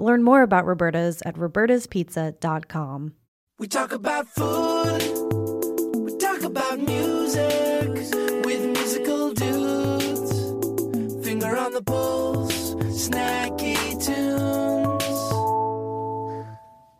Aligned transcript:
Learn 0.00 0.22
more 0.22 0.42
about 0.42 0.64
Roberta's 0.64 1.22
at 1.22 1.34
robertaspizza.com. 1.34 3.14
We 3.58 3.66
talk 3.66 3.92
about 3.92 4.28
food, 4.28 5.02
we 5.96 6.16
talk 6.18 6.44
about 6.44 6.78
music 6.78 7.88
with 8.44 8.64
musical 8.64 9.34
dudes. 9.34 11.26
Finger 11.26 11.56
on 11.56 11.72
the 11.72 11.82
pulse, 11.84 12.74
snacky 12.74 13.76
tunes. 14.04 15.02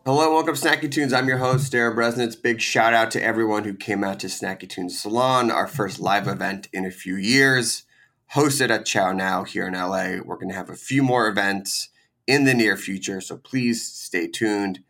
Hello, 0.05 0.33
welcome 0.33 0.57
to 0.57 0.61
Snacky 0.61 0.91
Tunes. 0.91 1.13
I'm 1.13 1.29
your 1.29 1.39
host, 1.39 1.71
Darin 1.71 1.97
Bresnitz. 1.97 2.43
Big 2.43 2.61
shout 2.61 2.95
out 2.95 3.13
to 3.13 3.23
everyone 3.23 3.63
who 3.63 3.75
came 3.75 4.03
out 4.03 4.19
to 4.21 4.27
Snacky 4.27 4.69
Tunes 4.69 4.99
Salon, 5.01 5.53
our 5.53 5.69
first 5.69 6.01
live 6.01 6.27
event 6.27 6.67
in 6.73 6.85
a 6.85 6.91
few 6.91 7.15
years, 7.15 7.85
hosted 8.33 8.71
at 8.71 8.87
Chow 8.87 9.13
Now 9.13 9.45
here 9.45 9.69
in 9.69 9.75
LA. 9.75 10.17
We're 10.25 10.37
going 10.37 10.49
to 10.49 10.57
have 10.57 10.71
a 10.71 10.75
few 10.75 11.05
more 11.05 11.29
events 11.29 11.91
in 12.29 12.45
the 12.45 12.55
near 12.55 12.77
future, 12.77 13.21
so 13.21 13.39
please 13.39 13.85
stay 13.85 14.29
tuned. 14.29 14.81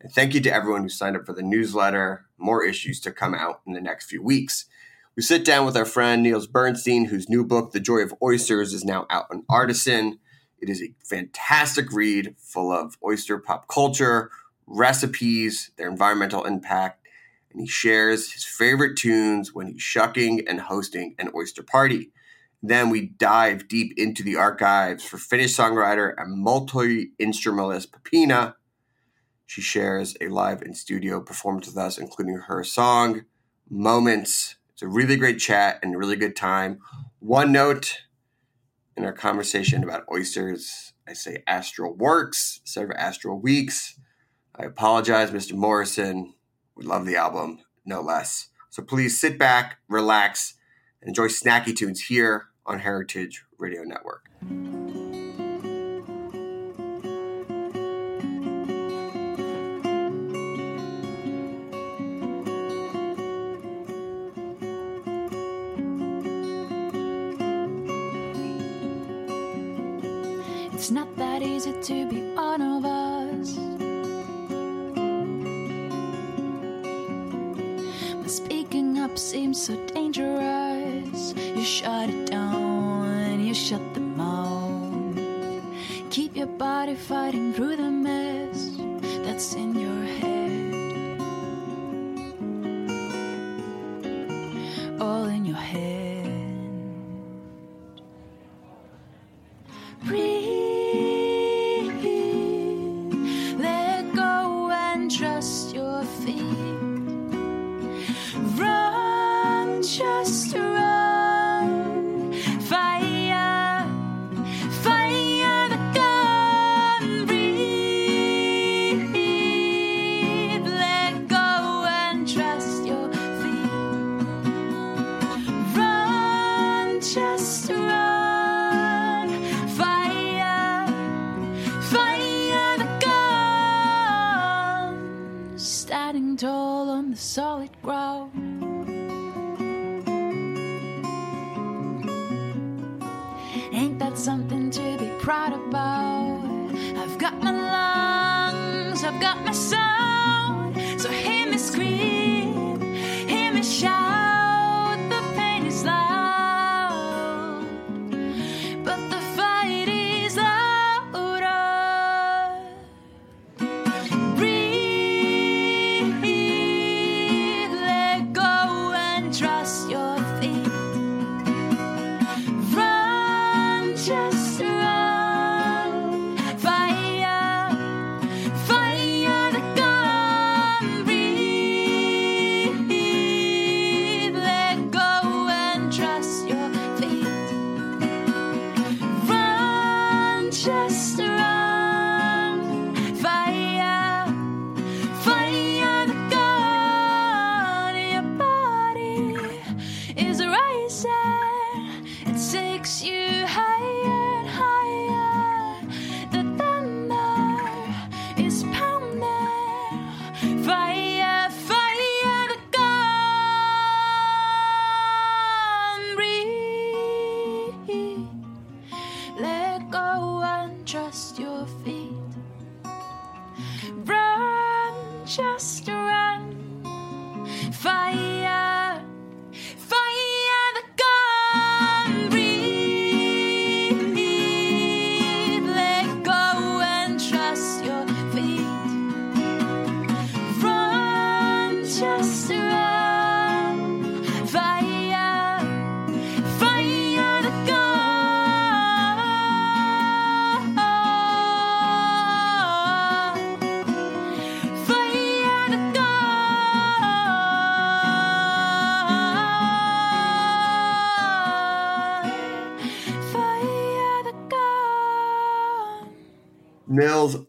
And 0.00 0.12
thank 0.12 0.34
you 0.34 0.40
to 0.40 0.52
everyone 0.52 0.82
who 0.82 0.88
signed 0.88 1.16
up 1.16 1.24
for 1.24 1.32
the 1.32 1.42
newsletter. 1.42 2.26
More 2.36 2.64
issues 2.64 3.00
to 3.00 3.12
come 3.12 3.34
out 3.34 3.62
in 3.66 3.72
the 3.72 3.80
next 3.80 4.06
few 4.06 4.22
weeks. 4.22 4.66
We 5.16 5.22
sit 5.22 5.44
down 5.44 5.64
with 5.64 5.76
our 5.76 5.84
friend 5.84 6.22
Nils 6.22 6.46
Bernstein, 6.46 7.06
whose 7.06 7.28
new 7.28 7.44
book, 7.44 7.72
The 7.72 7.80
Joy 7.80 8.00
of 8.00 8.14
Oysters, 8.22 8.74
is 8.74 8.84
now 8.84 9.06
out 9.10 9.26
on 9.30 9.44
Artisan. 9.48 10.18
It 10.60 10.68
is 10.68 10.82
a 10.82 10.94
fantastic 11.04 11.92
read 11.92 12.34
full 12.36 12.72
of 12.72 12.96
oyster 13.02 13.38
pop 13.38 13.68
culture, 13.68 14.30
recipes, 14.66 15.70
their 15.76 15.88
environmental 15.88 16.44
impact, 16.44 17.06
and 17.52 17.60
he 17.60 17.66
shares 17.66 18.32
his 18.32 18.44
favorite 18.44 18.96
tunes 18.96 19.54
when 19.54 19.68
he's 19.68 19.82
shucking 19.82 20.46
and 20.48 20.60
hosting 20.60 21.14
an 21.18 21.30
oyster 21.34 21.62
party. 21.62 22.10
Then 22.62 22.90
we 22.90 23.06
dive 23.06 23.68
deep 23.68 23.94
into 23.96 24.22
the 24.22 24.36
archives 24.36 25.04
for 25.04 25.16
Finnish 25.16 25.56
songwriter 25.56 26.12
and 26.16 26.42
multi 26.42 27.12
instrumentalist 27.18 27.92
Peppina. 27.92 28.56
She 29.46 29.62
shares 29.62 30.16
a 30.20 30.28
live 30.28 30.62
in 30.62 30.74
studio 30.74 31.20
performance 31.20 31.68
with 31.68 31.78
us, 31.78 31.98
including 31.98 32.36
her 32.36 32.64
song, 32.64 33.24
Moments. 33.70 34.56
It's 34.72 34.82
a 34.82 34.88
really 34.88 35.16
great 35.16 35.38
chat 35.38 35.78
and 35.82 35.94
a 35.94 35.98
really 35.98 36.16
good 36.16 36.34
time. 36.34 36.80
One 37.20 37.52
note 37.52 38.02
in 38.96 39.04
our 39.04 39.12
conversation 39.12 39.84
about 39.84 40.06
oysters, 40.10 40.92
I 41.06 41.12
say 41.12 41.42
Astral 41.46 41.94
Works 41.94 42.60
instead 42.62 42.84
of 42.84 42.90
Astral 42.92 43.38
Weeks. 43.38 43.98
I 44.54 44.64
apologize, 44.64 45.30
Mr. 45.30 45.52
Morrison. 45.52 46.34
We 46.74 46.84
love 46.84 47.06
the 47.06 47.16
album, 47.16 47.60
no 47.84 48.00
less. 48.00 48.48
So 48.70 48.82
please 48.82 49.20
sit 49.20 49.38
back, 49.38 49.78
relax, 49.88 50.54
and 51.00 51.08
enjoy 51.08 51.28
snacky 51.28 51.74
tunes 51.74 52.00
here 52.00 52.47
on 52.68 52.78
Heritage 52.78 53.44
Radio 53.56 53.82
Network. 53.82 54.28
It's 70.74 70.90
not 70.90 71.16
that 71.16 71.42
easy 71.42 71.72
to 71.72 72.08
be 72.10 72.20
one 72.34 72.60
of 72.60 72.84
us. 72.84 73.54
But 78.14 78.30
speaking 78.30 78.98
up 78.98 79.16
seems 79.18 79.60
so 79.62 79.74
dangerous. 79.86 80.37
Shut 83.68 83.92
the 83.92 84.00
mouth. 84.00 85.18
Keep 86.08 86.36
your 86.36 86.46
body 86.46 86.94
fighting 86.94 87.52
through 87.52 87.76
the 87.76 87.87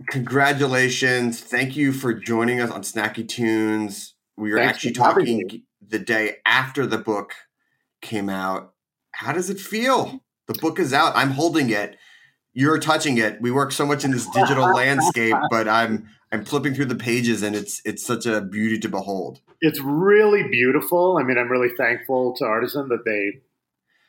congratulations. 0.10 1.40
Thank 1.40 1.76
you 1.76 1.92
for 1.92 2.14
joining 2.14 2.60
us 2.62 2.72
on 2.72 2.82
Snacky 2.82 3.28
Tunes. 3.28 4.16
We 4.38 4.52
were 4.52 4.58
Thanks 4.58 4.76
actually 4.76 4.94
talking 4.94 5.64
the 5.86 6.00
day 6.00 6.38
after 6.46 6.86
the 6.86 6.98
book 6.98 7.34
came 8.02 8.30
out. 8.30 8.74
How 9.12 9.34
does 9.34 9.50
it 9.50 9.60
feel? 9.60 10.24
The 10.48 10.54
book 10.56 10.80
is 10.80 10.94
out. 10.94 11.14
I'm 11.16 11.32
holding 11.32 11.70
it. 11.70 11.98
You're 12.54 12.80
touching 12.80 13.18
it. 13.18 13.42
We 13.42 13.52
work 13.52 13.72
so 13.72 13.86
much 13.86 14.04
in 14.04 14.12
this 14.12 14.28
digital 14.28 14.66
landscape, 14.74 15.36
but 15.50 15.68
I'm 15.68 16.10
I'm 16.32 16.46
flipping 16.46 16.74
through 16.74 16.86
the 16.86 16.96
pages 16.96 17.44
and 17.44 17.56
it's 17.56 17.82
it's 17.86 18.06
such 18.06 18.26
a 18.26 18.42
beauty 18.42 18.80
to 18.80 18.90
behold. 18.90 19.40
It's 19.62 19.80
really 19.80 20.44
beautiful. 20.50 21.18
I 21.18 21.24
mean, 21.24 21.38
I'm 21.38 21.50
really 21.50 21.74
thankful 21.76 22.36
to 22.38 22.46
Artisan 22.46 22.90
that 22.90 23.04
they 23.06 23.42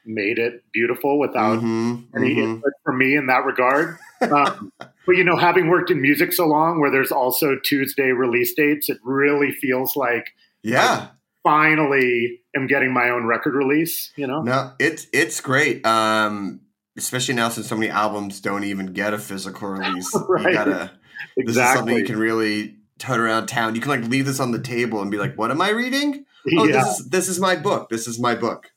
made 0.05 0.39
it 0.39 0.65
beautiful 0.73 1.19
without 1.19 1.61
Mhm, 1.61 2.07
any 2.17 2.35
mhm. 2.35 2.39
input 2.45 2.73
from 2.85 2.99
me 2.99 3.17
in 3.17 3.27
that 3.27 3.45
regard. 3.45 3.99
Um, 4.21 4.73
but 5.07 5.17
you 5.17 5.25
know, 5.25 5.37
having 5.37 5.69
worked 5.69 5.91
in 5.91 6.01
music 6.01 6.33
so 6.33 6.47
long, 6.47 6.81
where 6.81 6.91
there's 6.91 7.13
also 7.13 7.57
Tuesday 7.63 8.11
release 8.13 8.55
dates, 8.55 8.89
it 8.89 8.99
really 9.03 9.51
feels 9.53 9.97
like 9.97 10.31
Yeah. 10.63 11.09
finally 11.43 12.41
am 12.55 12.67
getting 12.67 12.93
my 12.93 13.11
own 13.11 13.27
record 13.27 13.55
release. 13.55 14.13
You 14.17 14.27
know, 14.27 14.43
No, 14.43 14.73
it's 14.79 15.07
it's 15.13 15.41
great. 15.41 15.85
Um, 15.87 16.61
especially 16.97 17.35
now 17.35 17.49
since 17.49 17.69
so 17.69 17.77
many 17.77 17.91
albums 17.91 18.41
don't 18.41 18.65
even 18.65 18.87
get 18.93 19.15
a 19.15 19.19
physical 19.19 19.69
release. 19.69 20.15
Right. 20.29 20.47
You 20.47 20.53
gotta 20.53 20.91
this 21.37 21.57
is 21.57 21.63
something 21.73 21.97
you 21.97 22.05
can 22.05 22.19
really 22.19 22.77
tote 22.99 23.21
around 23.21 23.47
town. 23.47 23.75
You 23.75 23.81
can 23.81 23.91
like 23.91 24.11
leave 24.11 24.27
this 24.27 24.41
on 24.41 24.53
the 24.53 24.59
table 24.61 25.01
and 25.01 25.11
be 25.11 25.17
like, 25.19 25.37
"What 25.37 25.51
am 25.51 25.61
I 25.61 25.71
reading? 25.71 26.25
Oh, 26.59 26.65
yeah. 26.67 26.83
this 26.85 27.01
is 27.01 27.09
this 27.09 27.29
is 27.29 27.41
my 27.41 27.57
book. 27.57 27.89
This 27.89 28.07
is 28.07 28.19
my 28.19 28.35
book." 28.35 28.71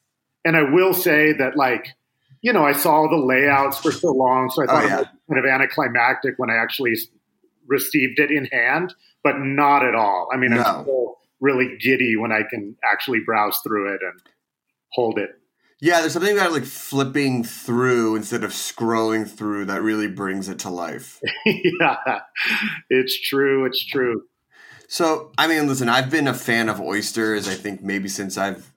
and 0.46 0.58
I 0.58 0.64
will 0.64 0.94
say 0.94 1.32
that, 1.32 1.56
like, 1.56 1.88
you 2.44 2.54
know, 2.54 2.64
I 2.64 2.74
saw 2.74 3.08
the 3.08 3.16
layouts 3.16 3.80
for 3.80 3.92
so 3.92 4.12
long, 4.12 4.52
so 4.52 4.62
I 4.62 4.66
Oh, 4.66 4.68
thought 4.68 4.84
yeah. 4.88 4.96
it 4.98 5.00
was 5.00 5.08
kind 5.30 5.40
of 5.40 5.46
anticlimactic 5.52 6.34
when 6.38 6.52
I 6.52 6.56
actually 6.58 6.94
received 7.66 8.20
it 8.20 8.30
in 8.30 8.46
hand, 8.46 8.94
but 9.24 9.40
not 9.40 9.84
at 9.84 9.96
all. 9.96 10.28
I 10.32 10.38
mean, 10.38 10.52
No. 10.52 10.62
I'm 10.62 10.84
still 10.84 11.18
really 11.40 11.78
giddy 11.80 12.16
when 12.18 12.32
I 12.32 12.42
can 12.50 12.76
actually 12.84 13.22
browse 13.26 13.58
through 13.66 13.96
it 13.96 14.02
and 14.04 14.20
hold 14.92 15.18
it. 15.18 15.32
Yeah, 15.82 16.00
there's 16.02 16.14
something 16.14 16.38
about 16.38 16.52
like 16.54 16.64
flipping 16.64 17.44
through 17.44 18.16
instead 18.16 18.44
of 18.44 18.52
scrolling 18.52 19.28
through 19.30 19.66
that 19.66 19.82
really 19.82 20.08
brings 20.08 20.48
it 20.48 20.60
to 20.60 20.70
life. 20.70 21.20
yeah, 21.46 22.20
it's 22.90 23.20
true. 23.20 23.66
It's 23.66 23.84
true. 23.86 24.24
So, 24.88 25.32
I 25.38 25.48
mean, 25.48 25.68
listen, 25.68 25.90
I've 25.90 26.10
been 26.10 26.28
a 26.28 26.34
fan 26.34 26.70
of 26.70 26.80
oysters. 26.80 27.48
I 27.50 27.54
think 27.56 27.82
maybe 27.82 28.08
since 28.08 28.38
I've, 28.38 28.72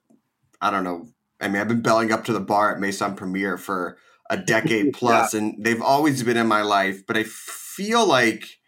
I 0.59 0.71
don't 0.71 0.83
know. 0.83 1.07
I 1.39 1.47
mean, 1.47 1.61
I've 1.61 1.67
been 1.67 1.81
belling 1.81 2.11
up 2.11 2.25
to 2.25 2.33
the 2.33 2.39
bar 2.39 2.73
at 2.73 2.79
Maison 2.79 3.15
Premiere 3.15 3.57
for 3.57 3.97
a 4.29 4.37
decade 4.37 4.93
plus, 4.93 5.33
and 5.33 5.63
they've 5.63 5.81
always 5.81 6.23
been 6.23 6.37
in 6.37 6.47
my 6.47 6.61
life. 6.61 7.05
But 7.05 7.17
I 7.17 7.23
feel 7.23 8.05
like 8.07 8.59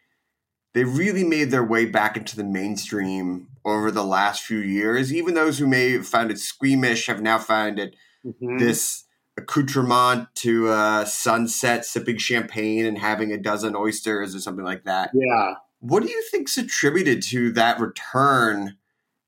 they 0.74 0.83
really 0.83 1.24
made 1.24 1.50
their 1.51 1.63
way 1.63 1.86
back 1.86 2.16
into 2.16 2.36
the 2.36 2.44
mainstream 2.44 3.48
over 3.66 3.89
the 3.92 4.04
last 4.04 4.44
few 4.44 4.60
years. 4.60 5.13
Even 5.13 5.33
those 5.33 5.57
who 5.57 5.68
may 5.68 5.92
have 5.94 6.07
found 6.07 6.30
it 6.31 6.39
squeamish 6.39 7.07
have 7.07 7.21
now 7.21 7.39
found 7.39 7.80
it 7.80 7.95
Mhm. 8.25 8.60
this 8.60 9.06
accoutrement 9.38 10.27
to 10.36 10.68
uh, 10.68 11.06
sunset, 11.06 11.86
sipping 11.86 12.18
champagne 12.18 12.86
and 12.86 12.98
having 12.98 13.31
a 13.31 13.38
dozen 13.38 13.75
oysters 13.75 14.36
or 14.36 14.39
something 14.39 14.65
like 14.65 14.83
that. 14.83 15.12
Yeah. 15.13 15.54
What 15.80 16.04
do 16.04 16.10
you 16.10 16.22
think's 16.30 16.57
attributed 16.57 17.24
to 17.24 17.51
that 17.54 17.80
return, 17.80 18.75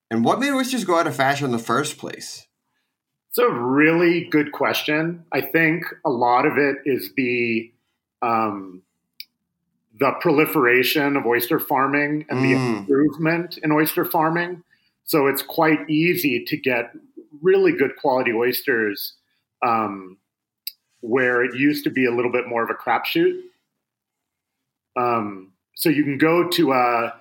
and 0.09 0.25
what 0.25 0.39
made 0.41 0.51
oysters 0.51 0.83
go 0.83 0.99
out 0.99 1.07
of 1.07 1.15
fashion 1.15 1.45
in 1.45 1.51
the 1.51 1.57
first 1.59 1.97
place? 1.97 2.45
It's 3.31 3.37
a 3.39 3.49
really 3.49 4.25
good 4.25 4.51
question. 4.51 5.23
I 5.31 5.39
think 5.41 5.85
a 6.05 6.09
lot 6.09 6.45
of 6.45 6.57
it 6.57 6.77
is 6.85 7.13
the 7.15 7.71
um, 8.21 8.81
the 9.99 10.11
proliferation 10.19 11.15
of 11.15 11.25
oyster 11.25 11.59
farming 11.59 12.25
and 12.29 12.43
the 12.43 12.53
Mm. 12.53 12.79
improvement 12.81 13.57
in 13.59 13.71
oyster 13.71 14.03
farming. 14.03 14.63
So 15.05 15.27
it's 15.27 15.41
quite 15.41 15.89
easy 15.89 16.43
to 16.45 16.57
get 16.57 16.91
really 17.41 17.71
good 17.71 17.95
quality 17.97 18.33
oysters 18.33 19.13
um, 19.65 20.17
where 21.01 21.43
it 21.43 21.55
used 21.55 21.83
to 21.85 21.89
be 21.89 22.05
a 22.05 22.11
little 22.11 22.31
bit 22.31 22.47
more 22.47 22.63
of 22.63 22.69
a 22.69 22.73
crapshoot. 22.73 23.41
Um, 24.97 25.53
so 25.75 25.89
you 25.89 26.03
can 26.03 26.17
go 26.17 26.49
to 26.49 26.73
a 26.73 27.13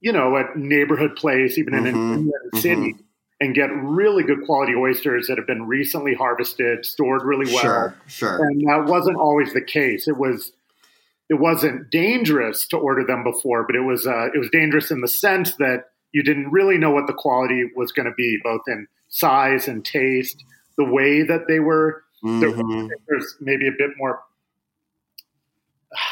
you 0.00 0.12
know 0.12 0.36
a 0.36 0.44
neighborhood 0.56 1.16
place, 1.16 1.58
even 1.58 1.74
in 1.74 1.84
Mhm, 1.84 1.88
an 1.88 2.12
inland 2.20 2.54
city, 2.54 2.96
and 3.40 3.54
get 3.54 3.70
really 3.74 4.22
good 4.22 4.44
quality 4.44 4.74
oysters 4.74 5.26
that 5.28 5.38
have 5.38 5.46
been 5.46 5.66
recently 5.66 6.14
harvested, 6.14 6.84
stored 6.84 7.22
really 7.24 7.46
well. 7.52 7.62
Sure, 7.62 7.94
sure. 8.06 8.44
And 8.44 8.60
that 8.68 8.84
wasn't 8.86 9.16
always 9.16 9.54
the 9.54 9.62
case. 9.64 10.06
It 10.06 10.16
was 10.18 10.52
it 11.28 11.38
wasn't 11.38 11.90
dangerous 11.90 12.66
to 12.68 12.76
order 12.76 13.04
them 13.04 13.22
before, 13.24 13.64
but 13.66 13.76
it 13.76 13.80
was 13.82 14.06
uh, 14.06 14.26
it 14.34 14.38
was 14.38 14.50
dangerous 14.50 14.90
in 14.90 15.00
the 15.00 15.08
sense 15.08 15.54
that 15.56 15.84
you 16.12 16.22
didn't 16.22 16.50
really 16.50 16.76
know 16.76 16.90
what 16.90 17.06
the 17.06 17.12
quality 17.12 17.70
was 17.76 17.92
going 17.92 18.06
to 18.06 18.14
be, 18.16 18.38
both 18.42 18.62
in 18.66 18.86
size 19.08 19.68
and 19.68 19.84
taste, 19.84 20.44
the 20.76 20.84
way 20.84 21.22
that 21.22 21.46
they 21.48 21.60
were. 21.60 22.02
Mhm. 22.22 22.90
there's 23.08 23.36
maybe 23.40 23.66
a 23.66 23.72
bit 23.78 23.92
more, 23.96 24.20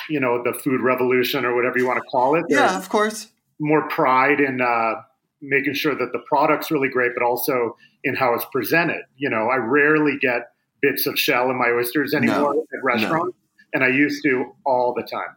you 0.09 0.19
know, 0.21 0.43
the 0.43 0.55
food 0.55 0.81
revolution 0.81 1.45
or 1.45 1.55
whatever 1.55 1.79
you 1.79 1.87
want 1.87 1.99
to 1.99 2.09
call 2.11 2.35
it. 2.35 2.45
There's 2.49 2.61
Yeah, 2.61 2.79
of 2.79 2.89
course. 2.89 3.29
more 3.61 3.87
pride 3.89 4.41
in 4.41 4.61
uh, 4.63 5.03
making 5.41 5.75
sure 5.75 5.95
that 5.95 6.13
the 6.13 6.19
product's 6.29 6.71
really 6.71 6.89
great, 6.89 7.13
but 7.17 7.25
also 7.25 7.77
in 8.05 8.15
how 8.17 8.35
it's 8.35 8.47
presented. 8.53 9.03
You 9.17 9.31
know, 9.31 9.49
I 9.49 9.57
rarely 9.57 10.19
get 10.21 10.51
bits 10.83 11.07
of 11.07 11.19
shell 11.19 11.51
in 11.51 11.59
my 11.59 11.69
oysters 11.71 12.15
anymore 12.15 12.55
at 12.55 12.85
restaurants, 12.85 13.37
and 13.73 13.83
I 13.85 13.89
used 13.89 14.23
to 14.25 14.53
all 14.65 14.95
the 14.95 15.03
time. 15.03 15.37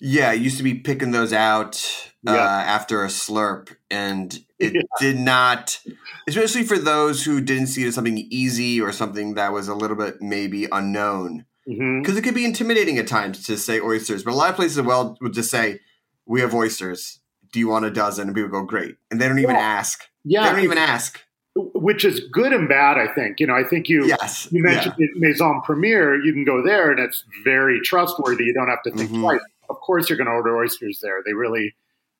Yeah, 0.00 0.30
I 0.30 0.34
used 0.34 0.56
to 0.58 0.62
be 0.62 0.74
picking 0.74 1.12
those 1.12 1.32
out 1.32 2.10
uh, 2.26 2.32
Yeah. 2.32 2.42
after 2.44 3.04
a 3.04 3.08
slurp, 3.08 3.74
and 3.90 4.38
it 4.58 4.74
Yeah. 4.74 4.80
did 4.98 5.18
not, 5.18 5.78
especially 6.26 6.62
for 6.64 6.78
those 6.78 7.24
who 7.24 7.40
didn't 7.40 7.66
see 7.68 7.84
it 7.84 7.88
as 7.88 7.94
something 7.94 8.18
easy 8.30 8.80
or 8.80 8.92
something 8.92 9.34
that 9.34 9.52
was 9.52 9.68
a 9.68 9.74
little 9.74 9.96
bit 9.96 10.20
maybe 10.22 10.66
unknown. 10.72 11.44
because 11.66 12.16
it 12.18 12.22
could 12.22 12.34
be 12.34 12.44
intimidating 12.44 12.98
at 12.98 13.06
times 13.06 13.42
to 13.44 13.56
say 13.56 13.80
oysters. 13.80 14.22
But 14.22 14.32
a 14.32 14.36
lot 14.36 14.50
of 14.50 14.56
places 14.56 14.82
well 14.82 15.16
would 15.22 15.32
just 15.32 15.50
say, 15.50 15.80
"We 16.26 16.40
have 16.42 16.54
oysters. 16.54 17.20
Do 17.54 17.60
you 17.60 17.68
want 17.68 17.84
a 17.84 17.90
dozen?" 17.90 18.26
And 18.26 18.34
people 18.34 18.50
go, 18.50 18.62
"Great," 18.64 18.96
and 19.12 19.20
they 19.20 19.28
don't 19.28 19.38
even 19.38 19.54
Yeah. 19.54 19.60
ask. 19.78 20.02
Yeah, 20.24 20.42
They 20.42 20.56
don't 20.56 20.64
even 20.64 20.78
ask. 20.78 21.20
which 21.54 22.04
is 22.04 22.18
good 22.32 22.52
and 22.52 22.68
bad. 22.68 22.98
I 22.98 23.06
think. 23.14 23.38
You 23.38 23.46
know, 23.46 23.54
I 23.54 23.62
think 23.62 23.88
you 23.88 24.06
Yes, 24.06 24.48
you 24.50 24.60
mentioned 24.60 24.96
Maison 25.14 25.60
Premiere. 25.64 26.20
You 26.20 26.32
can 26.32 26.44
go 26.44 26.62
there, 26.64 26.90
and 26.90 26.98
it's 26.98 27.22
very 27.44 27.80
trustworthy. 27.80 28.42
You 28.44 28.54
don't 28.54 28.68
have 28.68 28.82
to 28.82 28.90
think 28.90 29.12
Mhm. 29.12 29.20
twice. 29.20 29.40
Of 29.70 29.76
course, 29.76 30.10
you're 30.10 30.16
going 30.16 30.26
to 30.26 30.32
order 30.32 30.56
oysters 30.56 30.98
there. 31.00 31.22
They 31.24 31.32
really, 31.32 31.74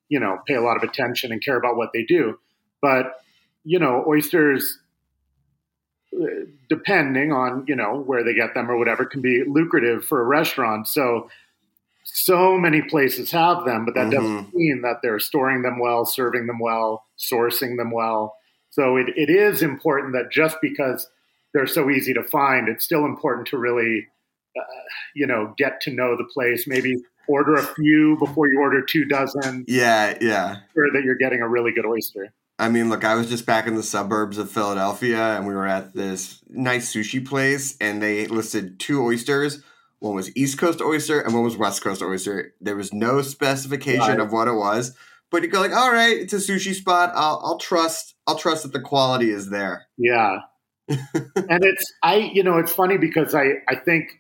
you 0.08 0.20
know, 0.20 0.40
pay 0.46 0.54
a 0.54 0.60
lot 0.62 0.76
of 0.76 0.84
attention 0.88 1.32
and 1.32 1.42
care 1.44 1.56
about 1.56 1.76
what 1.76 1.92
they 1.92 2.04
do. 2.04 2.38
But 2.80 3.20
you 3.64 3.80
know, 3.80 4.04
oysters, 4.06 4.78
uh, 6.16 6.26
depending 6.68 7.32
on 7.32 7.64
you 7.66 7.74
know 7.74 7.98
where 8.06 8.22
they 8.22 8.34
get 8.34 8.54
them 8.54 8.70
or 8.70 8.76
whatever, 8.76 9.04
can 9.04 9.20
be 9.20 9.42
lucrative 9.44 10.04
for 10.04 10.20
a 10.20 10.24
restaurant. 10.24 10.86
So. 10.86 11.28
So 12.04 12.58
many 12.58 12.82
places 12.82 13.30
have 13.32 13.64
them, 13.64 13.84
but 13.84 13.94
that 13.94 14.08
Mhm. 14.08 14.10
doesn't 14.12 14.54
mean 14.54 14.82
that 14.82 14.98
they're 15.02 15.18
storing 15.18 15.62
them 15.62 15.78
well, 15.78 16.04
serving 16.04 16.46
them 16.46 16.58
well, 16.60 17.04
sourcing 17.18 17.76
them 17.76 17.90
well. 17.90 18.36
So 18.70 18.96
it, 18.96 19.08
it 19.16 19.30
is 19.30 19.62
important 19.62 20.12
that 20.12 20.30
just 20.30 20.58
because 20.60 21.08
they're 21.52 21.66
so 21.66 21.90
easy 21.90 22.12
to 22.14 22.22
find, 22.22 22.68
it's 22.68 22.84
still 22.84 23.04
important 23.06 23.46
to 23.48 23.58
really, 23.58 24.06
uh, 24.56 24.62
you 25.14 25.26
know, 25.26 25.54
get 25.56 25.80
to 25.82 25.90
know 25.90 26.16
the 26.16 26.24
place. 26.24 26.66
Maybe 26.66 26.96
order 27.26 27.54
a 27.54 27.62
few 27.62 28.18
before 28.18 28.48
you 28.48 28.60
order 28.60 28.82
two 28.82 29.06
dozen, 29.06 29.64
Yeah, 29.66 30.18
yeah. 30.20 30.56
sure 30.74 30.90
that 30.92 31.04
you're 31.04 31.14
getting 31.14 31.40
a 31.40 31.48
really 31.48 31.72
good 31.72 31.86
oyster. 31.86 32.32
I 32.58 32.68
mean, 32.68 32.88
look, 32.90 33.02
I 33.02 33.14
was 33.14 33.28
just 33.28 33.46
back 33.46 33.66
in 33.66 33.74
the 33.76 33.82
suburbs 33.82 34.36
of 34.38 34.50
Philadelphia, 34.50 35.36
and 35.36 35.46
we 35.46 35.54
were 35.54 35.66
at 35.66 35.94
this 35.94 36.40
nice 36.48 36.92
sushi 36.92 37.24
place, 37.24 37.76
and 37.80 38.00
they 38.02 38.26
listed 38.26 38.78
two 38.78 39.02
oysters. 39.02 39.62
One 40.04 40.14
was 40.14 40.36
East 40.36 40.58
Coast 40.58 40.82
oyster, 40.82 41.18
and 41.20 41.32
one 41.32 41.44
was 41.44 41.56
West 41.56 41.82
Coast 41.82 42.02
oyster. 42.02 42.52
There 42.60 42.76
was 42.76 42.92
no 42.92 43.22
specification 43.22 44.20
of 44.20 44.32
what 44.32 44.48
it 44.48 44.52
was, 44.52 44.94
but 45.30 45.42
you 45.42 45.48
go 45.48 45.60
like, 45.60 45.72
"All 45.74 45.90
right, 45.90 46.14
it's 46.14 46.34
a 46.34 46.36
sushi 46.36 46.74
spot. 46.74 47.12
I'll, 47.14 47.40
I'll 47.42 47.56
trust. 47.58 48.14
I'll 48.26 48.36
trust 48.36 48.64
that 48.64 48.74
the 48.74 48.80
quality 48.80 49.30
is 49.30 49.48
there." 49.48 49.86
Yeah. 49.96 50.40
and 50.88 51.64
it's 51.64 51.90
I 52.02 52.16
you 52.34 52.42
know, 52.42 52.58
it's 52.58 52.70
funny 52.72 52.98
because 52.98 53.34
I 53.34 53.44
I 53.66 53.76
think, 53.76 54.10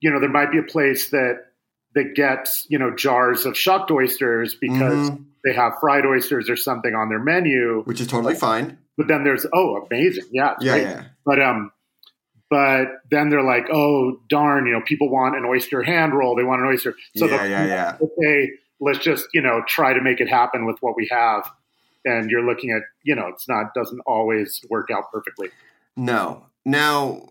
you 0.00 0.10
know, 0.10 0.20
there 0.20 0.28
might 0.28 0.52
be 0.52 0.58
a 0.58 0.62
place 0.62 1.08
that 1.08 1.36
that 1.94 2.14
gets, 2.14 2.66
you 2.68 2.78
know, 2.78 2.94
jars 2.94 3.46
of 3.46 3.56
shucked 3.56 3.90
oysters 3.90 4.54
because 4.60 5.08
Mhm. 5.10 5.24
they 5.42 5.54
have 5.54 5.72
fried 5.80 6.04
oysters 6.04 6.50
or 6.50 6.56
something 6.56 6.94
on 6.94 7.08
their 7.08 7.18
menu. 7.18 7.82
which 7.86 7.98
is 8.02 8.06
totally 8.06 8.34
fine. 8.34 8.76
But 8.98 9.08
then 9.08 9.24
there's 9.24 9.46
oh 9.54 9.86
amazing. 9.90 10.24
Yeah. 10.30 10.56
Yeah, 10.60 10.76
yeah. 10.76 11.04
But 11.24 11.40
um, 11.40 11.72
but 12.50 12.88
then 13.10 13.30
they're 13.30 13.44
like, 13.44 13.66
oh 13.72 14.20
darn, 14.28 14.66
you 14.66 14.72
know, 14.72 14.82
people 14.84 15.08
want 15.08 15.36
an 15.36 15.44
oyster 15.44 15.82
hand 15.82 16.12
roll. 16.12 16.34
They 16.34 16.42
want 16.42 16.60
an 16.60 16.66
oyster. 16.66 16.96
So 17.16 17.26
Yeah, 17.26 17.44
yeah, 17.44 17.66
yeah. 17.66 17.96
okay, 18.02 18.50
let's 18.80 18.98
just 18.98 19.28
you 19.32 19.40
know 19.40 19.62
try 19.66 19.94
to 19.94 20.02
make 20.02 20.20
it 20.20 20.28
happen 20.28 20.66
with 20.66 20.76
what 20.80 20.96
we 20.96 21.08
have. 21.10 21.48
And 22.04 22.30
you're 22.30 22.44
looking 22.44 22.72
at 22.72 22.82
you 23.04 23.14
know 23.14 23.28
it's 23.28 23.48
not 23.48 23.72
doesn't 23.74 24.00
always 24.06 24.60
work 24.68 24.90
out 24.92 25.10
perfectly. 25.12 25.48
No. 25.96 26.46
Now, 26.64 27.30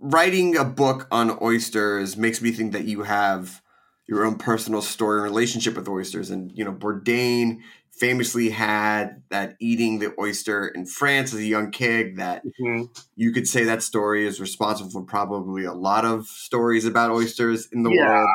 writing 0.00 0.56
a 0.56 0.64
book 0.64 1.06
on 1.10 1.38
oysters 1.40 2.16
makes 2.16 2.40
me 2.42 2.50
think 2.50 2.72
that 2.72 2.84
you 2.84 3.02
have 3.02 3.62
your 4.08 4.24
own 4.24 4.36
personal 4.36 4.82
story 4.82 5.16
and 5.20 5.24
relationship 5.24 5.76
with 5.76 5.88
oysters. 5.88 6.30
And 6.30 6.52
you 6.56 6.64
know, 6.64 6.72
Bourdain 6.72 7.60
famously 7.90 8.50
had 8.50 9.22
that 9.30 9.56
eating 9.58 9.98
the 9.98 10.14
oyster 10.20 10.68
in 10.68 10.86
France 10.86 11.32
as 11.32 11.40
a 11.40 11.44
young 11.44 11.70
kid. 11.70 12.16
That 12.16 12.44
Mhm. 12.60 12.88
you 13.16 13.32
could 13.32 13.48
say 13.48 13.64
that 13.64 13.82
story 13.82 14.26
is 14.26 14.40
responsible 14.40 14.90
for 14.90 15.02
probably 15.02 15.64
a 15.64 15.72
lot 15.72 16.04
of 16.04 16.26
stories 16.26 16.84
about 16.84 17.10
oysters 17.10 17.66
in 17.72 17.82
the 17.82 17.90
Yeah. 17.90 18.06
world. 18.08 18.28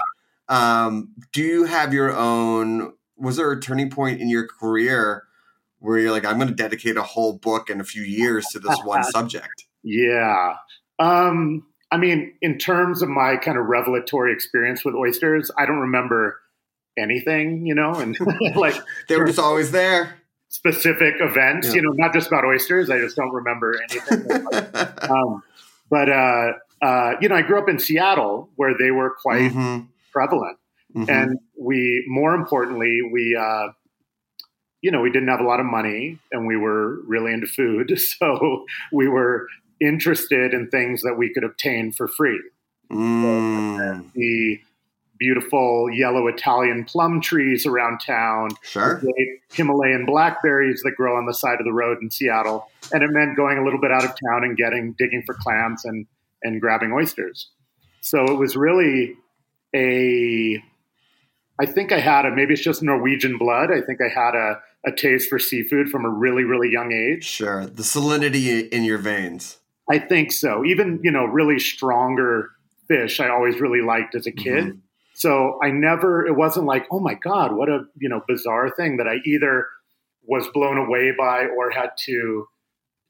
Um, 0.50 1.10
do 1.32 1.42
you 1.44 1.63
have 1.66 1.94
your 1.94 2.16
own? 2.16 2.94
Was 3.16 3.38
there 3.38 3.51
a 3.51 3.60
turning 3.62 3.90
point 3.90 4.20
in 4.20 4.30
your 4.30 4.48
career 4.48 5.24
where 5.80 6.00
you're 6.00 6.12
like, 6.12 6.25
I'm 6.25 6.38
going 6.38 6.48
to 6.48 6.54
dedicate 6.56 6.98
a 6.98 7.04
whole 7.04 7.38
book 7.38 7.70
and 7.70 7.80
a 7.80 7.84
few 7.84 8.01
years 8.01 8.48
to 8.50 8.60
this 8.60 8.80
one 8.84 9.04
subject? 9.04 9.66
Yeah. 9.84 10.56
Um, 11.00 11.66
I 11.91 11.98
mean, 11.98 12.33
in 12.41 12.57
terms 12.57 13.01
of 13.01 13.10
my 13.10 13.36
kind 13.38 13.57
of 13.57 13.65
revelatory 13.65 14.31
experience 14.33 14.86
with 14.86 14.95
oysters, 14.95 15.51
I 15.57 15.65
don't 15.65 15.79
remember 15.79 16.39
anything, 16.98 17.65
you 17.65 17.75
know, 17.75 17.93
and 17.95 18.17
like 18.55 18.75
They 19.07 19.17
were 19.17 19.25
just 19.25 19.39
always 19.39 19.71
there. 19.71 20.15
specific 20.48 21.15
events, 21.19 21.67
Yeah. 21.69 21.75
you 21.75 21.81
know, 21.81 21.91
not 21.93 22.13
just 22.13 22.27
about 22.27 22.45
oysters. 22.45 22.89
I 22.89 23.00
just 23.00 23.15
don't 23.15 23.33
remember 23.33 23.75
anything. 23.89 24.25
um, 25.10 25.43
but, 25.89 26.10
uh, 26.10 26.53
uh, 26.81 27.13
you 27.21 27.29
know, 27.29 27.36
I 27.36 27.41
grew 27.41 27.60
up 27.60 27.69
in 27.69 27.77
Seattle 27.79 28.50
where 28.55 28.74
they 28.77 28.91
were 28.91 29.12
quite 29.21 29.51
Mhm, 29.51 29.88
prevalent. 30.12 30.57
mhm. 30.95 31.10
And 31.10 31.39
we, 31.57 32.03
more 32.07 32.33
importantly, 32.36 33.01
we, 33.12 33.36
uh, 33.36 33.69
you 34.81 34.89
know, 34.91 35.01
we 35.01 35.12
didn't 35.12 35.27
have 35.27 35.39
a 35.41 35.43
lot 35.43 35.60
of 35.60 35.65
money 35.67 36.17
and 36.31 36.48
we 36.48 36.57
were 36.57 37.01
really 37.05 37.33
into 37.33 37.48
food. 37.48 37.98
So 38.00 38.65
we 38.91 39.07
were 39.07 39.48
interested 39.81 40.53
in 40.53 40.69
things 40.69 41.01
that 41.01 41.15
we 41.17 41.33
could 41.33 41.43
obtain 41.43 41.91
for 41.91 42.07
free. 42.07 42.39
Mm, 42.91 44.11
The 44.13 44.59
beautiful 45.17 45.88
yellow 45.91 46.27
Italian 46.27 46.83
plum 46.83 47.21
trees 47.21 47.65
around 47.65 48.00
town, 48.00 48.50
sure. 48.63 49.01
Himalayan 49.53 50.05
blackberries 50.05 50.81
that 50.83 50.93
grow 50.97 51.15
on 51.15 51.25
the 51.27 51.33
side 51.33 51.59
of 51.59 51.65
the 51.65 51.71
road 51.73 52.00
in 52.01 52.09
Seattle. 52.09 52.67
And 52.91 53.03
it 53.03 53.09
meant 53.11 53.38
going 53.38 53.57
a 53.59 53.63
little 53.63 53.79
bit 53.79 53.91
out 53.91 54.03
of 54.03 54.09
town 54.09 54.43
and 54.43 54.57
getting, 54.57 54.93
digging 54.97 55.21
for 55.25 55.35
clams 55.35 55.85
and, 55.85 56.07
and 56.41 56.59
grabbing 56.59 56.91
oysters. 56.91 57.50
So 58.01 58.23
it 58.25 58.38
was 58.38 58.55
really 58.55 59.15
a, 59.75 60.57
I 61.59 61.65
think 61.67 61.91
I 61.91 62.00
had 62.00 62.25
a, 62.25 62.31
maybe 62.31 62.53
it's 62.53 62.63
just 62.63 62.81
Norwegian 62.81 63.38
blood. 63.38 63.69
I 63.71 63.81
think 63.81 64.00
I 64.01 64.07
had 64.09 64.33
a, 64.33 64.59
a 64.88 64.91
taste 64.91 65.29
for 65.29 65.38
seafood 65.38 65.89
from 65.89 66.03
a 66.03 66.09
really, 66.09 66.43
really 66.43 66.71
young 66.71 66.91
age. 66.91 67.25
Sure. 67.25 67.67
The 67.67 67.83
salinity 67.83 68.67
in 68.69 68.83
your 68.83 68.97
veins. 68.97 69.59
I 69.91 70.00
think 70.00 70.31
so. 70.31 70.63
Even, 70.65 71.00
you 71.03 71.12
know, 71.12 71.25
really 71.25 71.60
stronger 71.60 72.51
fish 72.88 73.19
I 73.19 73.27
always 73.29 73.60
really 73.60 73.81
liked 73.81 74.15
as 74.15 74.25
a 74.25 74.31
kid. 74.31 74.63
Mhm. 74.65 74.79
So 75.13 75.60
I 75.62 75.69
never, 75.71 76.25
it 76.25 76.36
wasn't 76.36 76.65
like, 76.65 76.86
oh 76.91 77.00
my 77.00 77.13
God, 77.13 77.53
what 77.53 77.69
a, 77.69 77.79
you 77.98 78.10
know, 78.10 78.21
bizarre 78.27 78.69
thing 78.69 78.98
that 78.98 79.07
I 79.07 79.17
either 79.25 79.67
was 80.24 80.48
blown 80.53 80.77
away 80.77 81.12
by 81.17 81.45
or 81.45 81.69
had 81.71 81.91
to 82.05 82.48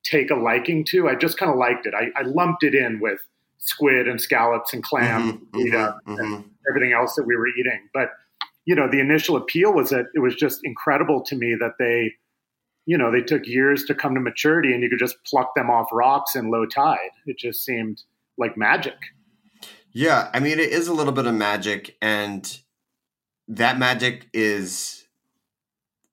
take 0.04 0.32
a 0.32 0.36
liking 0.36 0.84
to. 0.86 1.08
I 1.08 1.16
just 1.16 1.38
kind 1.38 1.52
of 1.52 1.58
liked 1.58 1.86
it. 1.86 1.94
I, 1.94 2.10
I 2.20 2.24
lumped 2.24 2.64
it 2.64 2.74
in 2.74 3.00
with 3.00 3.22
squid 3.60 4.08
and 4.08 4.20
scallops 4.20 4.74
and 4.74 4.82
clam, 4.84 5.22
Mhm, 5.22 5.40
fajita, 5.52 5.98
mhm, 6.08 6.20
and 6.20 6.28
mhm. 6.38 6.44
everything 6.70 6.94
else 6.94 7.14
that 7.16 7.26
we 7.28 7.36
were 7.36 7.48
eating. 7.60 7.80
But, 7.94 8.10
you 8.66 8.74
know, 8.76 8.88
the 8.90 9.00
initial 9.00 9.36
appeal 9.38 9.72
was 9.72 9.92
that 9.92 10.06
it 10.16 10.20
was 10.20 10.36
just 10.36 10.62
incredible 10.64 11.22
to 11.26 11.36
me 11.36 11.56
that 11.60 11.74
they, 11.78 12.16
you 12.86 12.98
know, 12.98 13.12
they 13.12 13.22
took 13.22 13.46
years 13.46 13.84
to 13.86 13.96
come 13.96 14.16
to 14.16 14.20
maturity 14.22 14.74
and 14.74 14.82
you 14.84 14.90
could 14.90 15.00
just 15.00 15.24
pluck 15.26 15.54
them 15.56 15.70
off 15.70 15.88
rocks 15.92 16.36
in 16.36 16.50
low 16.50 16.66
tide. 16.66 17.12
It 17.26 17.38
just 17.38 17.64
seemed 17.64 18.02
like 18.38 18.58
magic. 18.58 18.96
Yeah, 19.94 20.30
I 20.34 20.40
mean, 20.40 20.60
it 20.60 20.70
is 20.72 20.88
a 20.88 20.94
little 20.94 21.14
bit 21.14 21.26
of 21.28 21.34
magic, 21.36 21.98
and 22.02 22.60
that 23.50 23.78
magic 23.78 24.28
is 24.34 25.06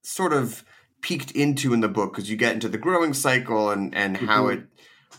sort 0.03 0.33
of 0.33 0.65
peeked 1.01 1.31
into 1.31 1.73
in 1.73 1.81
the 1.81 1.89
book 1.89 2.13
because 2.13 2.29
you 2.29 2.37
get 2.37 2.55
into 2.55 2.69
the 2.69 2.79
growing 2.79 3.15
cycle 3.15 3.71
and 3.71 3.95
and 3.95 4.17
how 4.17 4.47
Mhm. 4.47 4.55
it 4.55 4.67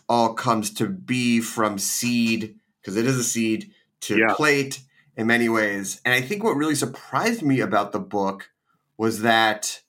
all 0.10 0.34
comes 0.34 0.72
to 0.74 0.88
be 0.88 1.40
from 1.40 1.78
seed 1.78 2.56
because 2.82 2.98
it 2.98 3.06
is 3.06 3.18
a 3.18 3.24
seed 3.24 3.72
to 4.02 4.18
Yeah. 4.18 4.34
plate 4.34 4.82
in 5.16 5.28
many 5.28 5.48
ways. 5.48 6.02
And 6.04 6.14
I 6.14 6.22
think 6.22 6.44
what 6.44 6.56
really 6.58 6.76
surprised 6.76 7.42
me 7.42 7.60
about 7.62 7.92
the 7.92 8.00
book 8.00 8.50
was 8.98 9.22
that 9.22 9.84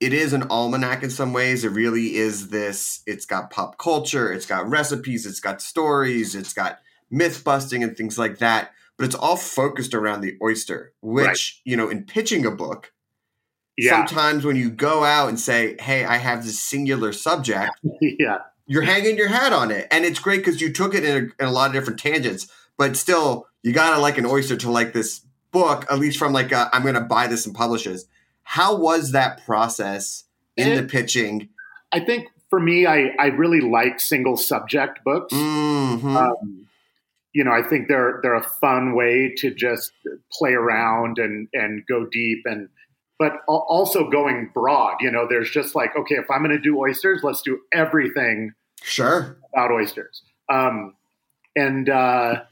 it 0.00 0.12
is 0.12 0.32
an 0.32 0.44
almanac 0.50 1.02
in 1.02 1.10
some 1.10 1.32
ways. 1.32 1.64
It 1.64 1.70
really 1.70 2.16
is 2.16 2.48
this. 2.48 3.02
It's 3.06 3.26
got 3.26 3.50
pop 3.50 3.78
culture, 3.78 4.32
it's 4.32 4.46
got 4.46 4.68
recipes, 4.68 5.26
it's 5.26 5.40
got 5.40 5.60
stories, 5.62 6.34
it's 6.34 6.52
got 6.54 6.80
myth 7.10 7.44
busting 7.44 7.82
and 7.82 7.96
things 7.96 8.18
like 8.18 8.38
that. 8.38 8.72
But 8.96 9.04
it's 9.06 9.14
all 9.14 9.36
focused 9.36 9.94
around 9.94 10.20
the 10.22 10.36
oyster, 10.42 10.92
which, 11.00 11.26
Right. 11.26 11.50
you 11.64 11.76
know, 11.76 11.88
in 11.88 12.04
pitching 12.04 12.44
a 12.46 12.50
book, 12.50 12.92
Yeah. 13.76 14.06
sometimes 14.06 14.44
when 14.44 14.56
you 14.56 14.70
go 14.70 15.04
out 15.04 15.28
and 15.28 15.38
say, 15.40 15.76
hey, 15.80 16.04
I 16.04 16.16
have 16.16 16.44
this 16.44 16.60
singular 16.62 17.12
subject, 17.12 17.72
yeah. 18.00 18.38
you're 18.66 18.82
hanging 18.82 19.16
your 19.16 19.28
hat 19.28 19.52
on 19.52 19.70
it. 19.70 19.86
And 19.90 20.04
it's 20.04 20.18
great 20.18 20.38
because 20.38 20.60
you 20.60 20.72
took 20.72 20.94
it 20.94 21.04
in 21.04 21.16
a, 21.38 21.42
in 21.42 21.48
a 21.48 21.52
lot 21.52 21.68
of 21.68 21.72
different 21.74 21.98
tangents, 22.00 22.46
but 22.78 22.96
still, 22.96 23.46
you 23.62 23.72
got 23.72 23.94
to 23.94 24.00
like 24.00 24.16
an 24.16 24.24
oyster 24.26 24.56
to 24.56 24.70
like 24.70 24.92
this 24.94 25.20
book, 25.50 25.84
at 25.90 25.98
least 25.98 26.18
from 26.18 26.32
like, 26.32 26.52
i 26.52 26.68
I'm 26.72 26.82
going 26.82 26.94
to 26.94 27.00
buy 27.00 27.26
this 27.26 27.44
and 27.46 27.54
publish 27.54 27.84
this. 27.84 28.04
How 28.50 28.74
was 28.74 29.12
that 29.12 29.46
process 29.46 30.24
in 30.56 30.74
the 30.74 30.82
pitching? 30.82 31.50
I 31.92 32.00
think 32.00 32.26
for 32.48 32.58
me, 32.58 32.84
I, 32.84 33.10
I 33.16 33.26
really 33.26 33.60
like 33.60 34.00
single 34.00 34.36
subject 34.36 35.04
books. 35.04 35.32
Mhm. 35.32 36.16
Um, 36.16 36.66
you 37.32 37.44
know, 37.44 37.52
I 37.52 37.62
think 37.62 37.86
they're 37.86 38.18
they're 38.24 38.34
a 38.34 38.42
fun 38.42 38.96
way 38.96 39.32
to 39.36 39.54
just 39.54 39.92
play 40.32 40.50
around 40.50 41.20
and 41.20 41.46
and 41.52 41.86
go 41.86 42.06
deep 42.10 42.40
and 42.44 42.68
but 43.20 43.34
also 43.46 44.10
going 44.10 44.50
broad. 44.52 44.96
You 45.00 45.12
know, 45.12 45.28
there's 45.30 45.52
just 45.52 45.76
like 45.76 45.94
okay, 45.94 46.16
if 46.16 46.28
I'm 46.28 46.42
going 46.42 46.50
to 46.50 46.58
do 46.58 46.76
oysters, 46.76 47.20
let's 47.22 47.42
do 47.42 47.60
everything 47.72 48.54
sure. 48.82 49.36
about 49.54 49.70
oysters. 49.70 50.22
Um, 50.52 50.96
and 51.54 51.88
uh, 51.88 52.42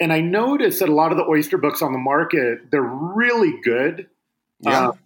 and 0.00 0.12
I 0.12 0.20
noticed 0.20 0.80
that 0.80 0.88
a 0.88 0.94
lot 0.94 1.12
of 1.12 1.16
the 1.16 1.26
oyster 1.26 1.58
books 1.58 1.80
on 1.80 1.92
the 1.92 1.98
market 2.00 2.72
they're 2.72 2.82
really 2.82 3.54
good. 3.62 4.08
Yeah. 4.60 4.88
Um, 4.88 4.98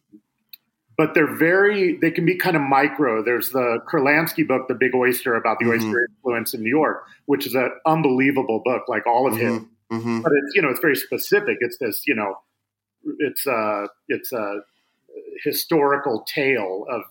but 0.97 1.13
they're 1.15 1.35
very 1.37 1.97
they 1.97 2.11
can 2.13 2.25
be 2.25 2.37
kind 2.37 2.55
of 2.57 2.63
micro 2.63 3.23
there's 3.23 3.51
the 3.51 3.81
kurlansky 3.91 4.47
book 4.47 4.69
the 4.69 4.75
big 4.75 4.95
oyster 4.95 5.35
about 5.35 5.59
the 5.59 5.65
Mhm. 5.65 5.75
oyster 5.75 6.07
influence 6.09 6.55
in 6.55 6.63
new 6.63 6.71
york 6.71 7.05
which 7.27 7.47
is 7.49 7.55
an 7.57 7.71
unbelievable 7.85 8.61
book 8.65 8.83
like 8.89 9.05
all 9.07 9.27
of 9.27 9.37
his 9.37 9.59
Mhm. 9.59 9.69
Mhm. 9.91 10.23
but 10.23 10.31
it's 10.33 10.55
you 10.55 10.63
know 10.63 10.69
it's 10.69 10.79
very 10.81 10.95
specific 10.95 11.59
it's 11.61 11.79
this 11.79 12.07
you 12.07 12.15
know 12.15 12.39
it's 13.19 13.45
a 13.47 13.89
it's 14.09 14.33
a 14.33 14.61
historical 15.43 16.25
tale 16.33 16.87
of 16.89 17.03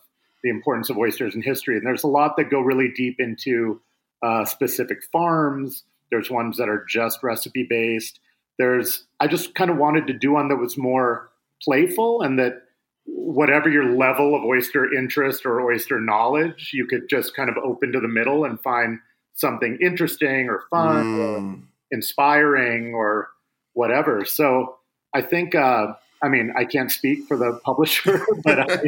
the 0.43 0.49
importance 0.49 0.89
of 0.89 0.97
oysters 0.97 1.35
in 1.35 1.41
history 1.41 1.77
and 1.77 1.85
there's 1.85 2.03
a 2.03 2.07
lot 2.07 2.35
that 2.37 2.49
go 2.49 2.61
really 2.61 2.89
deep 2.95 3.19
into 3.19 3.81
uh, 4.21 4.45
specific 4.45 5.03
farms 5.11 5.83
there's 6.09 6.31
ones 6.31 6.57
that 6.57 6.69
are 6.69 6.85
just 6.89 7.21
recipe 7.21 7.63
based 7.63 8.19
there's 8.57 9.05
i 9.19 9.27
just 9.27 9.55
kind 9.55 9.69
of 9.69 9.75
wanted 9.77 10.07
to 10.07 10.13
do 10.13 10.31
one 10.31 10.47
that 10.47 10.55
was 10.57 10.77
more 10.77 11.29
playful 11.63 12.21
and 12.21 12.37
that 12.39 12.63
whatever 13.05 13.69
your 13.69 13.85
level 13.95 14.35
of 14.35 14.43
oyster 14.43 14.93
interest 14.93 15.45
or 15.45 15.61
oyster 15.61 15.99
knowledge 15.99 16.71
you 16.73 16.85
could 16.85 17.09
just 17.09 17.35
kind 17.35 17.49
of 17.49 17.57
open 17.57 17.91
to 17.91 17.99
the 17.99 18.07
middle 18.07 18.45
and 18.45 18.61
find 18.61 18.99
something 19.35 19.77
interesting 19.81 20.47
or 20.49 20.63
fun 20.69 21.19
or 21.19 21.39
Mm. 21.39 21.63
inspiring 21.91 22.93
or 22.93 23.29
whatever. 23.73 24.23
So 24.25 24.77
I 25.13 25.21
think, 25.21 25.55
uh, 25.55 25.93
I 26.21 26.29
mean, 26.29 26.53
I 26.57 26.65
can't 26.65 26.91
speak 26.91 27.25
for 27.27 27.35
the 27.37 27.59
publisher, 27.65 28.25
but 28.43 28.59
I, 28.71 28.79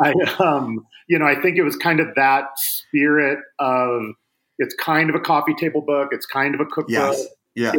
I 0.00 0.12
um, 0.42 0.86
you 1.08 1.18
know, 1.18 1.26
I 1.26 1.40
think 1.40 1.56
it 1.58 1.62
was 1.62 1.76
kind 1.76 2.00
of 2.00 2.08
that 2.16 2.46
spirit 2.56 3.38
of 3.58 4.02
it's 4.58 4.74
kind 4.74 5.08
of 5.10 5.14
a 5.16 5.20
coffee 5.20 5.54
table 5.54 5.80
book. 5.82 6.08
It's 6.12 6.26
kind 6.26 6.54
of 6.54 6.60
a 6.60 6.66
cookbook. 6.66 6.88
Yes. 6.90 7.26
Yeah. 7.54 7.72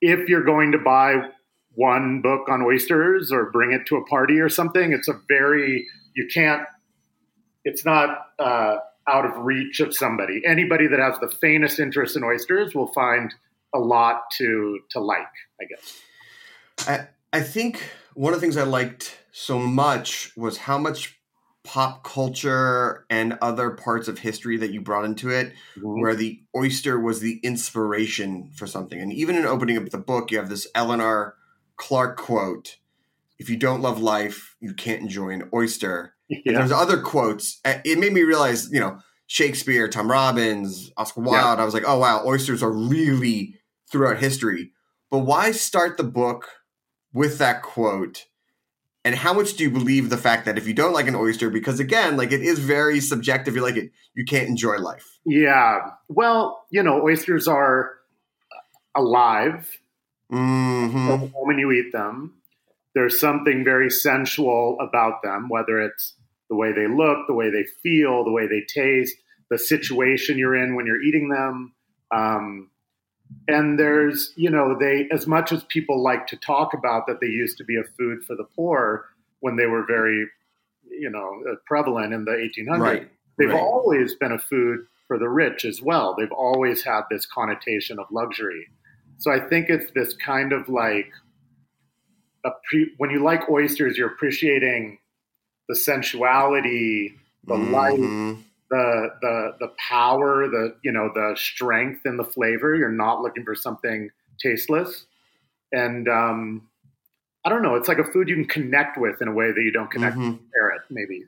If 0.00 0.28
you're 0.28 0.44
going 0.44 0.72
to 0.72 0.78
buy 0.78 1.28
one 1.74 2.20
book 2.22 2.48
on 2.48 2.62
oysters 2.62 3.32
or 3.32 3.50
bring 3.50 3.72
it 3.72 3.86
to 3.86 3.96
a 3.96 4.04
party 4.06 4.40
or 4.40 4.48
something, 4.48 4.92
it's 4.92 5.08
a 5.08 5.20
very, 5.28 5.86
you 6.14 6.28
can't, 6.32 6.62
it's 7.64 7.84
not, 7.84 8.28
uh, 8.38 8.76
out 9.06 9.26
of 9.26 9.44
reach 9.44 9.80
of 9.80 9.94
somebody. 9.94 10.40
Anybody 10.46 10.86
that 10.86 10.98
has 10.98 11.18
the 11.20 11.28
faintest 11.28 11.78
interest 11.78 12.16
in 12.16 12.24
oysters 12.24 12.74
will 12.74 12.90
find 12.94 13.34
a 13.74 13.78
lot 13.78 14.22
to 14.38 14.78
to 14.92 15.00
like, 15.00 15.20
I 15.60 15.64
guess. 15.68 16.00
I, 16.88 17.38
I 17.38 17.42
think 17.42 17.82
one 18.14 18.32
of 18.32 18.40
the 18.40 18.46
things 18.46 18.56
I 18.56 18.62
liked 18.62 19.18
so 19.32 19.58
much 19.58 20.32
was 20.36 20.56
how 20.56 20.78
much 20.78 21.18
pop 21.64 22.04
culture 22.04 23.04
and 23.10 23.36
other 23.42 23.70
parts 23.70 24.06
of 24.06 24.18
history 24.18 24.56
that 24.58 24.70
you 24.70 24.80
brought 24.80 25.04
into 25.04 25.30
it, 25.30 25.52
where 25.82 26.14
the 26.14 26.40
oyster 26.56 27.00
was 27.00 27.20
the 27.20 27.40
inspiration 27.42 28.50
for 28.54 28.66
something. 28.66 29.00
And 29.00 29.12
even 29.12 29.34
in 29.36 29.44
opening 29.44 29.76
up 29.76 29.88
the 29.90 29.98
book, 29.98 30.30
you 30.30 30.38
have 30.38 30.48
this 30.48 30.66
Eleanor 30.74 31.34
Clark 31.76 32.16
quote 32.16 32.78
If 33.38 33.48
you 33.50 33.56
don't 33.56 33.82
love 33.82 34.00
life, 34.00 34.56
you 34.60 34.74
can't 34.74 35.02
enjoy 35.02 35.30
an 35.30 35.48
oyster. 35.52 36.14
Yeah. 36.28 36.52
there's 36.58 36.72
other 36.72 37.00
quotes. 37.00 37.60
Uh, 37.64 37.78
It 37.84 37.98
made 37.98 38.12
me 38.12 38.22
realize, 38.22 38.70
you 38.72 38.80
know, 38.80 38.98
Shakespeare, 39.26 39.88
Tom 39.88 40.10
Robbins, 40.10 40.90
Oscar 40.96 41.20
Wilde. 41.20 41.58
I 41.60 41.64
was 41.64 41.74
like, 41.74 41.84
oh 41.86 41.98
wow, 41.98 42.22
oysters 42.26 42.62
are 42.62 42.70
really 42.72 43.56
throughout 43.90 44.18
history. 44.18 44.72
but 45.10 45.18
why 45.20 45.52
start 45.52 45.96
the 45.96 46.04
book 46.04 46.48
with 47.12 47.38
that 47.38 47.62
quote? 47.62 48.24
And 49.06 49.14
how 49.14 49.34
much 49.34 49.54
do 49.54 49.64
you 49.64 49.70
believe 49.70 50.08
the 50.08 50.16
fact 50.16 50.46
that 50.46 50.56
if 50.56 50.66
you 50.66 50.72
don't 50.72 50.94
like 50.94 51.06
an 51.06 51.14
oyster, 51.14 51.50
because 51.50 51.78
again, 51.78 52.16
like 52.16 52.32
it 52.32 52.40
is 52.40 52.58
very 52.58 53.00
subjective, 53.00 53.54
you 53.54 53.62
like 53.62 53.76
it, 53.76 53.90
you 54.14 54.24
can't 54.24 54.48
enjoy 54.48 54.78
life. 54.78 55.18
Yeah. 55.26 55.80
Well, 56.08 56.64
you 56.70 56.82
know, 56.82 57.02
oysters 57.02 57.46
are 57.46 57.90
alive 58.96 59.68
hmm 60.34 61.06
the 61.06 61.30
moment 61.32 61.58
you 61.58 61.70
eat 61.72 61.92
them. 61.92 62.34
There's 62.94 63.18
something 63.18 63.64
very 63.64 63.90
sensual 63.90 64.76
about 64.80 65.22
them, 65.22 65.48
whether 65.48 65.80
it's 65.80 66.14
the 66.48 66.56
way 66.56 66.72
they 66.72 66.86
look, 66.86 67.26
the 67.26 67.34
way 67.34 67.50
they 67.50 67.64
feel, 67.82 68.24
the 68.24 68.30
way 68.30 68.46
they 68.46 68.62
taste, 68.72 69.16
the 69.50 69.58
situation 69.58 70.38
you're 70.38 70.54
in 70.56 70.74
when 70.74 70.86
you're 70.86 71.02
eating 71.02 71.28
them. 71.28 71.74
Um, 72.14 72.70
and 73.48 73.78
there's, 73.78 74.32
you 74.36 74.50
know, 74.50 74.76
they, 74.78 75.08
as 75.10 75.26
much 75.26 75.50
as 75.52 75.64
people 75.64 76.02
like 76.02 76.26
to 76.28 76.36
talk 76.36 76.72
about 76.74 77.06
that 77.06 77.20
they 77.20 77.26
used 77.26 77.58
to 77.58 77.64
be 77.64 77.76
a 77.76 77.84
food 77.98 78.24
for 78.24 78.36
the 78.36 78.44
poor 78.56 79.06
when 79.40 79.56
they 79.56 79.66
were 79.66 79.84
very, 79.86 80.26
you 80.88 81.10
know, 81.10 81.42
uh, 81.50 81.56
prevalent 81.66 82.12
in 82.12 82.24
the 82.24 82.30
1800s, 82.32 82.80
Right. 82.80 83.10
they've 83.38 83.48
right. 83.48 83.60
always 83.60 84.14
been 84.14 84.32
a 84.32 84.38
food 84.38 84.86
for 85.06 85.18
the 85.18 85.28
rich 85.28 85.64
as 85.64 85.82
well. 85.82 86.14
They've 86.16 86.30
always 86.32 86.82
had 86.84 87.02
this 87.10 87.26
connotation 87.26 87.98
of 87.98 88.06
luxury. 88.10 88.68
So 89.18 89.32
I 89.32 89.40
think 89.40 89.70
it's 89.70 89.90
this 89.92 90.14
kind 90.14 90.52
of 90.52 90.68
like 90.68 91.10
a 92.44 92.50
pre- 92.68 92.92
when 92.98 93.10
you 93.10 93.22
like 93.22 93.48
oysters, 93.48 93.96
you're 93.96 94.08
appreciating 94.08 94.98
the 95.68 95.74
sensuality, 95.74 97.14
the 97.46 97.54
light, 97.54 97.98
Mhm. 97.98 98.42
the 98.70 99.10
the 99.22 99.56
the 99.60 99.68
power, 99.88 100.48
the 100.48 100.76
you 100.82 100.92
know 100.92 101.10
the 101.14 101.34
strength 101.36 102.04
in 102.04 102.16
the 102.16 102.24
flavor. 102.24 102.74
You're 102.74 102.90
not 102.90 103.22
looking 103.22 103.44
for 103.44 103.54
something 103.54 104.10
tasteless, 104.38 105.06
and 105.72 106.08
um, 106.08 106.68
I 107.44 107.48
don't 107.48 107.62
know. 107.62 107.76
It's 107.76 107.88
like 107.88 107.98
a 107.98 108.04
food 108.04 108.28
you 108.28 108.34
can 108.34 108.46
connect 108.46 108.98
with 108.98 109.22
in 109.22 109.28
a 109.28 109.32
way 109.32 109.52
that 109.52 109.62
you 109.62 109.70
don't 109.70 109.90
connect 109.90 110.16
Mhm. 110.16 110.32
with 110.32 110.40
a 110.40 110.52
carrot, 110.52 110.82
maybe. 110.90 111.24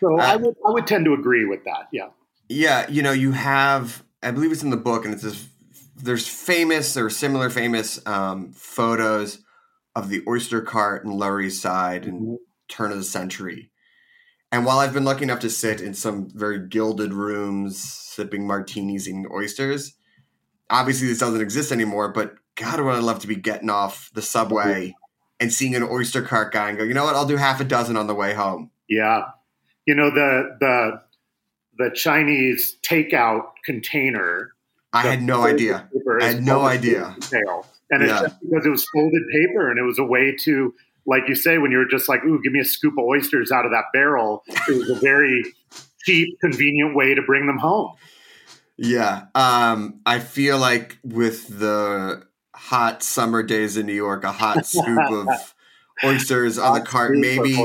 So 0.00 0.18
Uh, 0.18 0.22
I 0.22 0.36
would 0.36 0.56
I 0.66 0.70
would 0.70 0.86
tend 0.86 1.04
to 1.04 1.14
agree 1.14 1.44
with 1.44 1.64
that. 1.64 1.88
Yeah. 1.92 2.08
Yeah, 2.48 2.88
you 2.90 3.02
know, 3.02 3.12
you 3.12 3.32
have, 3.32 4.04
I 4.22 4.30
believe 4.30 4.52
it's 4.52 4.62
in 4.62 4.68
the 4.70 4.76
book, 4.76 5.06
and 5.06 5.14
it's 5.14 5.22
this, 5.22 5.48
there's 5.96 6.26
famous 6.28 6.96
or 6.96 7.08
similar 7.10 7.50
famous 7.50 8.04
um, 8.06 8.52
photos 8.52 9.38
of 9.96 10.08
the 10.08 10.22
oyster 10.28 10.60
cart 10.60 11.04
in 11.04 11.10
Lower 11.10 11.40
East 11.40 11.62
Side 11.62 12.04
and 12.06 12.20
Mhm. 12.22 12.36
turn 12.68 12.90
of 12.90 12.98
the 12.98 13.04
century. 13.04 13.70
And 14.50 14.64
while 14.64 14.78
I've 14.78 14.94
been 14.94 15.04
lucky 15.04 15.24
enough 15.24 15.40
to 15.40 15.50
sit 15.50 15.80
in 15.80 15.94
some 15.94 16.28
very 16.30 16.58
gilded 16.68 17.12
rooms, 17.12 17.82
sipping 17.82 18.46
martinis, 18.46 19.08
eating 19.08 19.26
oysters, 19.32 19.94
obviously 20.70 21.08
this 21.08 21.18
doesn't 21.18 21.40
exist 21.40 21.72
anymore. 21.72 22.08
But 22.12 22.36
God, 22.56 22.80
would 22.80 22.94
I 22.94 22.98
love 23.00 23.18
to 23.20 23.26
be 23.26 23.36
getting 23.36 23.70
off 23.70 24.10
the 24.14 24.22
subway 24.22 24.94
and 25.40 25.52
seeing 25.52 25.74
an 25.74 25.82
oyster 25.82 26.22
cart 26.22 26.52
guy 26.52 26.68
and 26.68 26.78
go, 26.78 26.84
you 26.84 26.94
know 26.94 27.04
what? 27.04 27.16
I'll 27.16 27.26
do 27.26 27.36
half 27.36 27.60
a 27.60 27.64
dozen 27.64 27.96
on 27.96 28.06
the 28.06 28.14
way 28.14 28.32
home. 28.34 28.70
Yeah. 28.88 29.22
You 29.86 29.94
know 29.94 30.10
the 30.10 30.56
the 30.60 31.00
the 31.76 31.90
Chinese 31.94 32.76
takeout 32.82 33.46
container. 33.64 34.52
I 34.94 35.02
had 35.02 35.22
no 35.22 35.42
idea. 35.42 35.88
I 36.20 36.24
had 36.24 36.42
no 36.42 36.62
idea. 36.62 37.16
Detail. 37.20 37.66
And 37.90 38.02
it's 38.02 38.12
just 38.12 38.40
because 38.40 38.66
it 38.66 38.70
was 38.70 38.88
folded 38.88 39.22
paper 39.30 39.70
and 39.70 39.78
it 39.78 39.82
was 39.82 39.98
a 39.98 40.04
way 40.04 40.34
to, 40.40 40.74
like 41.06 41.24
you 41.28 41.34
say, 41.34 41.58
when 41.58 41.70
you 41.70 41.78
were 41.78 41.88
just 41.88 42.08
like, 42.08 42.24
ooh, 42.24 42.40
give 42.42 42.52
me 42.52 42.60
a 42.60 42.64
scoop 42.64 42.94
of 42.98 43.04
oysters 43.04 43.52
out 43.52 43.66
of 43.66 43.72
that 43.72 43.84
barrel, 43.92 44.42
it 44.46 44.78
was 44.78 44.88
a 44.90 44.94
very 44.94 45.44
cheap, 46.04 46.38
convenient 46.40 46.94
way 46.94 47.14
to 47.14 47.22
bring 47.22 47.46
them 47.46 47.58
home. 47.58 47.92
Yeah. 48.76 49.26
Um, 49.34 50.00
I 50.06 50.18
feel 50.18 50.58
like 50.58 50.98
with 51.04 51.58
the 51.58 52.26
hot 52.54 53.02
summer 53.02 53.42
days 53.42 53.76
in 53.76 53.86
New 53.86 53.92
York, 53.94 54.24
a 54.24 54.32
hot 54.32 54.66
scoop 54.66 55.10
of 55.10 55.54
oysters 56.02 56.58
on 56.58 56.74
the 56.74 56.80
cart, 56.80 57.16
maybe 57.16 57.56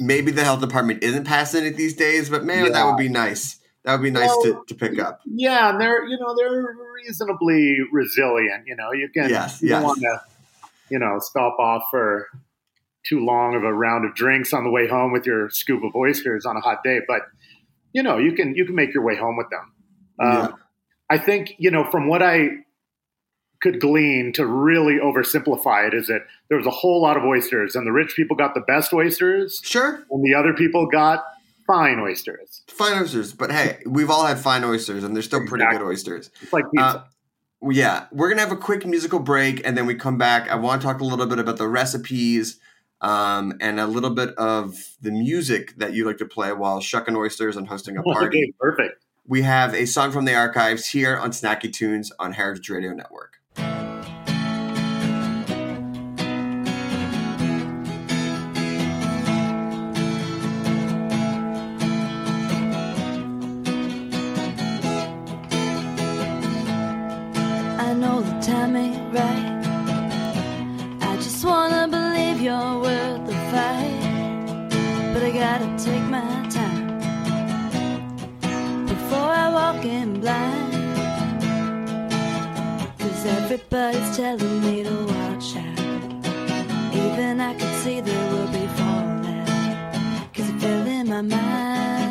maybe 0.00 0.30
the 0.30 0.44
health 0.44 0.60
department 0.60 1.02
isn't 1.02 1.24
passing 1.24 1.64
it 1.64 1.76
these 1.76 1.94
days, 1.94 2.28
but 2.30 2.44
man, 2.44 2.72
that 2.72 2.86
would 2.86 2.96
be 2.96 3.08
nice. 3.08 3.58
That 3.84 3.92
would 3.92 4.02
be 4.02 4.10
nice 4.10 4.28
Well, 4.28 4.42
to, 4.42 4.64
to 4.66 4.74
pick 4.74 4.98
up. 4.98 5.20
Yeah, 5.24 5.70
and 5.70 5.80
they're 5.80 6.04
you 6.06 6.18
know 6.18 6.34
they're 6.36 6.76
reasonably 6.94 7.78
resilient. 7.92 8.64
You 8.66 8.76
know, 8.76 8.92
you 8.92 9.08
can 9.08 9.30
Yes, 9.30 9.62
you 9.62 9.68
yes. 9.70 9.82
want 9.82 10.00
to 10.00 10.20
you 10.90 10.98
know 10.98 11.18
stop 11.20 11.58
off 11.58 11.84
for 11.90 12.28
too 13.08 13.24
long 13.24 13.54
of 13.54 13.62
a 13.64 13.72
round 13.72 14.04
of 14.04 14.14
drinks 14.14 14.52
on 14.52 14.64
the 14.64 14.70
way 14.70 14.86
home 14.86 15.12
with 15.12 15.24
your 15.24 15.48
scoop 15.50 15.82
of 15.84 15.94
oysters 15.94 16.44
on 16.44 16.56
a 16.56 16.60
hot 16.60 16.82
day, 16.82 17.00
but 17.06 17.22
you 17.92 18.02
know 18.02 18.18
you 18.18 18.32
can 18.32 18.54
you 18.54 18.64
can 18.66 18.74
make 18.74 18.92
your 18.92 19.02
way 19.04 19.16
home 19.16 19.36
with 19.36 19.48
them. 19.50 19.72
Um, 20.20 20.32
Yeah. 20.36 20.48
I 21.10 21.16
think 21.18 21.54
you 21.58 21.70
know 21.70 21.84
from 21.90 22.08
what 22.08 22.22
I 22.22 22.48
could 23.62 23.80
glean 23.80 24.32
to 24.34 24.46
really 24.46 24.98
oversimplify 24.98 25.88
it 25.88 25.94
is 25.94 26.06
that 26.06 26.20
there 26.48 26.58
was 26.58 26.66
a 26.66 26.70
whole 26.70 27.00
lot 27.02 27.16
of 27.16 27.24
oysters, 27.24 27.74
and 27.74 27.86
the 27.86 27.92
rich 27.92 28.14
people 28.14 28.36
got 28.36 28.54
the 28.54 28.60
best 28.60 28.92
oysters, 28.92 29.60
Sure, 29.64 30.04
and 30.10 30.22
the 30.24 30.34
other 30.34 30.52
people 30.52 30.86
got 30.86 31.24
fine 31.68 32.00
oysters. 32.00 32.62
fine 32.66 33.00
oysters, 33.02 33.32
but 33.32 33.52
hey, 33.52 33.78
we've 33.86 34.10
all 34.10 34.26
had 34.26 34.38
fine 34.40 34.64
oysters, 34.64 35.04
and 35.04 35.14
they're 35.14 35.22
still 35.22 35.46
pretty 35.46 35.62
Exactly. 35.62 35.78
good 35.78 35.86
oysters. 35.92 36.30
It's 36.42 36.52
like 36.52 36.64
pizza. 36.72 36.84
Uh, 36.86 37.04
yeah, 37.70 38.06
we're 38.12 38.28
gonna 38.28 38.40
have 38.40 38.50
a 38.52 38.56
quick 38.56 38.84
musical 38.86 39.18
break, 39.20 39.64
and 39.66 39.76
then 39.76 39.86
we 39.86 39.94
come 39.94 40.18
back. 40.18 40.48
I 40.50 40.56
want 40.56 40.80
to 40.82 40.86
talk 40.88 41.00
a 41.00 41.04
little 41.04 41.26
bit 41.26 41.38
about 41.38 41.58
the 41.58 41.68
recipes 41.68 42.58
um, 43.00 43.54
and 43.60 43.78
a 43.78 43.86
little 43.86 44.10
bit 44.10 44.34
of 44.36 44.76
the 45.00 45.10
music 45.12 45.76
that 45.76 45.92
you 45.92 46.04
like 46.04 46.18
to 46.18 46.26
play 46.26 46.52
while 46.52 46.80
shucking 46.80 47.14
oysters 47.16 47.56
and 47.56 47.68
hosting 47.68 47.96
a 47.96 48.02
party. 48.14 48.26
okay, 48.26 48.52
perfect. 48.58 49.04
we 49.26 49.42
have 49.42 49.74
a 49.74 49.86
song 49.86 50.10
from 50.12 50.24
the 50.24 50.34
archives 50.34 50.86
here 50.88 51.16
on 51.16 51.30
Snacky 51.32 51.72
Tunes 51.72 52.10
on 52.18 52.32
Heritage 52.32 52.70
Radio 52.70 52.92
Network. 52.92 53.37
Time 68.48 68.76
ain't 68.76 69.14
right. 69.14 69.46
I 71.10 71.16
just 71.16 71.44
wanna 71.44 71.86
believe 71.96 72.40
you're 72.40 72.74
worth 72.86 73.22
the 73.30 73.38
fight. 73.52 74.70
But 75.12 75.22
I 75.28 75.30
gotta 75.44 75.68
take 75.86 76.06
my 76.18 76.32
time 76.58 76.84
before 78.92 79.32
I 79.44 79.46
walk 79.58 79.84
in 79.84 80.20
blind. 80.22 80.72
Cause 83.00 83.22
everybody's 83.38 84.10
telling 84.16 84.56
me 84.66 84.76
to 84.88 84.96
watch 85.14 85.48
out. 85.66 85.80
Even 87.04 87.40
I 87.50 87.52
could 87.58 87.74
see 87.82 88.00
there 88.00 88.26
will 88.32 88.50
be 88.58 88.66
fallout. 88.78 89.48
Cause 90.34 90.48
it 90.52 90.58
fell 90.62 90.86
in 90.86 91.04
my 91.14 91.22
mind 91.36 92.07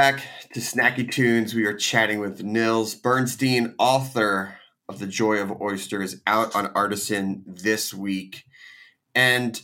back 0.00 0.22
to 0.54 0.60
Snacky 0.60 1.12
Tunes. 1.12 1.54
We 1.54 1.66
are 1.66 1.76
chatting 1.76 2.20
with 2.20 2.42
Nils 2.42 2.94
Bernstein, 2.94 3.74
author 3.78 4.56
of 4.88 4.98
The 4.98 5.06
Joy 5.06 5.42
of 5.42 5.60
Oysters, 5.60 6.22
out 6.26 6.56
on 6.56 6.68
Artisan 6.68 7.44
this 7.46 7.92
week. 7.92 8.44
And 9.14 9.60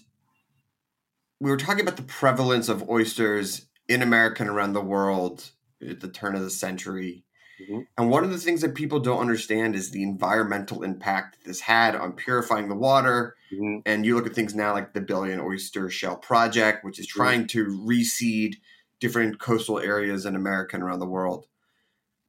we 1.40 1.50
were 1.50 1.56
talking 1.56 1.80
about 1.80 1.96
the 1.96 2.02
prevalence 2.02 2.68
of 2.68 2.86
oysters 2.86 3.64
in 3.88 4.02
America 4.02 4.42
and 4.42 4.50
around 4.50 4.74
the 4.74 4.82
world 4.82 5.52
at 5.80 6.00
the 6.00 6.08
turn 6.08 6.34
of 6.34 6.42
the 6.42 6.50
century. 6.50 7.24
Mhm. 7.58 7.86
And 7.96 8.10
one 8.10 8.22
of 8.22 8.28
the 8.30 8.36
things 8.36 8.60
that 8.60 8.74
people 8.74 9.00
don't 9.00 9.20
understand 9.20 9.74
is 9.74 9.90
the 9.90 10.02
environmental 10.02 10.82
impact 10.82 11.46
this 11.46 11.60
had 11.60 11.96
on 11.96 12.12
purifying 12.12 12.68
the 12.68 12.74
water, 12.74 13.36
Mhm. 13.50 13.80
and 13.86 14.04
you 14.04 14.14
look 14.14 14.26
at 14.26 14.34
things 14.34 14.54
now 14.54 14.74
like 14.74 14.92
the 14.92 15.00
Billion 15.00 15.40
Oyster 15.40 15.88
Shell 15.88 16.16
Project, 16.16 16.84
which 16.84 17.00
is 17.00 17.06
trying 17.06 17.46
to 17.46 17.64
reseed 17.64 18.56
different 19.00 19.38
coastal 19.38 19.78
areas 19.78 20.26
in 20.26 20.36
America 20.36 20.76
and 20.76 20.82
around 20.82 21.00
the 21.00 21.06
world. 21.06 21.46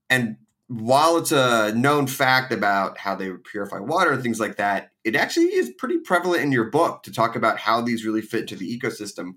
And 0.09 0.37
while 0.67 1.17
it's 1.17 1.31
a 1.31 1.73
known 1.75 2.07
fact 2.07 2.51
about 2.51 2.97
how 2.97 3.15
they 3.15 3.31
purify 3.31 3.79
water 3.79 4.11
and 4.11 4.21
things 4.21 4.39
like 4.39 4.57
that, 4.57 4.91
it 5.03 5.15
actually 5.15 5.45
is 5.45 5.71
pretty 5.77 5.99
prevalent 5.99 6.43
in 6.43 6.51
your 6.51 6.69
book 6.69 7.03
to 7.03 7.11
talk 7.11 7.35
about 7.35 7.57
how 7.57 7.81
these 7.81 8.05
really 8.05 8.21
fit 8.21 8.41
into 8.41 8.55
the 8.55 8.77
ecosystem. 8.77 9.35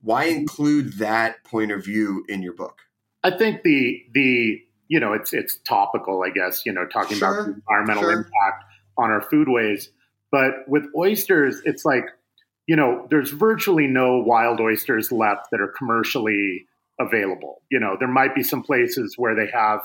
Why 0.00 0.24
include 0.24 0.94
that 0.94 1.44
point 1.44 1.72
of 1.72 1.84
view 1.84 2.24
in 2.28 2.42
your 2.42 2.54
book? 2.54 2.78
I 3.22 3.30
think 3.30 3.62
the 3.62 4.02
the 4.14 4.62
you 4.88 4.98
know 4.98 5.12
it's 5.12 5.34
it's 5.34 5.58
topical, 5.58 6.22
I 6.22 6.30
guess. 6.30 6.64
You 6.64 6.72
know, 6.72 6.86
talking 6.86 7.18
Sure, 7.18 7.28
about 7.28 7.46
the 7.46 7.54
environmental 7.54 8.04
sure. 8.04 8.12
impact 8.12 8.64
on 8.96 9.10
our 9.10 9.20
foodways, 9.20 9.88
but 10.32 10.66
with 10.66 10.84
oysters, 10.96 11.60
it's 11.66 11.84
like 11.84 12.04
you 12.66 12.76
know, 12.76 13.06
there's 13.10 13.30
virtually 13.30 13.88
no 13.88 14.18
wild 14.18 14.60
oysters 14.60 15.10
left 15.10 15.48
that 15.50 15.60
are 15.60 15.74
commercially 15.76 16.66
available. 17.00 17.62
You 17.70 17.80
know, 17.80 17.96
there 17.98 18.08
might 18.08 18.34
be 18.34 18.42
some 18.44 18.62
places 18.62 19.14
where 19.16 19.34
they 19.34 19.50
have 19.52 19.80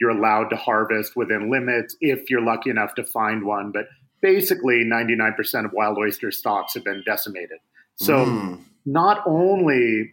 you're 0.00 0.10
allowed 0.10 0.48
to 0.50 0.56
harvest 0.56 1.14
within 1.16 1.50
limits 1.50 1.96
if 2.00 2.30
you're 2.30 2.40
lucky 2.42 2.70
enough 2.70 2.94
to 2.96 3.04
find 3.04 3.44
one, 3.44 3.70
but 3.72 3.86
basically 4.22 4.84
99% 4.84 5.64
of 5.66 5.72
wild 5.72 5.98
oyster 5.98 6.30
stocks 6.32 6.74
have 6.74 6.84
been 6.84 7.02
decimated. 7.06 7.58
So 7.96 8.24
Mm, 8.24 8.60
not 8.86 9.22
only 9.26 10.12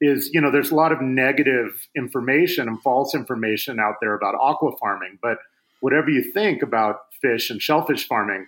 is 0.00 0.30
you 0.32 0.40
know 0.42 0.50
there's 0.50 0.70
a 0.70 0.74
lot 0.74 0.92
of 0.92 1.00
negative 1.00 1.88
information 1.96 2.68
and 2.68 2.80
false 2.82 3.14
information 3.14 3.80
out 3.80 3.94
there 4.00 4.14
about 4.14 4.34
aqua 4.38 4.70
farming 4.78 5.18
but 5.22 5.38
whatever 5.80 6.10
you 6.10 6.22
think 6.22 6.62
about 6.62 7.00
fish 7.22 7.48
and 7.50 7.62
shellfish 7.62 8.06
farming 8.06 8.46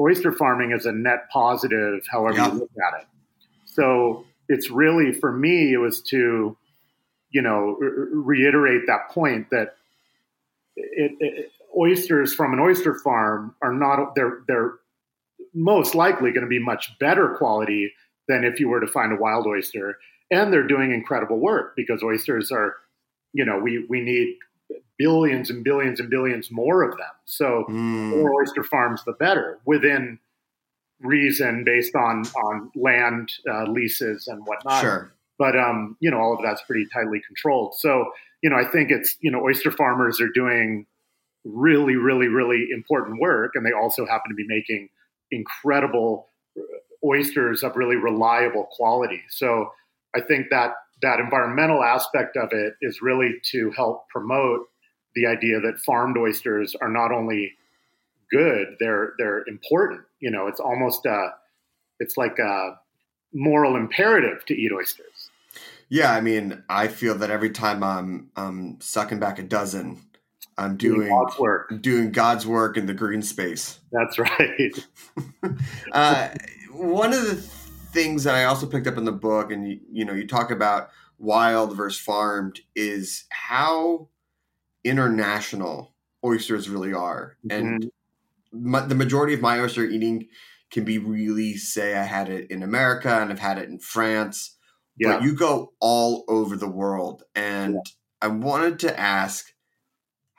oyster 0.00 0.32
farming 0.32 0.72
is 0.72 0.86
a 0.86 0.92
net 0.92 1.28
positive 1.32 2.00
however 2.10 2.36
Yeah. 2.38 2.52
you 2.52 2.58
look 2.58 2.70
at 2.84 3.00
it 3.00 3.06
so 3.64 4.24
it's 4.48 4.70
really 4.70 5.12
for 5.12 5.30
me 5.32 5.72
it 5.72 5.78
was 5.78 6.02
to 6.10 6.56
you 7.30 7.42
know 7.42 7.76
re- 7.80 8.40
reiterate 8.42 8.82
that 8.86 9.10
point 9.10 9.48
that 9.50 9.76
it, 10.76 11.12
it, 11.20 11.52
oysters 11.76 12.34
from 12.34 12.52
an 12.52 12.60
oyster 12.60 12.94
farm 12.94 13.54
are 13.62 13.72
not 13.72 14.14
they're 14.14 14.40
they're 14.46 14.74
most 15.54 15.94
likely 15.94 16.30
going 16.30 16.44
to 16.44 16.48
be 16.48 16.58
much 16.58 16.98
better 16.98 17.34
quality 17.36 17.92
than 18.28 18.44
if 18.44 18.60
you 18.60 18.68
were 18.68 18.80
to 18.80 18.86
find 18.86 19.12
a 19.12 19.16
wild 19.16 19.46
oyster. 19.46 19.98
And 20.30 20.52
they're 20.52 20.66
doing 20.66 20.92
incredible 20.92 21.38
work 21.38 21.74
because 21.74 22.02
oysters 22.02 22.52
are 22.52 22.76
you 23.32 23.44
know 23.44 23.58
we 23.58 23.86
we 23.88 24.00
need 24.00 24.36
billions 24.98 25.48
and 25.48 25.64
billions 25.64 26.00
and 26.00 26.10
billions 26.10 26.50
more 26.50 26.82
of 26.82 26.96
them. 26.96 27.10
So 27.24 27.64
mm, 27.68 28.10
more 28.10 28.42
oyster 28.42 28.62
farms 28.62 29.02
the 29.04 29.12
better 29.12 29.58
within 29.64 30.18
reason 31.00 31.64
based 31.64 31.94
on 31.94 32.24
on 32.26 32.70
land 32.74 33.32
uh, 33.50 33.64
leases 33.64 34.26
and 34.26 34.46
whatnot. 34.46 34.82
Sure. 34.82 35.12
But 35.38 35.58
um, 35.58 35.96
you 36.00 36.10
know 36.10 36.18
all 36.18 36.34
of 36.34 36.40
that's 36.42 36.62
pretty 36.62 36.86
tightly 36.92 37.20
controlled. 37.26 37.74
So 37.78 38.06
you 38.42 38.50
know 38.50 38.56
I 38.56 38.70
think 38.70 38.90
it's 38.90 39.16
you 39.20 39.30
know 39.30 39.42
oyster 39.42 39.70
farmers 39.70 40.20
are 40.20 40.30
doing 40.32 40.86
really 41.44 41.96
really 41.96 42.28
really 42.28 42.68
important 42.74 43.20
work, 43.20 43.52
and 43.54 43.64
they 43.64 43.72
also 43.72 44.06
happen 44.06 44.30
to 44.30 44.34
be 44.34 44.46
making 44.46 44.88
incredible 45.30 46.28
uh, 46.56 46.62
oysters 47.06 47.62
of 47.62 47.76
really 47.76 47.96
reliable 47.96 48.68
quality. 48.72 49.22
So 49.30 49.70
I 50.16 50.20
think 50.20 50.46
that 50.50 50.72
that 51.02 51.20
environmental 51.20 51.82
aspect 51.82 52.36
of 52.36 52.48
it 52.52 52.74
is 52.82 53.00
really 53.02 53.34
to 53.52 53.70
help 53.70 54.08
promote 54.08 54.66
the 55.14 55.26
idea 55.26 55.60
that 55.60 55.80
farmed 55.84 56.16
oysters 56.16 56.74
are 56.80 56.90
not 56.90 57.12
only 57.12 57.52
good 58.30 58.76
they're 58.78 59.14
they're 59.18 59.42
important 59.46 60.02
you 60.20 60.30
know 60.30 60.46
it's 60.46 60.60
almost 60.60 61.06
a 61.06 61.30
it's 61.98 62.16
like 62.16 62.38
a 62.38 62.76
moral 63.32 63.76
imperative 63.76 64.44
to 64.46 64.54
eat 64.54 64.72
oysters. 64.72 65.30
Yeah, 65.88 66.12
I 66.12 66.20
mean, 66.20 66.62
I 66.68 66.88
feel 66.88 67.14
that 67.16 67.30
every 67.30 67.50
time 67.50 67.82
I'm 67.82 68.30
I'm 68.36 68.80
sucking 68.80 69.18
back 69.18 69.38
a 69.38 69.42
dozen, 69.42 70.00
I'm 70.58 70.76
doing 70.76 71.08
God's 71.08 71.38
work. 71.38 71.80
Doing 71.80 72.12
God's 72.12 72.46
work 72.46 72.76
in 72.76 72.86
the 72.86 72.94
green 72.94 73.22
space. 73.22 73.78
that's 73.92 74.18
right. 74.18 74.86
Uh, 75.92 76.28
one 76.72 77.12
of 77.12 77.22
the 77.24 77.36
things 77.92 78.24
that 78.24 78.34
I 78.34 78.44
also 78.44 78.66
picked 78.66 78.86
up 78.86 78.98
in 78.98 79.04
the 79.04 79.12
book, 79.12 79.50
and 79.50 79.66
you, 79.66 79.80
you 79.90 80.04
know, 80.04 80.12
you 80.12 80.26
talk 80.26 80.50
about 80.50 80.90
wild 81.18 81.76
versus 81.76 82.00
farmed, 82.00 82.60
is 82.76 83.24
how 83.30 84.08
international 84.84 85.94
oysters 86.24 86.68
really 86.68 86.92
are, 86.92 87.36
and 87.50 87.90
my, 88.52 88.80
the 88.80 88.94
majority 88.94 89.34
of 89.34 89.40
my 89.40 89.60
oyster 89.60 89.84
eating 89.84 90.28
can 90.70 90.84
be 90.84 90.98
really 90.98 91.56
say 91.56 91.96
I 91.96 92.04
had 92.04 92.28
it 92.28 92.50
in 92.50 92.62
America 92.62 93.10
and 93.20 93.30
I've 93.30 93.38
had 93.38 93.58
it 93.58 93.68
in 93.68 93.78
France, 93.78 94.56
yeah 94.96 95.14
but 95.14 95.22
you 95.22 95.34
go 95.34 95.72
all 95.80 96.24
over 96.28 96.56
the 96.56 96.68
world, 96.68 97.22
and 97.34 97.78
I 98.20 98.28
wanted 98.28 98.78
to 98.80 98.98
ask. 98.98 99.46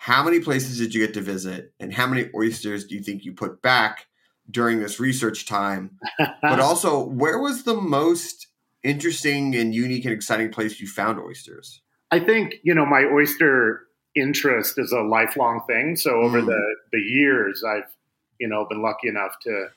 How 0.01 0.23
many 0.23 0.39
places 0.39 0.77
did 0.77 0.93
you 0.95 1.05
get 1.05 1.13
to 1.15 1.21
visit, 1.21 1.73
and 1.79 1.93
how 1.93 2.07
many 2.07 2.29
oysters 2.33 2.85
do 2.85 2.95
you 2.95 3.03
think 3.03 3.25
you 3.25 3.33
put 3.33 3.61
back 3.61 4.07
during 4.49 4.79
this 4.79 4.97
research 4.99 5.45
time? 5.45 5.97
but 6.41 6.59
also 6.61 7.03
where 7.05 7.37
was 7.39 7.63
the 7.63 7.75
most 7.75 8.47
interesting 8.81 9.55
and 9.55 9.75
unique 9.75 10.05
and 10.05 10.13
exciting 10.13 10.49
place 10.51 10.79
you 10.79 10.87
found 10.87 11.19
oysters 11.19 11.81
I 12.11 12.19
think 12.21 12.55
you 12.63 12.73
know 12.73 12.85
my 12.85 13.03
oyster 13.03 13.81
interest 14.15 14.75
is 14.77 14.91
a 14.91 15.01
lifelong 15.01 15.61
thing. 15.67 15.95
So 15.95 16.11
over 16.21 16.41
Mm. 16.41 16.45
the 16.47 16.75
the 16.93 16.99
years, 16.99 17.63
I've 17.63 17.91
you 18.39 18.47
know 18.47 18.65
been 18.69 18.81
lucky 18.81 19.09
enough 19.09 19.33
to 19.43 19.67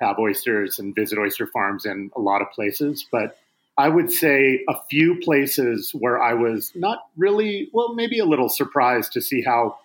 have 0.00 0.18
oysters 0.18 0.78
and 0.78 0.94
visit 0.94 1.18
oyster 1.18 1.46
farms 1.46 1.84
in 1.86 2.10
a 2.16 2.20
lot 2.20 2.42
of 2.42 2.50
places. 2.52 3.06
But 3.10 3.36
I 3.78 3.88
would 3.88 4.10
say 4.10 4.64
a 4.68 4.74
few 4.90 5.18
places 5.22 5.92
where 5.94 6.20
I 6.22 6.32
was 6.34 6.72
not 6.74 6.98
really 7.16 7.68
well, 7.72 7.94
maybe 7.94 8.18
a 8.18 8.24
little 8.24 8.48
surprised 8.48 9.12
to 9.12 9.20
see 9.20 9.42
how 9.42 9.76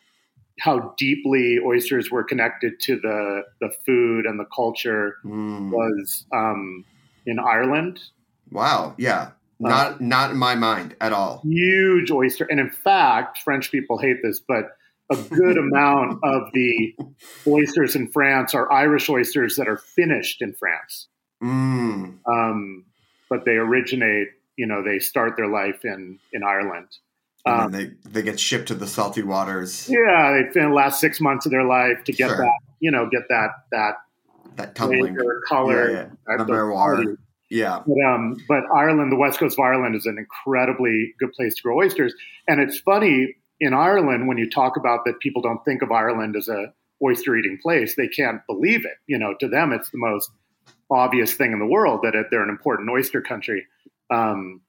how 0.60 0.94
deeply 0.98 1.60
oysters 1.66 2.12
were 2.12 2.24
connected 2.24 2.80
to 2.82 2.96
the 3.00 3.44
the 3.62 3.72
food 3.86 4.26
and 4.26 4.40
the 4.40 4.46
culture 4.56 5.16
Mm. 5.26 5.70
was 5.72 6.26
um, 6.34 6.86
in 7.26 7.40
Ireland. 7.40 8.00
wow 8.52 8.94
yeah 8.98 9.32
not 9.60 10.02
not 10.02 10.32
in 10.32 10.38
my 10.38 10.56
mind 10.56 10.96
at 11.00 11.14
all 11.14 11.42
huge 11.44 12.10
oyster. 12.12 12.46
And 12.50 12.60
in 12.60 12.70
fact, 12.70 13.40
French 13.44 13.72
people 13.72 13.98
hate 13.98 14.18
this, 14.24 14.40
but 14.40 14.76
a 15.12 15.16
good 15.30 15.58
amount 15.58 16.20
of 16.24 16.44
the 16.54 16.96
oysters 17.48 17.96
in 17.96 18.12
France 18.12 18.54
are 18.54 18.72
Irish 18.72 19.10
oysters 19.10 19.56
that 19.58 19.68
are 19.68 19.78
finished 19.78 20.42
in 20.42 20.54
France. 20.54 21.08
mm. 21.44 22.18
Um, 22.28 22.86
but 23.30 23.46
they 23.46 23.54
originate, 23.54 24.30
you 24.58 24.66
know, 24.68 24.84
they 24.84 25.00
start 25.00 25.36
their 25.38 25.48
life 25.48 25.86
in, 25.86 26.20
in 26.34 26.44
Ireland. 26.44 26.88
And 27.46 27.62
Um, 27.62 27.72
they, 27.72 27.92
they 28.10 28.22
get 28.22 28.40
shipped 28.40 28.68
to 28.68 28.76
the 28.76 28.88
salty 28.88 29.24
waters. 29.24 29.90
yeah, 29.90 30.34
they 30.34 30.50
spend 30.52 30.72
the 30.72 30.76
last 30.76 31.00
six 31.00 31.20
months 31.20 31.46
of 31.46 31.52
their 31.52 31.64
life 31.64 32.04
to 32.06 32.12
get 32.14 32.28
Sure. 32.30 32.38
that, 32.38 32.60
you 32.80 32.92
know, 32.92 33.10
get 33.10 33.24
that 33.30 33.50
that 33.72 33.96
That 34.58 34.76
tumbling. 34.76 35.16
flavor, 35.16 35.42
color, 35.48 35.90
Yeah, 35.92 36.10
yeah. 36.38 36.44
The 36.44 37.18
Yeah. 37.50 37.82
But, 37.86 38.02
um, 38.08 38.38
but 38.48 38.64
Ireland, 38.74 39.12
the 39.12 39.18
west 39.18 39.40
coast 39.40 39.58
of 39.60 39.64
Ireland, 39.64 39.96
is 39.96 40.06
an 40.06 40.18
incredibly 40.18 41.14
good 41.20 41.32
place 41.34 41.56
to 41.56 41.64
grow 41.64 41.78
oysters. 41.80 42.14
And 42.48 42.62
it's 42.62 42.80
funny 42.80 43.36
in 43.62 43.74
Ireland 43.74 44.28
when 44.28 44.38
you 44.38 44.50
talk 44.50 44.76
about 44.76 45.06
that 45.06 45.20
people 45.22 45.42
don't 45.42 45.64
think 45.64 45.82
of 45.82 45.92
Ireland 45.92 46.36
as 46.36 46.50
a 46.50 46.74
oyster 47.02 47.38
eating 47.38 47.58
place. 47.62 47.96
They 47.96 48.08
can't 48.10 48.42
believe 48.48 48.86
it. 48.86 48.98
You 49.08 49.18
know, 49.18 49.34
to 49.40 49.48
them, 49.48 49.72
it's 49.72 49.90
the 49.92 49.98
most 50.00 50.30
obvious 50.92 51.34
thing 51.36 51.54
in 51.54 51.60
the 51.60 51.66
world 51.66 52.02
that 52.04 52.16
it, 52.16 52.26
they're 52.30 52.44
an 52.44 52.50
important 52.50 52.90
oyster 52.90 53.22
country. 53.22 53.66
Um, 54.14 54.62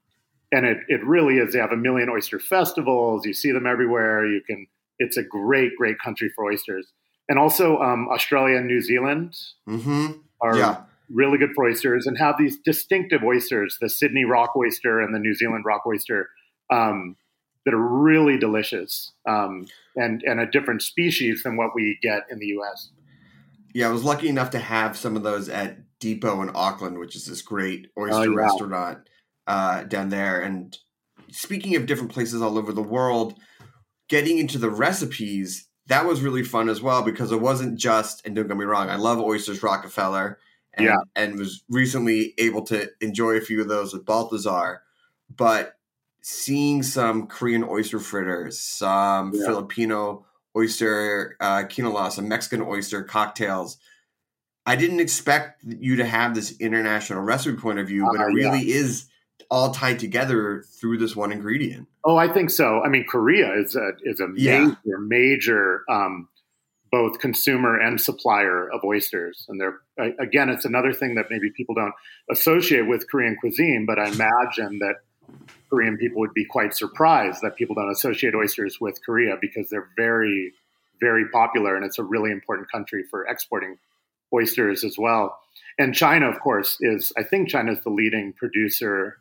and 0.52 0.64
it, 0.66 0.78
it 0.88 1.04
really 1.04 1.38
is. 1.38 1.52
They 1.52 1.58
have 1.58 1.72
a 1.72 1.76
million 1.76 2.08
oyster 2.10 2.38
festivals. 2.38 3.26
You 3.26 3.32
see 3.34 3.50
them 3.52 3.66
everywhere. 3.66 4.26
You 4.26 4.40
can. 4.46 4.66
It's 4.98 5.16
a 5.16 5.22
great, 5.22 5.72
great 5.76 5.98
country 5.98 6.30
for 6.36 6.44
oysters. 6.44 6.86
And 7.28 7.38
also 7.38 7.78
um, 7.78 8.08
Australia 8.08 8.56
and 8.58 8.66
New 8.66 8.80
Zealand 8.82 9.34
hmm 9.66 10.12
are 10.40 10.56
Yeah. 10.58 10.76
really 11.08 11.38
good 11.38 11.50
for 11.54 11.64
oysters 11.68 12.06
and 12.06 12.18
have 12.18 12.36
these 12.38 12.58
distinctive 12.58 13.22
oysters, 13.22 13.78
the 13.80 13.88
Sydney 13.88 14.24
rock 14.24 14.54
oyster 14.56 15.00
and 15.00 15.14
the 15.14 15.18
New 15.18 15.34
Zealand 15.34 15.64
rock 15.64 15.82
oyster, 15.86 16.28
um, 16.70 17.16
that 17.64 17.74
are 17.74 17.78
really 18.02 18.38
delicious 18.38 19.12
um, 19.28 19.66
and 19.96 20.22
and 20.22 20.40
a 20.40 20.46
different 20.46 20.82
species 20.82 21.42
than 21.42 21.56
what 21.56 21.70
we 21.74 21.98
get 22.02 22.22
in 22.30 22.38
the 22.38 22.46
U.S. 22.46 22.90
Yeah, 23.74 23.88
I 23.88 23.92
was 23.92 24.04
lucky 24.04 24.28
enough 24.28 24.50
to 24.50 24.58
have 24.58 24.96
some 24.96 25.16
of 25.16 25.22
those 25.22 25.48
at 25.48 25.78
Depot 25.98 26.42
in 26.42 26.50
Auckland, 26.54 26.98
which 26.98 27.16
is 27.16 27.24
this 27.26 27.40
great 27.42 27.86
oyster 27.98 28.16
Oh, 28.16 28.22
yeah. 28.24 28.36
restaurant 28.36 28.98
uh, 29.46 29.84
down 29.84 30.10
there. 30.10 30.40
And 30.40 30.76
speaking 31.30 31.76
of 31.76 31.86
different 31.86 32.12
places 32.12 32.42
all 32.42 32.58
over 32.58 32.72
the 32.72 32.82
world, 32.82 33.38
getting 34.08 34.38
into 34.38 34.58
the 34.58 34.68
recipes, 34.70 35.68
that 35.86 36.04
was 36.04 36.20
really 36.20 36.42
fun 36.42 36.68
as 36.68 36.82
well 36.82 37.02
because 37.02 37.32
it 37.32 37.40
wasn't 37.40 37.78
just, 37.78 38.26
and 38.26 38.36
don't 38.36 38.46
get 38.48 38.56
me 38.58 38.64
wrong, 38.64 38.90
I 38.90 38.96
love 38.96 39.18
oysters 39.20 39.62
Rockefeller. 39.62 40.38
And, 40.74 40.86
Yeah. 40.86 40.96
and 41.14 41.38
was 41.38 41.64
recently 41.68 42.32
able 42.38 42.62
to 42.66 42.90
enjoy 43.02 43.32
a 43.32 43.40
few 43.42 43.60
of 43.60 43.68
those 43.68 43.92
with 43.92 44.06
Balthazar. 44.06 44.82
But 45.34 45.74
seeing 46.22 46.82
some 46.82 47.26
Korean 47.26 47.64
oyster 47.64 47.98
fritters, 47.98 48.58
some 48.58 49.32
Yeah. 49.34 49.46
Filipino 49.46 50.24
oyster 50.56 51.36
uh, 51.40 51.64
kinilaw, 51.64 52.10
some 52.10 52.28
Mexican 52.28 52.62
oyster 52.62 53.02
cocktails. 53.02 53.76
I 54.64 54.76
didn't 54.76 55.00
expect 55.00 55.64
you 55.64 55.96
to 55.96 56.04
have 56.04 56.34
this 56.34 56.56
international 56.60 57.22
recipe 57.22 57.56
point 57.56 57.80
of 57.80 57.88
view, 57.88 58.06
but 58.12 58.20
Uh, 58.20 58.28
it 58.28 58.36
yeah. 58.36 58.50
really 58.50 58.70
is 58.70 59.08
all 59.50 59.72
tied 59.72 59.98
together 59.98 60.64
through 60.80 60.98
this 60.98 61.16
one 61.16 61.32
ingredient. 61.32 61.88
Oh, 62.04 62.16
I 62.16 62.28
think 62.32 62.48
so. 62.50 62.80
I 62.82 62.88
mean, 62.88 63.04
Korea 63.04 63.52
is 63.54 63.74
a 63.76 63.90
is 64.02 64.20
a 64.20 64.28
Yeah. 64.36 64.66
major 64.66 64.98
major 65.00 65.84
um, 65.90 66.28
both 66.92 67.18
consumer 67.18 67.78
and 67.80 68.00
supplier 68.00 68.70
of 68.70 68.84
oysters, 68.84 69.44
and 69.48 69.60
they're 69.60 69.80
again, 70.20 70.48
it's 70.48 70.64
another 70.64 70.92
thing 70.92 71.16
that 71.16 71.26
maybe 71.30 71.50
people 71.56 71.74
don't 71.74 71.94
associate 72.30 72.86
with 72.86 73.10
Korean 73.10 73.36
cuisine, 73.40 73.84
but 73.86 73.98
I 73.98 74.08
imagine 74.08 74.78
that 74.78 74.96
Korean 75.70 75.96
people 75.96 76.20
would 76.20 76.34
be 76.34 76.44
quite 76.44 76.74
surprised 76.74 77.40
that 77.42 77.56
people 77.56 77.74
don't 77.74 77.90
associate 77.90 78.34
oysters 78.34 78.80
with 78.80 79.04
Korea 79.04 79.36
because 79.40 79.68
they're 79.70 79.88
very 79.96 80.52
very 81.00 81.28
popular, 81.30 81.74
and 81.74 81.84
it's 81.84 81.98
a 81.98 82.04
really 82.04 82.30
important 82.30 82.70
country 82.70 83.02
for 83.10 83.26
exporting 83.26 83.76
oysters 84.32 84.84
as 84.84 84.96
well. 84.96 85.36
And 85.76 85.92
China, 85.94 86.28
of 86.28 86.38
course, 86.38 86.76
is 86.80 87.12
I 87.18 87.24
think 87.24 87.48
China 87.48 87.72
is 87.72 87.80
the 87.80 87.90
leading 87.90 88.32
producer 88.32 89.18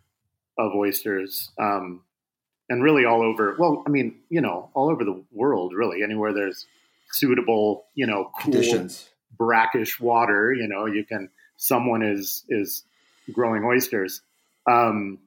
of 0.60 0.76
oysters. 0.76 1.50
Um, 1.60 2.04
and 2.72 2.82
really 2.82 3.06
all 3.06 3.22
over 3.22 3.56
well 3.60 3.84
i 3.86 3.90
mean 3.90 4.16
you 4.30 4.42
know 4.42 4.70
all 4.74 4.90
over 4.90 5.04
the 5.04 5.22
world 5.32 5.74
really 5.76 6.02
anywhere 6.02 6.34
there's 6.34 6.66
suitable 7.12 7.86
you 7.94 8.08
know 8.08 8.32
cool 8.40 8.54
Conditions. 8.54 9.10
brackish 9.38 10.00
water 10.00 10.54
you 10.54 10.68
know 10.68 10.86
you 10.86 11.04
can 11.04 11.30
someone 11.58 12.02
is 12.02 12.44
is 12.50 12.84
growing 13.32 13.64
oysters 13.64 14.22
um 14.72 15.20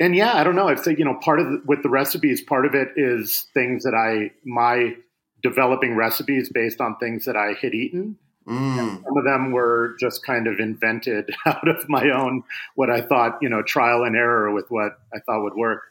and 0.00 0.16
yeah 0.16 0.34
i 0.36 0.42
don't 0.42 0.56
know 0.56 0.68
i'd 0.68 0.80
say 0.80 0.94
you 0.98 1.04
know 1.04 1.14
part 1.22 1.38
of 1.38 1.46
the, 1.46 1.62
with 1.66 1.82
the 1.82 1.88
recipes 1.88 2.40
part 2.42 2.66
of 2.66 2.74
it 2.74 2.88
is 2.96 3.46
things 3.54 3.84
that 3.84 3.94
i 3.94 4.30
my 4.44 4.94
developing 5.42 5.94
recipes 5.94 6.50
based 6.52 6.80
on 6.80 6.96
things 6.96 7.24
that 7.24 7.36
i 7.36 7.52
had 7.60 7.74
eaten 7.74 8.16
Mm. 8.48 9.04
some 9.04 9.16
of 9.18 9.24
them 9.24 9.52
were 9.52 9.94
just 10.00 10.24
kind 10.24 10.46
of 10.46 10.58
invented 10.58 11.30
out 11.46 11.68
of 11.68 11.86
my 11.90 12.08
own 12.10 12.42
what 12.74 12.90
i 12.90 13.02
thought 13.02 13.38
you 13.42 13.50
know 13.50 13.62
trial 13.62 14.02
and 14.02 14.16
error 14.16 14.50
with 14.52 14.64
what 14.70 14.98
i 15.14 15.18
thought 15.20 15.42
would 15.44 15.54
work 15.54 15.82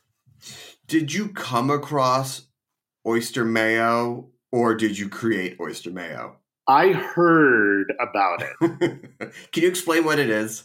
Did 0.88 1.14
you 1.14 1.30
come 1.30 1.70
across 1.70 2.48
oyster 3.06 3.46
mayo 3.46 4.30
or 4.52 4.74
did 4.76 4.98
you 4.98 5.10
create 5.10 5.58
oyster 5.60 5.92
mayo? 5.92 6.38
I 6.68 6.92
heard 6.92 7.94
about 8.00 8.42
it. 8.42 9.32
Can 9.52 9.64
you 9.64 9.70
explain 9.70 10.06
what 10.06 10.20
it 10.20 10.30
is? 10.30 10.64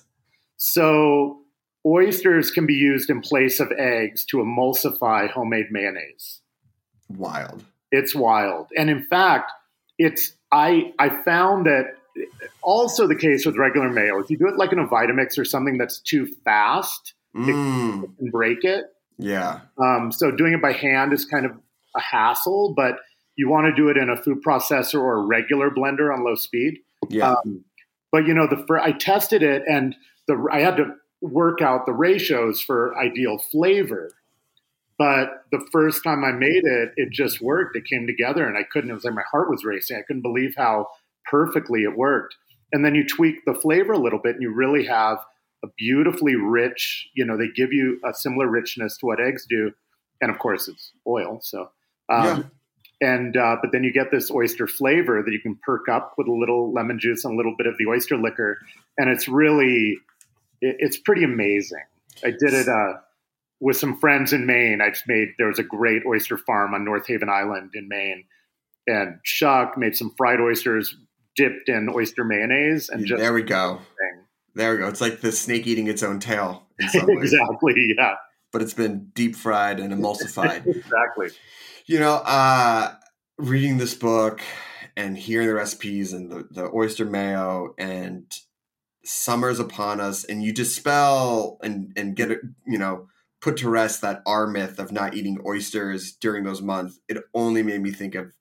So, 0.56 1.40
oysters 1.86 2.50
can 2.50 2.66
be 2.66 2.74
used 2.74 3.10
in 3.10 3.20
place 3.20 3.60
of 3.60 3.70
eggs 3.72 4.24
to 4.26 4.38
emulsify 4.38 5.30
homemade 5.30 5.66
mayonnaise. 5.70 6.40
Wild. 7.08 7.64
It's 7.90 8.14
wild. 8.14 8.68
And 8.76 8.90
in 8.90 9.02
fact, 9.04 9.52
it's 9.98 10.32
I 10.50 10.92
I 10.98 11.22
found 11.24 11.66
that 11.66 11.94
also 12.62 13.06
the 13.06 13.16
case 13.16 13.44
with 13.44 13.56
regular 13.56 13.90
mayo. 13.90 14.18
If 14.20 14.30
you 14.30 14.38
do 14.38 14.48
it 14.48 14.56
like 14.56 14.72
in 14.72 14.78
a 14.78 14.86
Vitamix 14.86 15.38
or 15.38 15.44
something 15.44 15.78
that's 15.78 16.00
too 16.00 16.26
fast, 16.44 17.14
Mm. 17.36 17.46
you 17.48 18.14
can 18.16 18.30
break 18.30 18.62
it. 18.62 18.84
Yeah. 19.18 19.60
Um, 19.76 20.12
so 20.12 20.30
doing 20.30 20.52
it 20.52 20.62
by 20.62 20.72
hand 20.72 21.12
is 21.12 21.24
kind 21.24 21.44
of 21.46 21.52
a 21.96 22.00
hassle, 22.00 22.74
but 22.76 22.98
you 23.34 23.48
want 23.48 23.66
to 23.66 23.74
do 23.74 23.88
it 23.88 23.96
in 23.96 24.08
a 24.08 24.16
food 24.16 24.38
processor 24.46 25.00
or 25.00 25.14
a 25.18 25.26
regular 25.26 25.68
blender 25.70 26.14
on 26.14 26.24
low 26.24 26.36
speed. 26.36 26.78
Yeah. 27.08 27.32
Um, 27.34 27.64
but 28.12 28.26
you 28.26 28.34
know, 28.34 28.46
the 28.46 28.64
fir- 28.68 28.78
I 28.78 28.92
tested 28.92 29.42
it, 29.42 29.64
and 29.68 29.96
the 30.28 30.46
I 30.52 30.60
had 30.60 30.76
to 30.76 30.94
work 31.24 31.62
out 31.62 31.86
the 31.86 31.92
ratios 31.92 32.60
for 32.60 32.96
ideal 32.98 33.38
flavor. 33.38 34.12
But 34.98 35.44
the 35.50 35.66
first 35.72 36.04
time 36.04 36.22
I 36.24 36.30
made 36.32 36.62
it, 36.64 36.92
it 36.96 37.10
just 37.10 37.40
worked. 37.40 37.76
It 37.76 37.84
came 37.84 38.06
together, 38.06 38.46
and 38.46 38.56
I 38.56 38.62
couldn't. 38.62 38.90
It 38.90 38.94
was 38.94 39.04
like 39.04 39.14
my 39.14 39.24
heart 39.30 39.50
was 39.50 39.64
racing. 39.64 39.96
I 39.96 40.02
couldn't 40.02 40.22
believe 40.22 40.54
how 40.56 40.86
perfectly 41.28 41.82
it 41.82 41.96
worked. 41.96 42.36
And 42.72 42.84
then 42.84 42.94
you 42.94 43.04
tweak 43.06 43.44
the 43.44 43.54
flavor 43.54 43.92
a 43.92 43.98
little 43.98 44.20
bit, 44.20 44.34
and 44.34 44.42
you 44.42 44.52
really 44.52 44.86
have 44.86 45.18
a 45.64 45.68
beautifully 45.76 46.36
rich. 46.36 47.08
You 47.14 47.24
know, 47.24 47.36
they 47.36 47.48
give 47.48 47.72
you 47.72 47.98
a 48.04 48.14
similar 48.14 48.46
richness 48.48 48.96
to 48.98 49.06
what 49.06 49.20
eggs 49.20 49.46
do, 49.48 49.72
and 50.20 50.30
of 50.30 50.38
course, 50.38 50.68
it's 50.68 50.92
oil. 51.06 51.40
So, 51.42 51.70
um, 52.08 52.24
Yeah. 52.24 52.42
and 53.00 53.36
uh, 53.36 53.56
but 53.60 53.72
then 53.72 53.82
you 53.82 53.92
get 53.92 54.12
this 54.12 54.30
oyster 54.30 54.68
flavor 54.68 55.22
that 55.24 55.32
you 55.32 55.40
can 55.40 55.56
perk 55.64 55.88
up 55.88 56.14
with 56.16 56.28
a 56.28 56.32
little 56.32 56.72
lemon 56.72 57.00
juice 57.00 57.24
and 57.24 57.34
a 57.34 57.36
little 57.36 57.56
bit 57.56 57.66
of 57.66 57.74
the 57.78 57.86
oyster 57.86 58.16
liquor, 58.16 58.58
and 58.96 59.10
it's 59.10 59.26
really 59.26 59.98
it, 60.64 60.76
it's 60.78 60.98
pretty 60.98 61.24
amazing. 61.24 61.84
I 62.24 62.30
did 62.30 62.54
it 62.54 62.68
uh, 62.68 62.94
with 63.60 63.76
some 63.76 63.98
friends 63.98 64.32
in 64.32 64.46
Maine. 64.46 64.80
I 64.80 64.90
just 64.90 65.04
made 65.06 65.28
there 65.38 65.48
was 65.48 65.58
a 65.58 65.64
great 65.64 66.02
oyster 66.06 66.38
farm 66.38 66.74
on 66.74 66.84
North 66.84 67.06
Haven 67.06 67.28
Island 67.28 67.72
in 67.74 67.88
Maine, 67.88 68.24
and 68.86 69.18
Chuck 69.24 69.76
made 69.76 69.96
some 69.96 70.12
fried 70.16 70.40
oysters 70.40 70.96
dipped 71.36 71.68
in 71.68 71.88
oyster 71.92 72.22
mayonnaise 72.22 72.88
and 72.88 73.04
just 73.04 73.20
there 73.20 73.32
we 73.32 73.42
go. 73.42 73.80
There 74.54 74.70
we 74.72 74.78
go. 74.78 74.86
It's 74.86 75.00
like 75.00 75.20
the 75.20 75.32
snake 75.32 75.66
eating 75.66 75.88
its 75.88 76.04
own 76.04 76.20
tail 76.20 76.62
in 76.78 76.88
some 76.90 77.10
exactly 77.10 77.94
yeah 77.98 78.14
but 78.52 78.62
it's 78.62 78.72
been 78.72 79.10
deep 79.14 79.34
fried 79.34 79.80
and 79.80 79.92
emulsified. 79.92 80.64
exactly 80.66 81.30
you 81.86 82.00
know, 82.00 82.14
uh, 82.24 82.94
reading 83.38 83.78
this 83.78 83.94
book 83.94 84.40
and 84.96 85.16
hearing 85.16 85.48
the 85.48 85.54
recipes 85.54 86.12
and 86.12 86.30
the, 86.30 86.46
the 86.50 86.70
oyster 86.72 87.04
mayo 87.04 87.74
and 87.78 88.32
summer's 89.04 89.58
upon 89.60 90.00
us, 90.00 90.24
and 90.24 90.42
you 90.42 90.52
dispel 90.52 91.58
and 91.62 91.92
and 91.96 92.16
get 92.16 92.30
it, 92.30 92.40
you 92.66 92.78
know, 92.78 93.08
put 93.40 93.56
to 93.58 93.68
rest 93.68 94.00
that 94.02 94.22
our 94.26 94.46
myth 94.46 94.78
of 94.78 94.92
not 94.92 95.14
eating 95.14 95.38
oysters 95.46 96.12
during 96.12 96.44
those 96.44 96.62
months. 96.62 96.98
It 97.08 97.18
only 97.34 97.62
made 97.62 97.82
me 97.82 97.90
think 97.90 98.14
of 98.14 98.32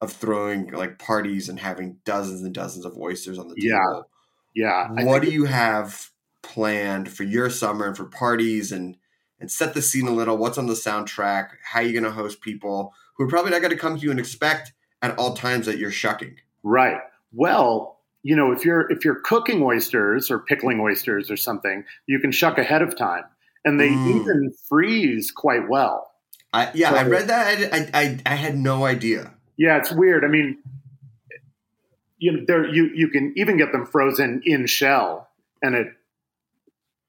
of 0.00 0.12
throwing 0.12 0.70
like 0.72 0.98
parties 0.98 1.48
and 1.48 1.58
having 1.58 1.98
dozens 2.04 2.42
and 2.42 2.54
dozens 2.54 2.84
of 2.84 2.96
oysters 2.96 3.38
on 3.38 3.48
the 3.48 3.54
Yeah. 3.58 3.78
table. 3.78 4.08
yeah. 4.54 4.88
I 4.96 5.04
what 5.04 5.22
do 5.22 5.30
you 5.30 5.44
have 5.46 6.10
planned 6.42 7.10
for 7.10 7.24
your 7.24 7.50
summer 7.50 7.86
and 7.86 7.96
for 7.96 8.04
parties 8.04 8.70
and 8.72 8.96
and 9.40 9.50
set 9.50 9.74
the 9.74 9.82
scene 9.82 10.06
a 10.06 10.12
little 10.12 10.36
what's 10.36 10.56
on 10.56 10.66
the 10.66 10.74
soundtrack 10.74 11.48
how 11.64 11.80
are 11.80 11.82
you 11.82 11.92
going 11.92 12.04
to 12.04 12.10
host 12.12 12.40
people 12.40 12.94
who 13.16 13.24
are 13.24 13.28
probably 13.28 13.50
not 13.50 13.60
going 13.60 13.72
to 13.72 13.76
come 13.76 13.96
to 13.96 14.02
you 14.02 14.10
and 14.12 14.20
expect 14.20 14.72
at 15.02 15.16
all 15.18 15.34
times 15.34 15.66
that 15.66 15.78
you're 15.78 15.90
shucking 15.90 16.36
Right. 16.62 17.00
Well, 17.32 17.97
you 18.22 18.34
know, 18.36 18.52
if 18.52 18.64
you're 18.64 18.90
if 18.90 19.04
you're 19.04 19.20
cooking 19.20 19.62
oysters 19.62 20.30
or 20.30 20.38
pickling 20.40 20.80
oysters 20.80 21.30
or 21.30 21.36
something, 21.36 21.84
you 22.06 22.18
can 22.18 22.32
shuck 22.32 22.58
ahead 22.58 22.82
of 22.82 22.96
time, 22.96 23.24
and 23.64 23.78
they 23.80 23.90
Mm. 23.90 24.06
even 24.20 24.52
freeze 24.68 25.30
quite 25.30 25.68
well. 25.68 26.10
I, 26.50 26.70
yeah 26.72 26.92
i 26.94 27.02
read 27.02 27.28
that 27.28 27.74
I, 27.74 27.90
I 27.92 28.18
i 28.24 28.34
had 28.34 28.56
no 28.56 28.86
idea 28.86 29.34
Yeah, 29.58 29.76
it's 29.76 29.92
weird. 29.92 30.24
I 30.24 30.28
mean, 30.28 30.56
you 32.18 32.32
know, 32.32 32.44
there 32.46 32.66
you 32.66 32.90
you 32.94 33.08
can 33.08 33.34
even 33.36 33.56
get 33.58 33.70
them 33.72 33.86
frozen 33.86 34.40
in 34.44 34.66
shell, 34.66 35.28
and 35.62 35.74
it 35.74 35.88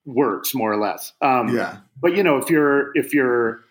works 0.06 0.54
more 0.54 0.72
or 0.72 0.78
less. 0.78 1.14
Um, 1.22 1.56
yeah 1.56 1.78
But 2.02 2.16
you 2.16 2.24
know, 2.24 2.38
if 2.38 2.50
you're 2.50 2.92
if 2.98 3.14
you're 3.14 3.62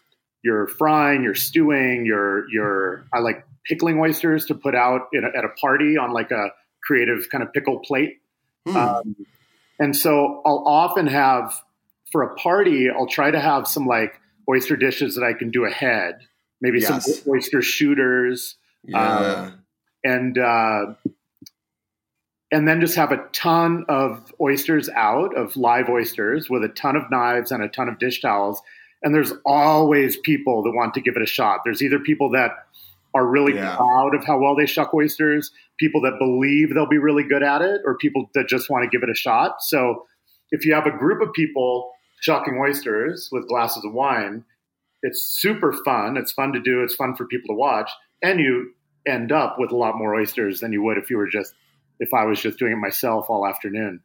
you're 0.42 0.68
frying, 0.68 1.22
you're 1.22 1.34
stewing, 1.34 2.06
you're 2.06 2.48
you're 2.50 3.04
I 3.12 3.18
like 3.20 3.44
pickling 3.64 3.98
oysters 3.98 4.46
to 4.46 4.54
put 4.54 4.74
out 4.74 5.08
in 5.12 5.24
a, 5.24 5.36
at 5.36 5.44
a 5.44 5.50
party 5.60 5.96
on 5.98 6.12
like 6.12 6.30
a 6.30 6.48
creative 6.88 7.28
kind 7.30 7.44
of 7.44 7.52
pickle 7.52 7.78
plate. 7.80 8.20
Hmm. 8.66 8.76
Um, 8.76 9.16
and 9.78 9.94
so 9.94 10.40
I'll 10.44 10.64
often 10.66 11.06
have 11.06 11.54
for 12.10 12.22
a 12.22 12.34
party, 12.36 12.88
I'll 12.90 13.06
try 13.06 13.30
to 13.30 13.38
have 13.38 13.68
some 13.68 13.86
like 13.86 14.18
oyster 14.48 14.76
dishes 14.76 15.14
that 15.16 15.24
I 15.24 15.34
can 15.34 15.50
do 15.50 15.66
ahead, 15.66 16.20
maybe 16.62 16.80
Yes. 16.80 17.20
some 17.20 17.32
oyster 17.32 17.60
shooters, 17.60 18.56
yeah. 18.82 19.50
and 20.02 20.38
uh, 20.38 20.94
and 22.50 22.66
then 22.66 22.80
just 22.80 22.96
have 22.96 23.12
a 23.12 23.18
ton 23.32 23.84
of 23.90 24.32
oysters 24.40 24.88
out 24.88 25.36
of 25.36 25.54
live 25.56 25.90
oysters 25.90 26.48
with 26.48 26.64
a 26.64 26.68
ton 26.68 26.96
of 26.96 27.10
knives 27.10 27.52
and 27.52 27.62
a 27.62 27.68
ton 27.68 27.90
of 27.90 27.98
dish 27.98 28.22
towels. 28.22 28.62
And 29.02 29.14
there's 29.14 29.32
always 29.44 30.16
people 30.16 30.62
that 30.62 30.72
want 30.72 30.94
to 30.94 31.02
give 31.02 31.14
it 31.16 31.22
a 31.22 31.26
shot. 31.26 31.60
There's 31.64 31.82
either 31.82 31.98
people 31.98 32.30
that 32.30 32.52
are 33.18 33.26
really 33.26 33.54
Yeah. 33.54 33.76
proud 33.76 34.14
of 34.14 34.24
how 34.24 34.38
well 34.38 34.54
they 34.54 34.66
shuck 34.66 34.94
oysters, 34.94 35.52
people 35.78 36.00
that 36.02 36.18
believe 36.18 36.72
they'll 36.74 36.86
be 36.88 36.98
really 36.98 37.24
good 37.24 37.42
at 37.42 37.62
it, 37.62 37.80
or 37.84 37.96
people 37.98 38.30
that 38.34 38.48
just 38.48 38.70
want 38.70 38.84
to 38.84 38.88
give 38.90 39.02
it 39.02 39.10
a 39.10 39.14
shot. 39.14 39.56
So 39.60 40.06
if 40.50 40.64
you 40.64 40.74
have 40.74 40.86
a 40.86 40.90
group 40.96 41.20
of 41.20 41.32
people 41.32 41.92
shucking 42.20 42.58
oysters 42.58 43.28
with 43.32 43.48
glasses 43.48 43.84
of 43.84 43.92
wine, 43.92 44.44
it's 45.02 45.22
super 45.22 45.72
fun. 45.84 46.16
It's 46.16 46.32
fun 46.32 46.52
to 46.52 46.60
do. 46.60 46.82
It's 46.82 46.94
fun 46.94 47.14
for 47.14 47.26
people 47.26 47.54
to 47.54 47.58
watch, 47.58 47.90
and 48.22 48.40
you 48.40 48.72
end 49.06 49.32
up 49.32 49.56
with 49.58 49.70
a 49.70 49.76
lot 49.76 49.96
more 49.96 50.14
oysters 50.14 50.60
than 50.60 50.72
you 50.72 50.82
would 50.82 50.98
if 50.98 51.10
you 51.10 51.16
were 51.16 51.28
just 51.28 51.54
if 52.00 52.12
I 52.14 52.24
was 52.24 52.40
just 52.40 52.58
doing 52.58 52.72
it 52.72 52.76
myself 52.76 53.26
all 53.28 53.46
afternoon. 53.46 54.00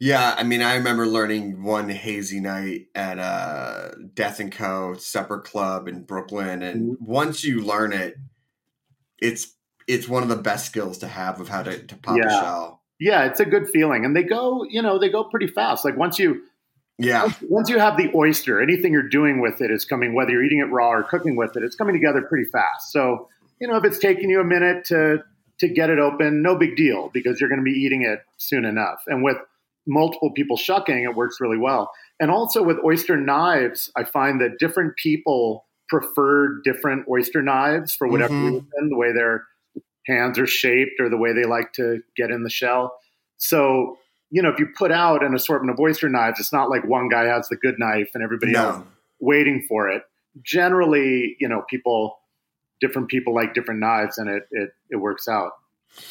Yeah, 0.00 0.34
I 0.38 0.44
mean, 0.44 0.62
I 0.62 0.76
remember 0.76 1.06
learning 1.06 1.64
one 1.64 1.88
hazy 1.88 2.38
night 2.38 2.86
at 2.94 3.18
uh, 3.18 3.90
Death 4.14 4.38
and 4.38 4.52
Co. 4.52 4.94
Supper 4.94 5.40
Club 5.40 5.88
in 5.88 6.04
Brooklyn, 6.04 6.62
and 6.62 6.92
Mm-hmm. 6.96 7.04
once 7.04 7.42
you 7.42 7.60
learn 7.62 7.92
it, 7.92 8.16
it's 9.20 9.54
it's 9.88 10.06
one 10.08 10.22
of 10.22 10.28
the 10.28 10.36
best 10.36 10.66
skills 10.66 10.98
to 10.98 11.08
have 11.08 11.40
of 11.40 11.48
how 11.48 11.62
to, 11.62 11.82
to 11.86 11.96
pop 11.96 12.16
a 12.16 12.18
Yeah. 12.20 12.28
shell. 12.28 12.82
Yeah, 13.00 13.24
it's 13.24 13.40
a 13.40 13.44
good 13.46 13.68
feeling, 13.68 14.04
and 14.04 14.14
they 14.14 14.22
go, 14.24 14.64
you 14.68 14.82
know, 14.82 14.98
they 14.98 15.08
go 15.08 15.24
pretty 15.24 15.46
fast. 15.48 15.84
Like 15.84 15.96
once 15.96 16.18
you 16.18 16.42
Yeah, 16.98 17.32
once 17.42 17.68
you 17.68 17.78
have 17.78 17.96
the 17.96 18.10
oyster, 18.14 18.60
anything 18.60 18.92
you're 18.92 19.08
doing 19.08 19.40
with 19.40 19.60
it 19.60 19.70
is 19.70 19.84
coming, 19.84 20.14
whether 20.14 20.30
you're 20.32 20.44
eating 20.44 20.58
it 20.60 20.70
raw 20.70 20.90
or 20.90 21.02
cooking 21.04 21.34
with 21.36 21.56
it, 21.56 21.62
it's 21.64 21.76
coming 21.76 21.94
together 21.94 22.22
pretty 22.22 22.48
fast. 22.50 22.92
So, 22.92 23.28
you 23.60 23.66
know, 23.68 23.76
if 23.76 23.84
it's 23.84 23.98
taking 23.98 24.30
you 24.30 24.40
a 24.40 24.44
minute 24.44 24.84
to 24.86 25.18
to 25.58 25.68
get 25.68 25.90
it 25.90 25.98
open, 25.98 26.40
no 26.42 26.56
big 26.56 26.76
deal 26.76 27.10
because 27.12 27.40
you're 27.40 27.48
going 27.48 27.60
to 27.60 27.64
be 27.64 27.72
eating 27.72 28.02
it 28.02 28.20
soon 28.36 28.64
enough. 28.64 28.98
And 29.08 29.24
with 29.24 29.38
multiple 29.88 30.30
people 30.32 30.56
shucking, 30.56 31.02
it 31.02 31.16
works 31.16 31.40
really 31.40 31.58
well. 31.58 31.90
And 32.20 32.30
also 32.30 32.62
with 32.62 32.76
oyster 32.84 33.16
knives, 33.16 33.90
I 33.96 34.04
find 34.04 34.40
that 34.40 34.58
different 34.58 34.96
people 34.96 35.66
prefer 35.88 36.60
different 36.62 37.06
oyster 37.08 37.42
knives 37.42 37.94
for 37.94 38.06
whatever 38.06 38.34
Mhm. 38.34 38.44
reason, 38.44 38.90
the 38.90 38.96
way 38.96 39.12
their 39.12 39.46
hands 40.06 40.38
are 40.38 40.46
shaped 40.46 41.00
or 41.00 41.08
the 41.08 41.16
way 41.16 41.32
they 41.32 41.44
like 41.44 41.72
to 41.74 42.02
get 42.16 42.30
in 42.30 42.42
the 42.42 42.50
shell. 42.50 42.98
So, 43.38 43.96
you 44.30 44.42
know, 44.42 44.50
if 44.50 44.58
you 44.58 44.66
put 44.76 44.92
out 44.92 45.24
an 45.24 45.34
assortment 45.34 45.72
of 45.72 45.80
oyster 45.80 46.08
knives, 46.08 46.38
it's 46.38 46.52
not 46.52 46.68
like 46.68 46.84
one 46.84 47.08
guy 47.08 47.24
has 47.24 47.48
the 47.48 47.56
good 47.56 47.78
knife 47.78 48.10
and 48.14 48.22
everybody 48.22 48.52
else 48.54 48.84
waiting 49.20 49.64
for 49.68 49.88
it. 49.88 50.02
Generally, 50.42 51.36
you 51.40 51.48
know, 51.48 51.62
people, 51.68 52.18
different 52.80 53.08
people 53.08 53.34
like 53.34 53.54
different 53.54 53.80
knives, 53.80 54.18
and 54.18 54.28
it 54.28 54.44
it, 54.50 54.70
it 54.90 54.96
works 54.96 55.26
out. 55.28 55.52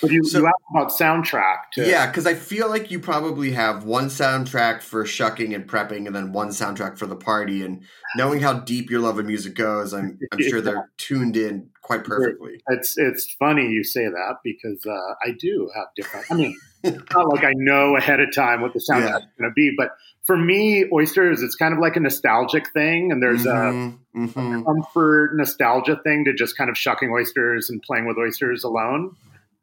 But 0.01 0.11
you, 0.11 0.23
So- 0.23 0.39
you 0.39 0.47
asked 0.47 0.55
about 0.69 0.91
soundtrack. 0.91 1.57
To, 1.73 1.87
yeah, 1.89 2.07
because 2.07 2.25
I 2.27 2.33
feel 2.33 2.69
like 2.69 2.91
you 2.91 2.99
probably 2.99 3.51
have 3.51 3.83
one 3.83 4.07
soundtrack 4.07 4.81
for 4.81 5.05
shucking 5.05 5.53
and 5.53 5.67
prepping, 5.67 6.07
and 6.07 6.15
then 6.15 6.31
one 6.33 6.49
soundtrack 6.49 6.97
for 6.97 7.05
the 7.07 7.15
party. 7.15 7.63
And 7.63 7.81
knowing 8.15 8.39
how 8.41 8.53
deep 8.53 8.89
your 8.89 8.99
love 8.99 9.19
of 9.19 9.25
music 9.25 9.55
goes, 9.55 9.93
I'm 9.93 10.19
I'm 10.31 10.39
sure 10.41 10.61
they're 10.61 10.89
tuned 10.97 11.37
in 11.37 11.69
quite 11.81 12.03
perfectly. 12.03 12.61
It's 12.69 12.97
it's 12.97 13.31
funny 13.39 13.67
you 13.69 13.83
say 13.83 14.05
that 14.05 14.35
because 14.43 14.85
uh, 14.85 15.13
I 15.25 15.31
do 15.39 15.69
have 15.75 15.87
different. 15.95 16.25
I 16.29 16.35
mean, 16.35 16.57
it's 16.83 17.13
not 17.13 17.27
like 17.33 17.43
I 17.43 17.53
know 17.55 17.95
ahead 17.97 18.19
of 18.19 18.33
time 18.33 18.61
what 18.61 18.73
the 18.73 18.79
soundtrack's 18.79 19.23
Yeah. 19.23 19.39
going 19.39 19.49
to 19.49 19.53
be, 19.55 19.73
but 19.77 19.91
for 20.25 20.35
me, 20.37 20.85
oysters, 20.91 21.41
it's 21.41 21.55
kind 21.55 21.73
of 21.73 21.79
like 21.79 21.95
a 21.95 22.01
nostalgic 22.01 22.69
thing, 22.73 23.13
and 23.13 23.23
there's 23.23 23.45
a 23.45 23.49
Mhm, 23.49 23.97
mhm. 24.13 24.65
comfort 24.65 25.31
nostalgia 25.35 25.97
thing 26.03 26.25
to 26.25 26.33
just 26.33 26.57
kind 26.57 26.69
of 26.69 26.77
shucking 26.77 27.09
oysters 27.09 27.69
and 27.69 27.81
playing 27.81 28.05
with 28.05 28.17
oysters 28.17 28.65
alone. 28.65 29.15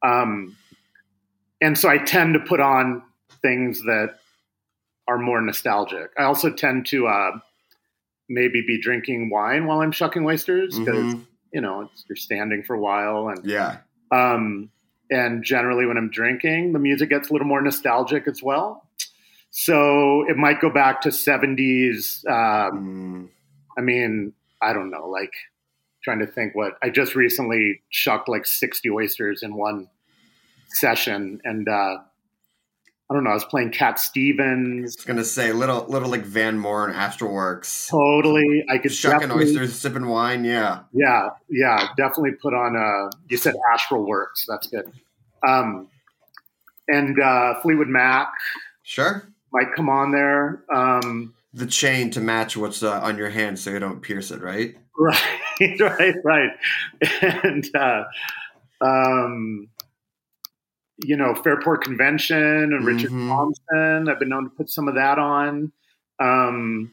Um, 0.05 0.57
and 1.61 1.79
so 1.79 1.89
I 1.89 1.99
tend 1.99 2.35
to 2.35 2.41
put 2.41 2.61
on 2.61 3.03
things 3.43 3.81
that 3.83 4.17
are 5.09 5.19
more 5.19 5.41
nostalgic. 5.41 6.11
I 6.19 6.25
also 6.25 6.51
tend 6.51 6.87
to 6.87 7.07
uh, 7.07 7.31
maybe 8.29 8.63
be 8.67 8.81
drinking 8.81 9.31
wine 9.31 9.67
while 9.67 9.81
I'm 9.81 9.93
shucking 9.93 10.25
oysters 10.27 10.79
because 10.79 11.15
Mhm. 11.15 11.27
you 11.53 11.61
know 11.61 11.83
it's, 11.83 12.05
you're 12.09 12.17
standing 12.17 12.63
for 12.63 12.75
a 12.75 12.81
while, 12.81 13.29
and 13.29 13.45
Yeah, 13.45 13.79
um, 14.11 14.71
and 15.11 15.43
generally 15.45 15.87
when 15.87 15.97
I'm 15.97 16.11
drinking, 16.11 16.73
the 16.73 16.79
music 16.79 17.09
gets 17.11 17.31
a 17.31 17.33
little 17.33 17.47
more 17.49 17.61
nostalgic 17.63 18.27
as 18.29 18.43
well. 18.43 18.89
So 19.51 20.29
it 20.29 20.37
might 20.37 20.61
go 20.61 20.69
back 20.71 21.01
to 21.03 21.11
70s. 21.11 22.25
Um, 22.29 22.75
Mm. 22.75 23.29
I 23.79 23.81
mean, 23.83 24.33
I 24.61 24.73
don't 24.73 24.91
know, 24.91 25.09
like 25.09 25.33
trying 26.03 26.19
to 26.21 26.27
think 26.27 26.55
what 26.55 26.77
I 26.83 26.91
just 26.91 27.15
recently 27.15 27.83
shucked 27.91 28.29
like 28.29 28.47
60 28.47 28.91
oysters 28.91 29.43
in 29.43 29.55
one 29.55 29.89
session. 30.75 31.41
And 31.45 31.69
uh, 31.69 31.99
I 33.11 33.15
don't 33.15 33.25
know, 33.25 33.31
I 33.31 33.35
was 33.35 33.45
playing 33.45 33.71
Cat 33.71 33.99
Stevens. 33.99 34.97
I 34.97 34.99
was 34.99 35.05
gonna 35.05 35.25
say 35.25 35.53
little 35.53 35.85
little 35.89 36.09
like 36.09 36.25
Van 36.25 36.59
Moore 36.59 36.87
and 36.87 36.97
Astral 36.97 37.35
Weeks, 37.35 37.89
Totally. 37.89 38.65
I 38.71 38.79
could 38.79 38.93
shucking 38.93 39.31
oysters, 39.31 39.75
sipping 39.75 40.07
wine. 40.07 40.45
Yeah, 40.45 40.81
Yeah, 40.93 41.31
yeah, 41.51 41.89
definitely 41.97 42.33
put 42.33 42.55
on 42.55 42.77
a. 42.77 43.11
You 43.29 43.37
said 43.37 43.55
Astral 43.73 44.05
Weeks. 44.09 44.47
That's 44.49 44.67
good. 44.69 44.91
Um, 45.47 45.89
and 46.89 47.21
uh, 47.21 47.61
Fleetwood 47.61 47.89
Mac 47.89 48.33
sure. 48.83 49.29
might 49.53 49.75
come 49.75 49.89
on 49.89 50.11
there. 50.11 50.65
Um, 50.75 51.35
The 51.53 51.67
chain 51.67 52.11
to 52.11 52.21
match 52.21 52.57
what's 52.57 52.83
uh, 52.83 53.01
on 53.01 53.19
your 53.19 53.31
hand, 53.31 53.59
so 53.59 53.71
you 53.71 53.79
don't 53.79 54.01
pierce 54.01 54.31
it. 54.31 54.41
Right. 54.41 54.77
right, 54.99 55.81
right, 55.81 56.15
right. 56.25 56.51
And 57.45 57.69
uh, 57.77 58.05
um, 58.81 59.69
you 60.99 61.17
know, 61.17 61.35
Fairport 61.35 61.83
Convention 61.83 62.37
and 62.73 62.87
Richard 62.87 63.11
Mhm. 63.11 63.29
Thompson. 63.29 64.09
I've 64.09 64.19
been 64.19 64.29
known 64.29 64.45
to 64.45 64.51
put 64.51 64.71
some 64.71 64.87
of 64.89 64.95
that 64.95 65.19
on. 65.19 65.73
Um, 66.21 66.93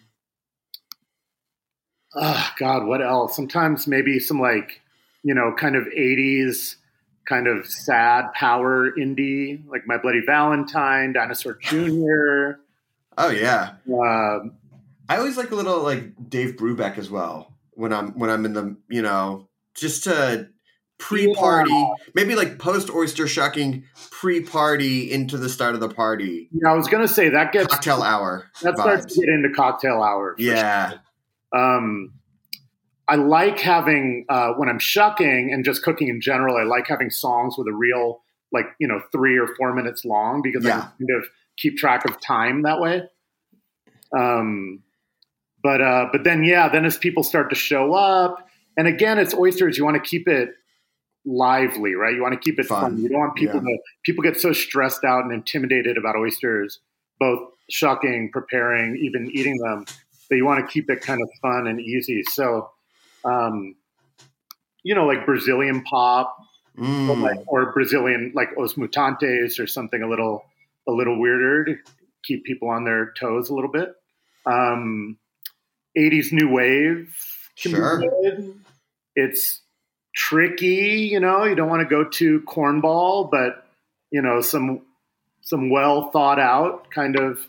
oh 2.15 2.51
God, 2.57 2.85
what 2.85 3.01
else? 3.01 3.35
Sometimes 3.35 3.87
maybe 3.87 4.19
some 4.19 4.39
like, 4.39 4.81
you 5.23 5.33
know, 5.33 5.53
kind 5.57 5.75
of 5.75 5.83
'80s, 5.95 6.75
kind 7.25 7.47
of 7.47 7.67
sad 7.67 8.33
power 8.33 8.91
indie, 8.91 9.61
like 9.67 9.85
My 9.85 9.97
Bloody 9.97 10.21
Valentine, 10.25 11.13
Dinosaur 11.13 11.53
Jr. 11.61 12.59
Oh 13.17 13.29
yeah. 13.29 13.73
Um, 13.87 14.53
I 15.09 15.17
always 15.17 15.37
like 15.37 15.51
a 15.51 15.55
little 15.55 15.81
like 15.83 16.29
Dave 16.29 16.55
Brubeck 16.55 16.97
as 16.97 17.09
well 17.09 17.53
when 17.71 17.93
I'm 17.93 18.11
when 18.17 18.29
I'm 18.29 18.45
in 18.45 18.53
the 18.53 18.75
you 18.89 19.01
know 19.01 19.47
just 19.75 20.03
to 20.05 20.49
pre-party 21.01 21.87
maybe 22.15 22.35
like 22.35 22.59
post 22.59 22.89
oyster 22.89 23.27
shucking 23.27 23.83
pre-party 24.11 25.11
into 25.11 25.37
the 25.37 25.49
start 25.49 25.73
of 25.73 25.81
the 25.81 25.89
party 25.89 26.47
Yeah, 26.51 26.71
I 26.71 26.75
was 26.75 26.87
gonna 26.87 27.07
say 27.07 27.29
that 27.29 27.51
gets 27.51 27.67
cocktail 27.73 28.03
hour 28.03 28.45
that 28.61 28.77
starts 28.77 29.13
to 29.15 29.19
get 29.21 29.29
into 29.29 29.49
cocktail 29.49 30.03
hour. 30.03 30.35
yeah 30.37 30.93
um, 31.53 32.13
I 33.07 33.15
like 33.15 33.59
having 33.59 34.25
uh, 34.29 34.53
when 34.53 34.69
I'm 34.69 34.79
shucking 34.79 35.51
and 35.53 35.65
just 35.65 35.83
cooking 35.83 36.07
in 36.07 36.21
general. 36.21 36.55
I 36.55 36.63
like 36.63 36.87
having 36.87 37.09
songs 37.09 37.55
with 37.57 37.67
a 37.67 37.73
real 37.73 38.21
like 38.53 38.67
you 38.79 38.87
know 38.87 39.01
three 39.11 39.37
or 39.37 39.47
four 39.57 39.73
minutes 39.75 40.05
long 40.05 40.41
because 40.41 40.65
I 40.65 40.69
Yeah. 40.69 40.81
can 40.97 41.07
kind 41.07 41.21
of 41.21 41.27
keep 41.57 41.77
track 41.77 42.05
of 42.05 42.21
time 42.21 42.61
that 42.61 42.79
way. 42.79 43.01
Um, 44.17 44.83
but 45.63 45.81
uh, 45.81 46.05
but 46.11 46.23
then 46.23 46.43
yeah, 46.45 46.69
then 46.69 46.85
as 46.85 46.97
people 46.97 47.23
start 47.23 47.49
to 47.49 47.55
show 47.55 47.93
up, 47.93 48.47
and 48.77 48.87
again, 48.87 49.17
it's 49.19 49.33
oysters. 49.33 49.77
You 49.77 49.83
want 49.83 50.01
to 50.01 50.09
keep 50.09 50.27
it 50.29 50.49
lively, 51.25 51.93
right? 51.95 52.15
You 52.15 52.21
want 52.21 52.33
to 52.33 52.39
keep 52.39 52.59
it 52.59 52.65
fun. 52.65 52.81
Fun. 52.81 52.97
You 53.01 53.09
don't 53.09 53.19
want 53.19 53.35
people 53.35 53.55
Yeah. 53.55 53.75
to 53.75 53.79
people 54.03 54.23
get 54.23 54.39
so 54.39 54.53
stressed 54.53 55.03
out 55.03 55.23
and 55.23 55.31
intimidated 55.33 55.97
about 55.97 56.15
oysters, 56.15 56.79
both 57.19 57.51
shucking, 57.69 58.31
preparing, 58.31 58.97
even 58.97 59.29
eating 59.31 59.57
them. 59.57 59.85
That 60.29 60.37
you 60.37 60.45
want 60.45 60.65
to 60.65 60.71
keep 60.71 60.89
it 60.89 61.01
kind 61.01 61.21
of 61.21 61.29
fun 61.41 61.67
and 61.67 61.79
easy. 61.81 62.23
So, 62.23 62.69
um, 63.25 63.75
you 64.83 64.95
know, 64.95 65.05
like 65.05 65.25
Brazilian 65.25 65.83
pop, 65.83 66.35
or, 66.77 66.83
Mm. 66.85 67.21
like, 67.21 67.39
or 67.47 67.71
Brazilian 67.73 68.31
like 68.33 68.49
Os 68.57 68.75
Mutantes 68.75 69.59
or 69.59 69.67
something 69.67 70.01
a 70.01 70.07
little 70.07 70.45
a 70.87 70.91
little 70.91 71.19
weirder 71.19 71.65
to 71.65 71.77
keep 72.23 72.43
people 72.45 72.69
on 72.69 72.85
their 72.85 73.13
toes 73.19 73.49
a 73.49 73.53
little 73.53 73.69
bit. 73.69 73.93
Um, 74.45 75.17
80s 75.97 76.31
new 76.31 76.49
wave 76.49 77.15
Sure. 77.55 78.01
It's 79.15 79.61
tricky, 80.13 81.09
you 81.11 81.19
know. 81.19 81.43
You 81.43 81.55
don't 81.55 81.69
want 81.69 81.81
to 81.81 81.89
go 81.89 82.03
too 82.07 82.41
cornball, 82.47 83.29
but 83.31 83.65
you 84.11 84.21
know 84.21 84.41
some 84.41 84.81
some 85.41 85.69
well 85.69 86.11
thought 86.11 86.39
out 86.39 86.89
kind 86.91 87.17
of 87.17 87.39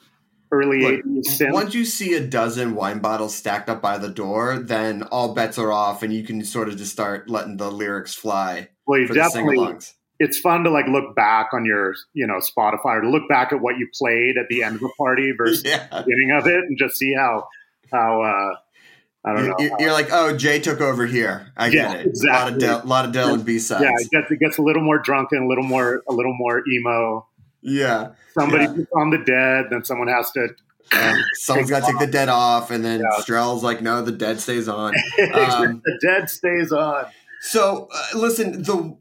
early 0.50 0.82
Look, 0.82 1.04
80s 1.04 1.40
synth. 1.40 1.52
Once 1.52 1.74
you 1.74 1.84
see 1.84 2.14
a 2.14 2.20
dozen 2.20 2.74
wine 2.74 2.98
bottles 2.98 3.34
stacked 3.34 3.68
up 3.70 3.80
by 3.80 3.96
the 3.98 4.10
door, 4.10 4.58
then 4.58 5.02
all 5.04 5.34
bets 5.34 5.58
are 5.58 5.72
off, 5.72 6.02
and 6.02 6.12
you 6.12 6.24
can 6.24 6.44
sort 6.44 6.68
of 6.68 6.76
just 6.76 6.92
start 6.92 7.28
letting 7.28 7.56
the 7.56 7.70
lyrics 7.70 8.14
fly 8.14 8.68
well, 8.86 9.00
you 9.00 9.08
definitely 9.08 9.78
it's 10.18 10.38
fun 10.38 10.62
to 10.64 10.70
like 10.70 10.86
look 10.86 11.16
back 11.16 11.48
on 11.52 11.64
your 11.64 11.94
you 12.12 12.26
know 12.26 12.38
Spotify 12.38 12.98
or 12.98 13.00
to 13.02 13.10
look 13.10 13.28
back 13.28 13.52
at 13.52 13.60
what 13.60 13.76
you 13.78 13.88
played 13.92 14.36
at 14.36 14.46
the 14.48 14.62
end 14.62 14.76
of 14.76 14.82
a 14.82 14.88
party 14.90 15.32
versus 15.36 15.64
Yeah. 15.66 15.86
the 15.90 16.04
beginning 16.06 16.32
of 16.32 16.46
it 16.46 16.64
and 16.64 16.78
just 16.78 16.96
see 16.96 17.14
how 17.14 17.48
how 17.90 18.22
uh 18.22 18.56
I 19.24 19.32
don't 19.34 19.44
You- 19.44 19.48
know. 19.50 19.56
you- 19.60 19.76
You're 19.80 19.92
like, 19.92 20.08
oh, 20.12 20.36
Jay 20.36 20.58
took 20.60 20.80
over 20.80 21.06
here. 21.06 21.46
I 21.56 21.70
get 21.70 21.90
Yeah, 21.90 21.94
it. 22.00 22.06
exactly. 22.06 22.30
A 22.30 22.32
lot 22.44 22.52
of, 22.52 22.58
Del- 22.58 22.82
lot 22.84 23.04
of 23.04 23.12
Dylan 23.12 23.44
B 23.44 23.58
sides. 23.58 23.82
yeah, 23.84 23.90
it 23.98 24.10
gets, 24.10 24.30
it 24.32 24.38
gets 24.40 24.58
a 24.58 24.62
little 24.62 24.82
more 24.82 24.98
drunken, 24.98 25.42
a 25.44 25.46
little 25.48 25.64
more 25.64 26.02
a 26.08 26.12
little 26.12 26.34
more 26.34 26.62
emo. 26.68 27.26
yeah. 27.60 28.08
Somebody 28.34 28.64
Yeah. 28.64 28.84
on 29.00 29.10
the 29.10 29.18
dead, 29.18 29.66
then 29.70 29.84
someone 29.84 30.08
has 30.08 30.30
to. 30.32 30.48
Uh, 30.90 31.14
Someone's 31.34 31.70
got 31.70 31.80
to 31.80 31.92
take 31.92 32.00
the 32.00 32.06
dead 32.06 32.28
off, 32.28 32.70
and 32.72 32.84
then 32.84 33.00
Yeah. 33.00 33.20
Strell's 33.20 33.62
like, 33.62 33.80
no, 33.82 34.02
the 34.02 34.10
dead 34.12 34.40
stays 34.40 34.68
on. 34.68 34.94
Um, 35.34 35.80
the 35.84 35.98
dead 36.02 36.28
stays 36.28 36.72
on. 36.72 37.06
So 37.42 37.88
uh, 37.94 38.18
listen, 38.18 38.62
the 38.62 38.96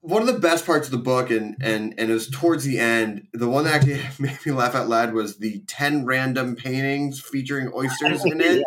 one 0.00 0.22
of 0.22 0.28
the 0.32 0.38
best 0.38 0.64
parts 0.64 0.86
of 0.86 0.92
the 0.92 0.98
book, 0.98 1.30
and 1.30 1.56
and 1.60 1.94
and 1.98 2.10
it 2.10 2.12
was 2.14 2.28
towards 2.30 2.64
the 2.64 2.78
end. 2.78 3.26
The 3.32 3.48
one 3.48 3.64
that 3.64 3.74
actually 3.74 4.00
made 4.20 4.38
me 4.46 4.52
laugh 4.52 4.74
out 4.76 4.88
loud 4.88 5.12
was 5.12 5.38
the 5.38 5.60
ten 5.66 6.04
random 6.04 6.54
paintings 6.56 7.20
featuring 7.20 7.70
oysters 7.74 8.24
in 8.24 8.40
it. 8.40 8.62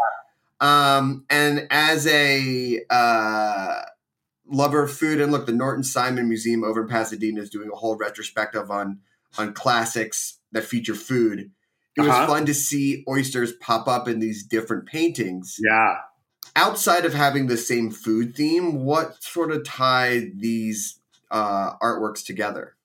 Um, 0.62 1.26
and 1.30 1.68
as 1.72 2.06
a 2.08 2.82
uh, 2.90 3.82
lover 4.46 4.84
of 4.84 4.94
food, 4.94 5.20
and 5.20 5.32
look, 5.32 5.46
the 5.48 5.52
Norton 5.52 5.84
Simon 5.84 6.30
Museum 6.30 6.64
over 6.64 6.84
in 6.84 6.88
Pasadena 6.88 7.42
is 7.42 7.50
doing 7.50 7.70
a 7.72 7.76
whole 7.76 7.98
retrospective 7.98 8.70
on 8.72 9.00
on 9.38 9.54
classics 9.54 10.38
that 10.52 10.64
feature 10.64 10.96
food. 10.96 11.52
It 11.98 12.02
was 12.02 12.10
Uh-huh. 12.12 12.28
fun 12.28 12.46
to 12.46 12.54
see 12.54 13.04
oysters 13.10 13.54
pop 13.54 13.88
up 13.88 14.08
in 14.08 14.20
these 14.20 14.44
different 14.44 14.86
paintings 14.86 15.56
Yeah. 15.60 15.96
outside 16.56 17.06
of 17.06 17.14
having 17.14 17.48
the 17.48 17.58
same 17.58 17.92
food 17.92 18.36
theme, 18.36 18.84
what 18.86 19.24
sort 19.24 19.52
of 19.52 19.64
tied 19.66 20.40
these 20.42 21.00
uh, 21.32 21.78
artworks 21.78 22.26
together? 22.26 22.76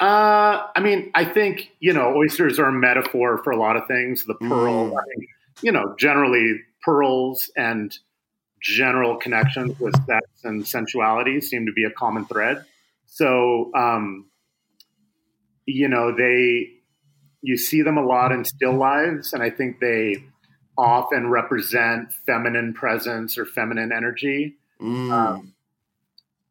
Uh, 0.00 0.66
I 0.74 0.80
mean, 0.80 1.10
I 1.14 1.24
think 1.24 1.70
you 1.80 1.92
know, 1.92 2.14
oysters 2.16 2.58
are 2.58 2.66
a 2.68 2.72
metaphor 2.72 3.38
for 3.44 3.50
a 3.52 3.56
lot 3.56 3.76
of 3.76 3.86
things. 3.86 4.24
The 4.24 4.34
pearl, 4.34 4.90
Mm. 4.90 4.98
I 4.98 5.02
think, 5.14 5.28
you 5.62 5.72
know, 5.72 5.94
generally 5.98 6.60
pearls 6.82 7.50
and 7.56 7.96
general 8.62 9.16
connections 9.16 9.78
with 9.80 9.94
sex 10.06 10.26
and 10.44 10.66
sensuality 10.66 11.40
seem 11.40 11.66
to 11.66 11.72
be 11.72 11.84
a 11.84 11.90
common 11.90 12.26
thread. 12.26 12.64
So, 13.06 13.70
um, 13.74 14.26
you 15.66 15.88
know, 15.88 16.14
they 16.14 16.70
you 17.42 17.56
see 17.56 17.80
them 17.82 17.96
a 17.96 18.04
lot 18.04 18.32
in 18.32 18.44
still 18.44 18.74
lives, 18.74 19.32
and 19.32 19.42
I 19.42 19.48
think 19.50 19.80
they 19.80 20.16
often 20.76 21.28
represent 21.28 22.12
feminine 22.26 22.74
presence 22.74 23.38
or 23.38 23.46
feminine 23.46 23.92
energy 23.92 24.56
Mm. 24.80 25.12
Um, 25.12 25.54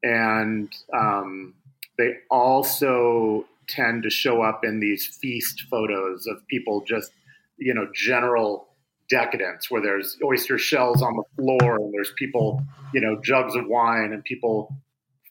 and 0.03 0.75
um, 0.93 1.53
they 1.97 2.17
also 2.29 3.45
tend 3.67 4.03
to 4.03 4.09
show 4.09 4.41
up 4.41 4.63
in 4.63 4.79
these 4.79 5.05
feast 5.05 5.65
photos 5.69 6.25
of 6.25 6.45
people 6.47 6.83
just 6.87 7.11
you 7.57 7.73
know 7.73 7.87
general 7.93 8.68
decadence 9.09 9.69
where 9.69 9.81
there's 9.81 10.17
oyster 10.23 10.57
shells 10.57 11.01
on 11.01 11.15
the 11.15 11.23
floor 11.35 11.75
and 11.75 11.93
there's 11.93 12.11
people 12.17 12.61
you 12.93 13.01
know 13.01 13.19
jugs 13.23 13.55
of 13.55 13.67
wine 13.67 14.11
and 14.13 14.23
people 14.23 14.75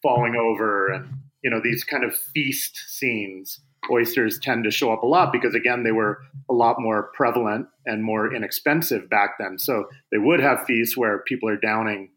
falling 0.03 0.35
over 0.35 0.89
and 0.89 1.09
you 1.43 1.51
know 1.51 1.61
these 1.63 1.85
kind 1.85 2.05
of 2.05 2.15
feast 2.15 2.77
scenes 2.89 3.61
oysters 3.91 4.39
tend 4.41 4.65
to 4.65 4.71
show 4.71 4.93
up 4.93 5.03
a 5.03 5.07
lot 5.07 5.33
because 5.33 5.55
again 5.55 5.85
they 5.85 5.93
were 5.93 6.21
a 6.51 6.53
lot 6.53 6.77
more 6.81 7.11
prevalent 7.15 7.67
and 7.87 8.05
more 8.05 8.35
inexpensive 8.35 9.09
back 9.09 9.31
then 9.39 9.59
so 9.59 9.85
they 10.13 10.19
would 10.19 10.41
have 10.41 10.65
feasts 10.67 10.97
where 10.97 11.21
people 11.21 11.49
are 11.49 11.57
downing 11.57 12.11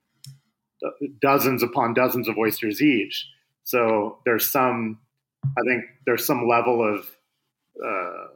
dozens 1.21 1.63
upon 1.63 1.93
dozens 1.93 2.27
of 2.27 2.37
oysters 2.37 2.81
each. 2.81 3.27
So 3.63 4.19
there's 4.25 4.49
some, 4.49 4.99
I 5.45 5.61
think 5.67 5.85
there's 6.05 6.25
some 6.25 6.47
level 6.47 6.81
of 6.83 7.05
uh, 7.83 8.27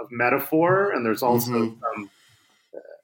of 0.00 0.08
metaphor, 0.10 0.90
and 0.92 1.04
there's 1.04 1.22
also 1.22 1.50
Mhm. 1.52 1.78
some 1.80 2.10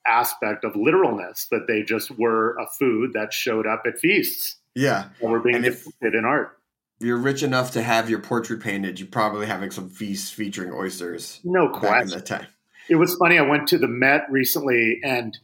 aspect 0.07 0.65
of 0.65 0.75
literalness 0.75 1.47
that 1.51 1.67
they 1.69 1.83
just 1.83 2.11
were 2.19 2.57
a 2.59 2.67
food 2.79 3.13
that 3.13 3.33
showed 3.33 3.67
up 3.67 3.83
at 3.87 3.99
feasts 3.99 4.57
yeah. 4.75 5.11
and 5.21 5.31
were 5.31 5.41
being 5.41 5.63
depicted 5.63 6.15
in 6.15 6.25
art. 6.25 6.59
You're 6.99 7.17
rich 7.19 7.43
enough 7.43 7.71
to 7.73 7.83
have 7.83 8.11
your 8.11 8.19
portrait 8.19 8.61
painted, 8.61 8.99
you're 8.99 9.09
probably 9.09 9.47
having 9.47 9.71
some 9.71 9.89
feasts 9.89 10.31
featuring 10.31 10.73
oysters 10.73 11.41
No 11.45 11.69
question. 11.69 12.23
time. 12.23 12.47
it 12.89 12.97
was 12.97 13.15
funny. 13.17 13.39
I 13.39 13.43
went 13.43 13.69
to 13.69 13.79
the 13.79 13.89
Met 13.89 14.27
recently, 14.31 15.01
and 15.05 15.37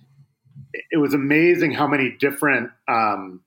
it 0.90 0.96
was 0.98 1.14
amazing 1.14 1.72
how 1.72 1.86
many 1.86 2.10
different 2.18 2.70
um, 2.88 3.40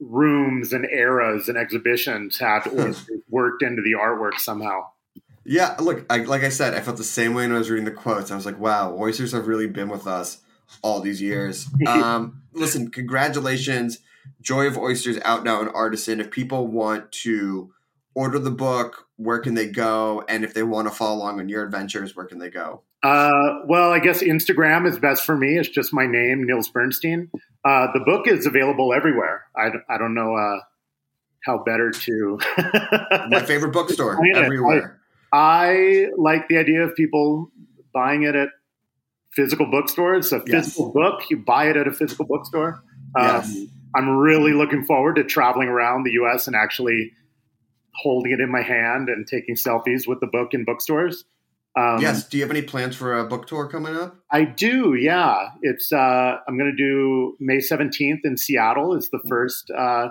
rooms 0.00 0.72
and 0.72 0.86
eras 0.86 1.48
and 1.48 1.58
exhibitions 1.58 2.38
had 2.38 2.66
oysters 2.72 3.20
worked 3.28 3.62
into 3.62 3.82
the 3.82 3.92
artwork 3.92 4.34
somehow. 4.38 4.86
Yeah, 5.50 5.74
look, 5.80 6.06
I, 6.08 6.18
like 6.18 6.44
I 6.44 6.48
said, 6.48 6.74
I 6.74 6.80
felt 6.80 6.96
the 6.96 7.02
same 7.02 7.34
way 7.34 7.42
when 7.42 7.56
I 7.56 7.58
was 7.58 7.68
reading 7.70 7.84
the 7.84 7.90
quotes. 7.90 8.30
I 8.30 8.36
was 8.36 8.46
like, 8.46 8.60
wow, 8.60 8.96
oysters 8.96 9.32
have 9.32 9.48
really 9.48 9.66
been 9.66 9.88
with 9.88 10.06
us 10.06 10.42
all 10.80 11.00
these 11.00 11.20
years. 11.20 11.66
Um, 11.88 12.42
listen, 12.52 12.88
congratulations. 12.88 13.98
Joy 14.40 14.68
of 14.68 14.78
Oysters 14.78 15.18
out 15.24 15.42
now 15.42 15.60
in 15.60 15.66
Artisan. 15.66 16.20
If 16.20 16.30
people 16.30 16.68
want 16.68 17.10
to 17.24 17.72
order 18.14 18.38
the 18.38 18.52
book, 18.52 19.08
where 19.16 19.40
can 19.40 19.54
they 19.54 19.66
go? 19.66 20.22
And 20.28 20.44
if 20.44 20.54
they 20.54 20.62
want 20.62 20.86
to 20.86 20.94
follow 20.94 21.16
along 21.16 21.40
on 21.40 21.48
your 21.48 21.64
adventures, 21.64 22.14
where 22.14 22.26
can 22.26 22.38
they 22.38 22.50
go? 22.50 22.82
Uh, 23.02 23.64
well, 23.66 23.90
I 23.90 23.98
guess 23.98 24.22
Instagram 24.22 24.86
is 24.86 25.00
best 25.00 25.24
for 25.24 25.36
me. 25.36 25.58
It's 25.58 25.68
just 25.68 25.92
my 25.92 26.06
name, 26.06 26.46
Nils 26.46 26.68
Bernstein. 26.68 27.28
Uh, 27.64 27.88
the 27.92 28.00
book 28.06 28.28
is 28.28 28.46
available 28.46 28.94
everywhere. 28.94 29.46
I, 29.56 29.70
I 29.88 29.98
don't 29.98 30.14
know 30.14 30.36
uh, 30.36 30.60
how 31.44 31.64
better 31.64 31.90
to. 31.90 32.38
My 33.30 33.42
favorite 33.44 33.72
bookstore 33.72 34.16
everywhere. 34.36 34.96
I 34.96 34.99
like 35.32 36.48
the 36.48 36.58
idea 36.58 36.82
of 36.82 36.94
people 36.94 37.50
buying 37.92 38.22
it 38.22 38.34
at 38.34 38.48
physical 39.32 39.66
bookstores. 39.70 40.32
A 40.32 40.42
Yes. 40.46 40.66
physical 40.66 40.92
book, 40.92 41.22
you 41.30 41.36
buy 41.38 41.68
it 41.70 41.76
at 41.76 41.86
a 41.86 41.92
physical 41.92 42.24
bookstore. 42.26 42.82
Um, 43.16 43.26
Yes. 43.26 43.56
I'm 43.94 44.08
really 44.18 44.52
looking 44.52 44.84
forward 44.84 45.16
to 45.16 45.24
traveling 45.24 45.68
around 45.68 46.04
the 46.04 46.12
U.S. 46.12 46.46
and 46.46 46.54
actually 46.54 47.12
holding 47.94 48.30
it 48.32 48.38
in 48.40 48.50
my 48.50 48.62
hand 48.62 49.08
and 49.08 49.26
taking 49.26 49.56
selfies 49.56 50.06
with 50.06 50.20
the 50.20 50.28
book 50.28 50.54
in 50.54 50.64
bookstores. 50.64 51.24
Um, 51.76 52.00
yes. 52.00 52.28
Do 52.28 52.36
you 52.36 52.44
have 52.44 52.50
any 52.50 52.62
plans 52.62 52.94
for 52.96 53.18
a 53.18 53.24
book 53.24 53.46
tour 53.48 53.66
coming 53.68 53.96
up? 53.96 54.16
I 54.30 54.44
do. 54.44 54.94
Yeah, 54.94 55.48
it's. 55.62 55.92
Uh, 55.92 56.36
I'm 56.46 56.56
going 56.58 56.70
to 56.70 56.76
do 56.76 57.36
May 57.40 57.58
17th 57.58 58.20
in 58.24 58.36
Seattle. 58.36 58.94
Is 58.96 59.08
the 59.10 59.20
first 59.28 59.70
uh, 59.70 60.10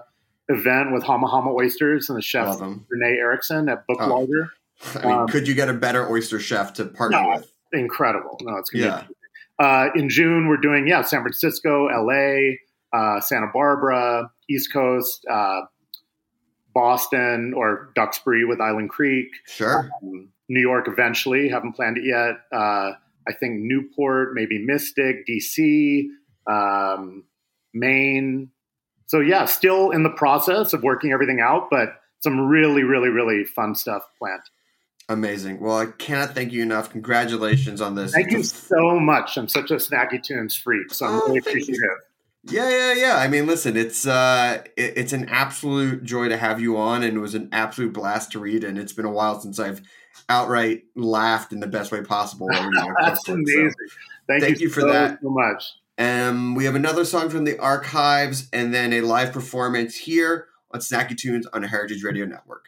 event 0.50 0.94
with 0.94 1.04
Hama 1.04 1.28
Hama 1.28 1.52
Oysters 1.54 2.10
and 2.10 2.18
the 2.18 2.22
chef. 2.22 2.60
Renee 2.90 3.18
Erickson 3.18 3.68
at 3.70 3.86
Book 3.88 4.00
Larder. 4.00 4.50
Oh. 4.52 4.59
I 4.96 5.02
mean, 5.06 5.12
Um, 5.12 5.28
could 5.28 5.48
you 5.48 5.54
get 5.56 5.70
a 5.70 5.74
better 5.74 6.10
oyster 6.10 6.40
chef 6.40 6.74
to 6.74 6.86
partner 6.86 7.22
No. 7.22 7.30
with? 7.38 7.52
Incredible. 7.74 8.38
No, 8.42 8.58
it's 8.58 8.70
going 8.70 8.86
Yeah. 8.86 9.04
be. 9.08 9.16
Uh, 9.60 9.90
in 9.96 10.10
June, 10.10 10.48
we're 10.48 10.58
doing 10.58 10.88
yeah, 10.88 11.02
San 11.02 11.22
Francisco, 11.22 11.88
L.A., 11.88 12.60
uh, 12.94 13.20
Santa 13.20 13.48
Barbara, 13.54 14.32
East 14.50 14.72
Coast, 14.74 15.26
uh, 15.30 15.62
Boston, 16.74 17.54
or 17.56 17.92
Duxbury 17.96 18.46
with 18.46 18.62
Island 18.62 18.90
Creek. 18.90 19.28
Sure. 19.46 19.90
um, 20.02 20.30
New 20.48 20.62
York 20.62 20.88
eventually. 20.88 21.50
Haven't 21.50 21.74
planned 21.74 21.98
it 21.98 22.06
yet. 22.06 22.38
Uh, 22.52 22.94
I 23.28 23.34
think 23.40 23.60
Newport, 23.60 24.34
maybe 24.34 24.64
Mystic, 24.66 25.28
DC, 25.28 26.08
um, 26.48 27.24
Maine. 27.74 28.50
So 29.08 29.20
yeah, 29.20 29.46
still 29.46 29.92
in 29.92 30.04
the 30.04 30.10
process 30.10 30.74
of 30.74 30.82
working 30.84 31.12
everything 31.12 31.40
out, 31.42 31.70
but 31.70 32.02
some 32.22 32.48
really, 32.48 32.84
really, 32.84 33.10
really 33.10 33.44
fun 33.44 33.76
stuff 33.76 34.04
planned. 34.18 34.42
Amazing. 35.10 35.60
Well, 35.60 35.78
I 35.78 35.88
cannot 35.88 36.36
thank 36.36 36.54
you 36.54 36.62
enough. 36.62 36.92
Congratulations 36.92 37.82
on 37.82 37.96
this. 37.96 38.14
Thank 38.14 38.32
you 38.32 38.44
so 38.44 39.00
much. 39.00 39.38
I'm 39.38 39.48
such 39.48 39.72
a 39.72 39.76
Snacky 39.76 40.22
Tunes 40.22 40.56
freak, 40.56 40.94
so 40.94 41.08
I'm 41.08 41.16
Oh, 41.16 41.26
really 41.28 41.40
appreciative. 41.40 41.82
Yeah, 42.46 42.70
yeah, 42.70 42.94
yeah. 42.94 43.18
I 43.18 43.28
mean, 43.28 43.48
listen, 43.48 43.76
it's 43.76 44.06
uh, 44.08 44.62
it, 44.78 44.94
it's 44.98 45.12
an 45.12 45.28
absolute 45.28 46.04
joy 46.04 46.30
to 46.30 46.38
have 46.38 46.62
you 46.62 46.78
on, 46.78 47.02
and 47.04 47.18
it 47.18 47.20
was 47.20 47.34
an 47.36 47.50
absolute 47.52 47.92
blast 47.92 48.32
to 48.34 48.40
read. 48.40 48.64
And 48.64 48.78
it's 48.78 48.94
been 48.94 49.06
a 49.06 49.12
while 49.12 49.40
since 49.42 49.60
I've 49.60 49.82
outright 50.30 50.84
laughed 50.96 51.52
in 51.54 51.60
the 51.60 51.68
best 51.68 51.92
way 51.92 52.02
possible. 52.02 52.48
while 52.48 52.64
reading 52.70 52.92
a 52.92 52.94
That's 53.04 53.24
cookbook, 53.24 53.48
so- 53.50 53.54
amazing. 53.60 53.74
Thank, 54.28 54.44
Thank 54.44 54.60
you, 54.60 54.68
you 54.68 54.70
for 54.74 54.82
so, 54.82 54.94
that. 54.94 55.20
so 55.24 55.30
much. 55.32 55.74
Um, 55.98 56.54
we 56.54 56.66
have 56.66 56.76
another 56.76 57.04
song 57.04 57.30
from 57.32 57.46
the 57.46 57.58
archives, 57.60 58.48
and 58.54 58.72
then 58.74 58.94
a 58.94 59.02
live 59.02 59.34
performance 59.34 59.96
here 59.96 60.48
on 60.72 60.82
Snacky 60.82 61.18
Tunes 61.18 61.48
on 61.48 61.64
Heritage 61.64 62.04
Radio 62.04 62.26
Network. 62.26 62.68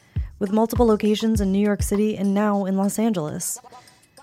with 0.41 0.51
multiple 0.51 0.87
locations 0.87 1.39
in 1.39 1.51
New 1.51 1.59
York 1.63 1.83
City 1.83 2.17
and 2.17 2.33
now 2.33 2.65
in 2.65 2.75
Los 2.75 2.97
Angeles. 2.97 3.59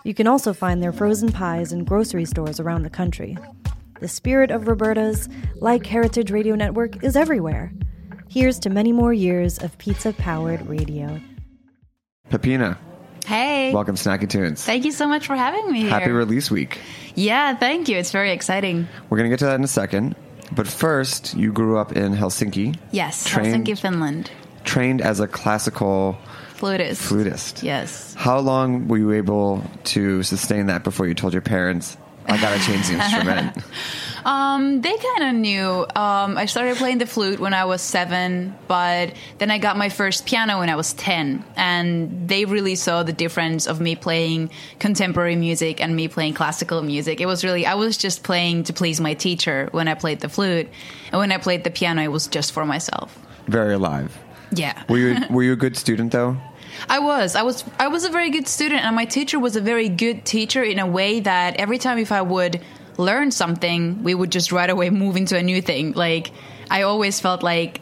You 0.02 0.14
can 0.14 0.26
also 0.26 0.52
find 0.52 0.82
their 0.82 0.92
frozen 0.92 1.30
pies 1.30 1.72
in 1.72 1.84
grocery 1.84 2.24
stores 2.24 2.58
around 2.58 2.82
the 2.82 2.90
country. 2.90 3.38
The 4.00 4.08
spirit 4.08 4.50
of 4.50 4.66
Roberta's, 4.66 5.28
like 5.56 5.86
Heritage 5.86 6.32
Radio 6.32 6.56
Network, 6.56 7.04
is 7.04 7.14
everywhere. 7.14 7.72
Here's 8.28 8.58
to 8.60 8.70
many 8.70 8.90
more 8.92 9.12
years 9.12 9.58
of 9.58 9.78
pizza 9.78 10.12
powered 10.12 10.66
radio. 10.66 11.20
Peppina, 12.30 12.76
Hey. 13.24 13.72
welcome 13.72 13.94
to 13.94 14.02
Snacky 14.08 14.28
Tunes. 14.28 14.64
Thank 14.64 14.84
you 14.84 14.92
so 14.92 15.06
much 15.06 15.26
for 15.26 15.36
having 15.36 15.70
me 15.70 15.82
here. 15.82 15.90
Happy 15.90 16.10
release 16.10 16.50
week. 16.50 16.80
yeah, 17.14 17.54
thank 17.54 17.88
you. 17.88 17.96
It's 17.96 18.10
very 18.10 18.32
exciting. 18.32 18.88
We're 19.08 19.18
going 19.18 19.30
to 19.30 19.32
get 19.32 19.38
to 19.40 19.46
that 19.46 19.54
in 19.54 19.62
a 19.64 19.68
second. 19.68 20.16
But 20.50 20.66
first, 20.66 21.34
you 21.36 21.52
grew 21.52 21.78
up 21.78 21.92
in 21.92 22.12
Helsinki, 22.14 22.76
Yes, 22.90 23.24
Trained- 23.24 23.66
Helsinki, 23.66 23.78
Finland. 23.78 24.30
Trained 24.68 25.00
as 25.00 25.18
a 25.18 25.26
classical 25.26 26.18
Flutist. 26.56 27.00
flutist. 27.02 27.62
Yes. 27.62 28.14
How 28.14 28.38
long 28.38 28.86
were 28.88 28.98
you 28.98 29.12
able 29.12 29.64
to 29.84 30.22
sustain 30.22 30.66
that 30.66 30.84
before 30.84 31.06
you 31.06 31.14
told 31.14 31.32
your 31.32 31.42
parents, 31.42 31.96
I 32.26 32.38
got 32.38 32.54
to 32.54 32.62
change 32.66 32.88
the 32.88 32.94
instrument? 32.94 33.56
Um, 34.26 34.82
they 34.82 34.94
kind 34.96 35.24
of 35.24 35.34
knew. 35.40 35.86
Um, 35.94 36.36
I 36.36 36.44
started 36.46 36.76
playing 36.76 36.98
the 36.98 37.06
flute 37.06 37.40
when 37.40 37.54
I 37.54 37.64
was 37.64 37.80
seven, 37.80 38.54
but 38.66 39.14
then 39.38 39.50
I 39.50 39.56
got 39.58 39.78
my 39.78 39.88
first 39.88 40.26
piano 40.26 40.58
when 40.58 40.68
I 40.68 40.76
was 40.76 40.92
10. 40.94 41.44
And 41.56 42.28
they 42.28 42.44
really 42.44 42.74
saw 42.74 43.04
the 43.04 43.12
difference 43.14 43.66
of 43.66 43.80
me 43.80 43.96
playing 43.96 44.50
contemporary 44.80 45.36
music 45.36 45.80
and 45.80 45.96
me 45.96 46.08
playing 46.08 46.34
classical 46.34 46.82
music. 46.82 47.20
It 47.22 47.26
was 47.26 47.42
really, 47.44 47.64
I 47.64 47.74
was 47.74 47.96
just 47.96 48.22
playing 48.22 48.64
to 48.64 48.72
please 48.74 49.00
my 49.00 49.14
teacher 49.14 49.68
when 49.72 49.88
I 49.88 49.94
played 49.94 50.20
the 50.20 50.28
flute. 50.28 50.68
And 51.12 51.18
when 51.18 51.32
I 51.32 51.38
played 51.38 51.64
the 51.64 51.70
piano, 51.70 52.02
it 52.02 52.12
was 52.12 52.26
just 52.26 52.52
for 52.52 52.66
myself. 52.66 53.16
Very 53.46 53.72
alive. 53.72 54.12
Yeah. 54.52 54.82
Were 54.88 54.98
you, 54.98 55.16
were 55.30 55.42
you 55.42 55.52
a 55.52 55.56
good 55.56 55.76
student, 55.76 56.12
though? 56.12 56.36
I 56.88 56.98
was. 57.00 57.34
I 57.34 57.42
was. 57.42 57.64
I 57.78 57.88
was 57.88 58.04
a 58.04 58.10
very 58.10 58.30
good 58.30 58.46
student, 58.46 58.84
and 58.84 58.94
my 58.94 59.04
teacher 59.04 59.38
was 59.38 59.56
a 59.56 59.60
very 59.60 59.88
good 59.88 60.24
teacher 60.24 60.62
in 60.62 60.78
a 60.78 60.86
way 60.86 61.20
that 61.20 61.56
every 61.56 61.78
time 61.78 61.98
if 61.98 62.12
I 62.12 62.22
would 62.22 62.60
learn 62.98 63.30
something, 63.30 64.02
we 64.02 64.14
would 64.14 64.30
just 64.30 64.52
right 64.52 64.68
away 64.68 64.90
move 64.90 65.16
into 65.16 65.36
a 65.36 65.42
new 65.42 65.62
thing. 65.62 65.92
Like 65.92 66.32
I 66.70 66.82
always 66.82 67.20
felt 67.20 67.42
like 67.42 67.80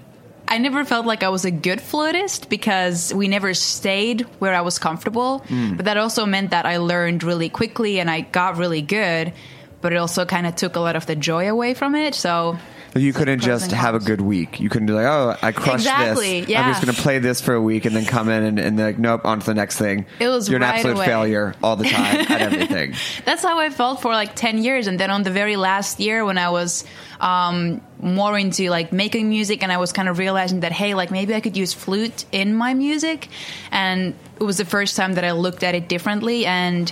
I 0.48 0.58
never 0.58 0.84
felt 0.84 1.06
like 1.06 1.22
I 1.22 1.28
was 1.28 1.44
a 1.44 1.50
good 1.50 1.80
flutist 1.80 2.48
because 2.48 3.12
we 3.12 3.26
never 3.26 3.52
stayed 3.54 4.22
where 4.38 4.54
I 4.54 4.60
was 4.60 4.78
comfortable. 4.78 5.38
Hmm. 5.40 5.74
But 5.74 5.86
that 5.86 5.96
also 5.96 6.24
meant 6.24 6.50
that 6.50 6.66
I 6.66 6.76
learned 6.76 7.24
really 7.24 7.48
quickly 7.48 7.98
and 7.98 8.10
I 8.10 8.20
got 8.20 8.56
really 8.56 8.82
good. 8.82 9.32
But 9.80 9.92
it 9.92 9.96
also 9.96 10.24
kind 10.24 10.46
of 10.46 10.56
took 10.56 10.76
a 10.76 10.80
lot 10.80 10.96
of 10.96 11.06
the 11.06 11.16
joy 11.16 11.50
away 11.50 11.74
from 11.74 11.94
it. 11.94 12.14
So 12.14 12.58
You 12.94 13.12
couldn't 13.12 13.40
just 13.40 13.72
have 13.72 13.94
a 13.94 13.98
good 13.98 14.20
week. 14.20 14.58
You 14.60 14.68
couldn't 14.70 14.86
be 14.86 14.92
like, 14.94 15.06
oh, 15.06 15.36
I 15.42 15.52
crushed 15.52 15.84
Exactly, 15.86 16.40
this. 16.40 16.48
yeah. 16.50 16.62
I'm 16.62 16.70
just 16.72 16.82
going 16.84 16.94
to 16.94 17.02
play 17.02 17.18
this 17.18 17.40
for 17.42 17.52
a 17.54 17.60
week 17.60 17.84
and 17.84 17.94
then 17.94 18.04
come 18.06 18.28
in 18.30 18.42
and, 18.42 18.58
and 18.58 18.78
like, 18.78 18.98
nope, 18.98 19.24
on 19.24 19.40
to 19.40 19.46
the 19.46 19.54
next 19.54 19.76
thing. 19.76 20.06
It 20.18 20.28
was 20.28 20.48
You're 20.48 20.56
an 20.56 20.62
absolute 20.62 20.96
away. 20.96 21.06
failure 21.06 21.54
all 21.62 21.76
the 21.76 21.84
time 21.88 22.16
at 22.30 22.40
everything. 22.40 22.94
that's 23.26 23.42
how 23.42 23.58
I 23.58 23.68
felt 23.70 24.00
for 24.00 24.12
like 24.12 24.34
10 24.34 24.62
years. 24.62 24.86
And 24.86 24.98
then 24.98 25.10
on 25.10 25.24
the 25.24 25.30
very 25.30 25.56
last 25.56 26.00
year 26.00 26.24
when 26.24 26.38
I 26.38 26.48
was 26.50 26.84
um, 27.20 27.80
more 28.00 28.38
into 28.38 28.70
like 28.70 28.92
making 28.92 29.28
music 29.28 29.62
and 29.62 29.70
I 29.70 29.76
was 29.76 29.92
kind 29.92 30.08
of 30.08 30.18
realizing 30.18 30.60
that, 30.60 30.72
hey, 30.72 30.94
like 30.94 31.10
maybe 31.10 31.34
I 31.34 31.40
could 31.40 31.56
use 31.56 31.74
flute 31.74 32.24
in 32.32 32.54
my 32.54 32.72
music. 32.72 33.28
And 33.70 34.14
it 34.40 34.42
was 34.44 34.56
the 34.56 34.64
first 34.64 34.96
time 34.96 35.14
that 35.14 35.24
I 35.24 35.32
looked 35.32 35.62
at 35.62 35.74
it 35.74 35.88
differently. 35.88 36.46
And 36.46 36.90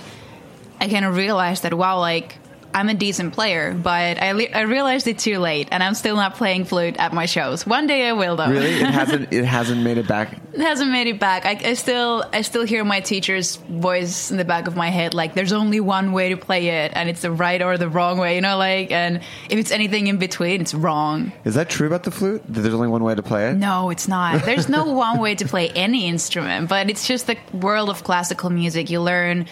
I 0.79 0.87
kind 0.87 1.05
of 1.05 1.15
realized 1.15 1.63
that, 1.63 1.73
wow, 1.73 1.99
like 1.99 2.37
I'm 2.75 2.89
a 2.89 2.93
decent 2.93 3.33
player, 3.33 3.73
but 3.73 4.21
I, 4.21 4.33
le- 4.33 4.51
I 4.53 4.61
realized 4.61 5.07
it 5.07 5.17
too 5.17 5.39
late. 5.39 5.69
And 5.71 5.81
I'm 5.81 5.93
still 5.93 6.17
not 6.17 6.35
playing 6.35 6.65
flute 6.65 6.97
at 6.97 7.13
my 7.13 7.25
shows. 7.25 7.65
One 7.65 7.87
day 7.87 8.07
I 8.09 8.11
will, 8.11 8.35
though. 8.35 8.49
Really? 8.49 8.73
It 8.73 8.81
hasn't, 8.81 9.31
it 9.33 9.45
hasn't 9.45 9.81
made 9.81 9.97
it 9.97 10.07
back 10.09 10.33
It 10.53 10.59
hasn't 10.59 10.91
made 10.91 11.07
it 11.07 11.17
back. 11.17 11.45
I, 11.45 11.69
I 11.69 11.73
still 11.73 12.25
I 12.33 12.41
still 12.41 12.65
hear 12.65 12.83
my 12.83 12.99
teacher's 12.99 13.55
voice 13.55 14.29
in 14.29 14.35
the 14.37 14.43
back 14.43 14.67
of 14.67 14.75
my 14.75 14.89
head, 14.89 15.13
like 15.13 15.33
there's 15.33 15.53
only 15.53 15.79
one 15.79 16.11
way 16.11 16.29
to 16.29 16.37
play 16.37 16.67
it, 16.83 16.91
and 16.93 17.09
it's 17.09 17.21
the 17.21 17.31
right 17.31 17.61
or 17.61 17.77
the 17.77 17.87
wrong 17.87 18.17
way, 18.17 18.35
you 18.35 18.41
know, 18.41 18.57
like 18.57 18.91
and 18.91 19.21
if 19.49 19.57
it's 19.57 19.71
anything 19.71 20.07
in 20.07 20.17
between, 20.17 20.59
it's 20.61 20.73
wrong. 20.73 21.31
Is 21.45 21.55
that 21.55 21.69
true 21.69 21.87
about 21.87 22.03
the 22.03 22.11
flute? 22.11 22.43
That 22.47 22.59
there's 22.61 22.73
only 22.73 22.89
one 22.89 23.03
way 23.03 23.15
to 23.15 23.23
play 23.23 23.49
it? 23.49 23.55
No, 23.55 23.89
it's 23.89 24.07
not. 24.07 24.43
There's 24.43 24.67
no 24.67 24.91
one 24.91 25.19
way 25.19 25.35
to 25.35 25.45
play 25.45 25.69
any 25.69 26.07
instrument, 26.07 26.67
but 26.67 26.89
it's 26.89 27.07
just 27.07 27.27
the 27.27 27.37
world 27.53 27.89
of 27.89 28.03
classical 28.03 28.49
music. 28.49 28.89
You 28.89 29.01
learn 29.01 29.47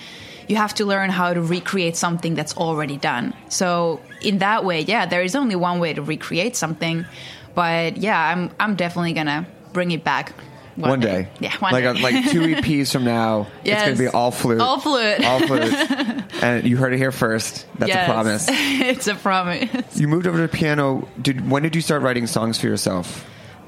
you 0.47 0.55
have 0.55 0.73
to 0.75 0.85
learn 0.85 1.09
how 1.09 1.33
to 1.33 1.41
recreate 1.41 1.95
something 1.95 2.35
that's 2.35 2.55
already 2.57 2.97
done. 2.97 3.33
So 3.49 4.01
in 4.21 4.39
that 4.39 4.63
way, 4.65 4.81
yeah, 4.81 5.05
there 5.05 5.21
is 5.23 5.35
only 5.35 5.55
one 5.55 5.79
way 5.79 5.93
to 5.93 6.01
recreate 6.01 6.55
something. 6.55 7.05
But 7.55 7.97
yeah, 7.97 8.19
I'm 8.19 8.49
I'm 8.59 8.75
definitely 8.75 9.13
gonna 9.13 9.45
bring 9.73 9.91
it 9.91 10.03
back 10.03 10.33
One, 10.75 10.99
day. 10.99 11.27
Yeah, 11.39 11.55
one 11.59 11.71
like 11.73 11.83
day. 11.83 11.89
A, 11.99 12.03
like 12.03 12.29
two 12.31 12.41
EPs 12.55 12.91
from 12.91 13.05
now, 13.05 13.47
Yes. 13.63 13.75
it's 13.77 13.83
going 13.85 13.95
to 13.97 14.01
be 14.03 14.07
all 14.07 14.31
flute. 14.31 14.59
All 14.61 14.79
flute. 14.79 15.23
All 15.23 15.39
flute. 15.39 15.73
and 16.43 16.65
you 16.67 16.77
heard 16.77 16.93
it 16.93 16.97
here 16.97 17.11
first. 17.11 17.65
That's 17.77 17.89
Yes. 17.89 18.07
a 18.07 18.11
promise. 18.11 18.45
it's 18.49 19.07
a 19.07 19.13
promise. 19.15 19.99
You 19.99 20.07
moved 20.07 20.25
over 20.25 20.45
to 20.45 20.47
piano. 20.51 21.07
Did 21.21 21.47
when 21.49 21.61
did 21.63 21.75
you 21.75 21.81
start 21.81 22.01
writing 22.01 22.25
songs 22.27 22.59
for 22.59 22.65
yourself? 22.67 23.23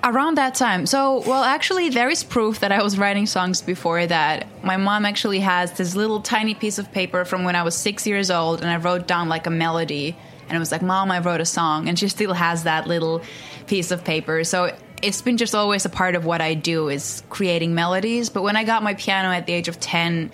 Around 0.05 0.37
that 0.37 0.53
time. 0.53 0.85
So, 0.85 1.23
well, 1.27 1.43
actually, 1.43 1.89
there 1.89 2.11
is 2.11 2.23
proof 2.23 2.59
that 2.59 2.71
I 2.71 2.83
was 2.83 2.95
writing 2.95 3.25
songs 3.25 3.63
before 3.63 4.05
that. 4.05 4.45
My 4.63 4.77
mom 4.77 5.03
actually 5.03 5.39
has 5.39 5.71
this 5.71 5.95
little 5.95 6.21
tiny 6.21 6.53
piece 6.53 6.77
of 6.77 6.91
paper 6.91 7.25
from 7.25 7.43
when 7.43 7.55
I 7.55 7.63
was 7.63 7.75
six 7.75 8.05
years 8.05 8.29
old, 8.29 8.61
and 8.61 8.69
I 8.69 8.77
wrote 8.77 9.07
down 9.07 9.29
like 9.29 9.47
a 9.47 9.49
melody. 9.49 10.15
And 10.47 10.55
it 10.55 10.59
was 10.59 10.71
like, 10.71 10.83
Mom, 10.83 11.09
I 11.09 11.17
wrote 11.17 11.41
a 11.41 11.45
song. 11.45 11.89
And 11.89 11.97
she 11.97 12.07
still 12.07 12.33
has 12.33 12.65
that 12.65 12.85
little 12.85 13.23
piece 13.65 13.89
of 13.89 14.03
paper. 14.03 14.43
So, 14.43 14.75
it's 15.01 15.23
been 15.23 15.37
just 15.37 15.55
always 15.55 15.85
a 15.85 15.89
part 15.89 16.13
of 16.13 16.23
what 16.23 16.39
I 16.39 16.53
do 16.53 16.87
is 16.87 17.23
creating 17.31 17.73
melodies. 17.73 18.29
But 18.29 18.43
when 18.43 18.55
I 18.55 18.63
got 18.63 18.83
my 18.83 18.93
piano 18.93 19.29
at 19.29 19.47
the 19.47 19.53
age 19.53 19.67
of 19.67 19.79
10, 19.79 20.29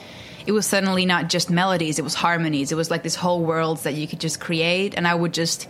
it 0.46 0.52
was 0.52 0.66
suddenly 0.66 1.06
not 1.06 1.30
just 1.30 1.50
melodies, 1.50 1.98
it 1.98 2.04
was 2.04 2.14
harmonies. 2.14 2.74
It 2.74 2.76
was 2.76 2.92
like 2.92 3.04
this 3.04 3.16
whole 3.16 3.42
world 3.42 3.78
that 3.80 3.94
you 3.94 4.06
could 4.06 4.20
just 4.20 4.42
create. 4.42 4.96
And 4.98 5.08
I 5.08 5.16
would 5.16 5.34
just 5.34 5.70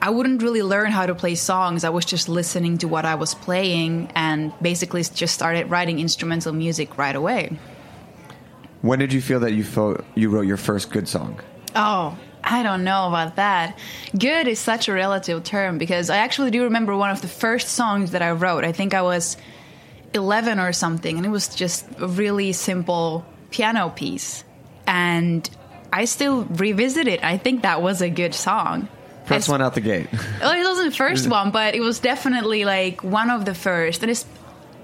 I 0.00 0.10
wouldn't 0.10 0.42
really 0.42 0.62
learn 0.62 0.92
how 0.92 1.06
to 1.06 1.14
play 1.14 1.34
songs. 1.34 1.82
I 1.82 1.90
was 1.90 2.04
just 2.04 2.28
listening 2.28 2.78
to 2.78 2.88
what 2.88 3.04
I 3.04 3.16
was 3.16 3.34
playing 3.34 4.12
and 4.14 4.52
basically 4.62 5.02
just 5.02 5.34
started 5.34 5.70
writing 5.70 5.98
instrumental 5.98 6.52
music 6.52 6.96
right 6.96 7.16
away. 7.16 7.58
When 8.80 9.00
did 9.00 9.12
you 9.12 9.20
feel 9.20 9.40
that 9.40 9.52
you 9.52 9.64
felt 9.64 10.04
you 10.14 10.30
wrote 10.30 10.46
your 10.46 10.56
first 10.56 10.92
good 10.92 11.08
song? 11.08 11.40
Oh, 11.74 12.16
I 12.44 12.62
don't 12.62 12.84
know 12.84 13.08
about 13.08 13.36
that. 13.36 13.76
Good 14.16 14.46
is 14.46 14.60
such 14.60 14.88
a 14.88 14.92
relative 14.92 15.42
term 15.42 15.78
because 15.78 16.10
I 16.10 16.18
actually 16.18 16.52
do 16.52 16.62
remember 16.62 16.96
one 16.96 17.10
of 17.10 17.20
the 17.20 17.28
first 17.28 17.68
songs 17.70 18.12
that 18.12 18.22
I 18.22 18.30
wrote. 18.30 18.64
I 18.64 18.70
think 18.70 18.94
I 18.94 19.02
was 19.02 19.36
11 20.14 20.60
or 20.60 20.72
something, 20.72 21.16
and 21.16 21.26
it 21.26 21.30
was 21.30 21.48
just 21.48 21.86
a 21.98 22.06
really 22.06 22.52
simple 22.52 23.26
piano 23.50 23.90
piece. 23.90 24.44
And 24.86 25.48
I 25.92 26.04
still 26.04 26.44
revisit 26.44 27.08
it. 27.08 27.24
I 27.24 27.36
think 27.36 27.62
that 27.62 27.82
was 27.82 28.00
a 28.00 28.08
good 28.08 28.34
song. 28.34 28.88
First 29.28 29.48
one 29.48 29.62
out 29.62 29.74
the 29.74 29.80
gate. 29.80 30.08
Well, 30.40 30.52
it 30.52 30.64
wasn't 30.64 30.90
the 30.90 30.96
first 30.96 31.28
one, 31.38 31.50
but 31.50 31.74
it 31.74 31.80
was 31.80 32.00
definitely 32.00 32.64
like 32.64 33.02
one 33.02 33.30
of 33.30 33.44
the 33.44 33.54
first. 33.54 34.02
And 34.02 34.10
it's, 34.10 34.24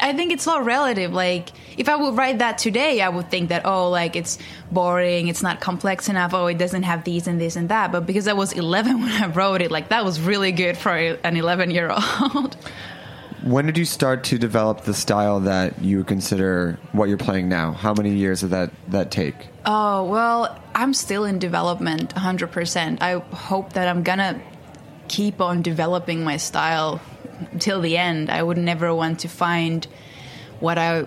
I 0.00 0.12
think 0.12 0.32
it's 0.32 0.46
all 0.46 0.62
relative. 0.62 1.12
Like, 1.12 1.50
if 1.78 1.88
I 1.88 1.96
would 1.96 2.16
write 2.16 2.38
that 2.38 2.58
today, 2.58 3.00
I 3.00 3.08
would 3.08 3.30
think 3.30 3.48
that, 3.48 3.64
oh, 3.64 3.90
like 3.90 4.16
it's 4.16 4.38
boring, 4.70 5.28
it's 5.28 5.42
not 5.42 5.60
complex 5.60 6.08
enough, 6.08 6.34
oh, 6.34 6.46
it 6.46 6.58
doesn't 6.58 6.82
have 6.82 7.04
these 7.04 7.26
and 7.26 7.40
this 7.40 7.56
and 7.56 7.68
that. 7.68 7.92
But 7.92 8.04
because 8.06 8.28
I 8.28 8.32
was 8.32 8.52
11 8.52 9.00
when 9.00 9.10
I 9.10 9.26
wrote 9.28 9.62
it, 9.62 9.70
like 9.70 9.88
that 9.88 10.04
was 10.04 10.20
really 10.20 10.52
good 10.52 10.76
for 10.76 10.94
an 10.94 11.36
11 11.36 11.70
year 11.70 11.90
old. 11.90 12.56
When 13.42 13.66
did 13.66 13.76
you 13.76 13.84
start 13.84 14.24
to 14.24 14.38
develop 14.38 14.82
the 14.82 14.94
style 14.94 15.40
that 15.40 15.82
you 15.82 16.02
consider 16.04 16.78
what 16.92 17.08
you're 17.08 17.18
playing 17.18 17.48
now? 17.48 17.72
How 17.72 17.92
many 17.92 18.14
years 18.14 18.40
did 18.40 18.50
that 18.50 18.70
that 18.88 19.10
take? 19.10 19.34
Oh, 19.66 20.04
well, 20.04 20.58
I'm 20.74 20.94
still 20.94 21.24
in 21.24 21.38
development 21.38 22.14
100%. 22.14 23.02
I 23.02 23.18
hope 23.34 23.74
that 23.74 23.88
I'm 23.88 24.02
gonna 24.02 24.40
keep 25.08 25.40
on 25.40 25.62
developing 25.62 26.24
my 26.24 26.36
style 26.36 27.00
till 27.58 27.80
the 27.80 27.96
end. 27.96 28.30
I 28.30 28.42
would 28.42 28.58
never 28.58 28.94
want 28.94 29.20
to 29.20 29.28
find 29.28 29.86
what 30.60 30.78
I 30.78 31.06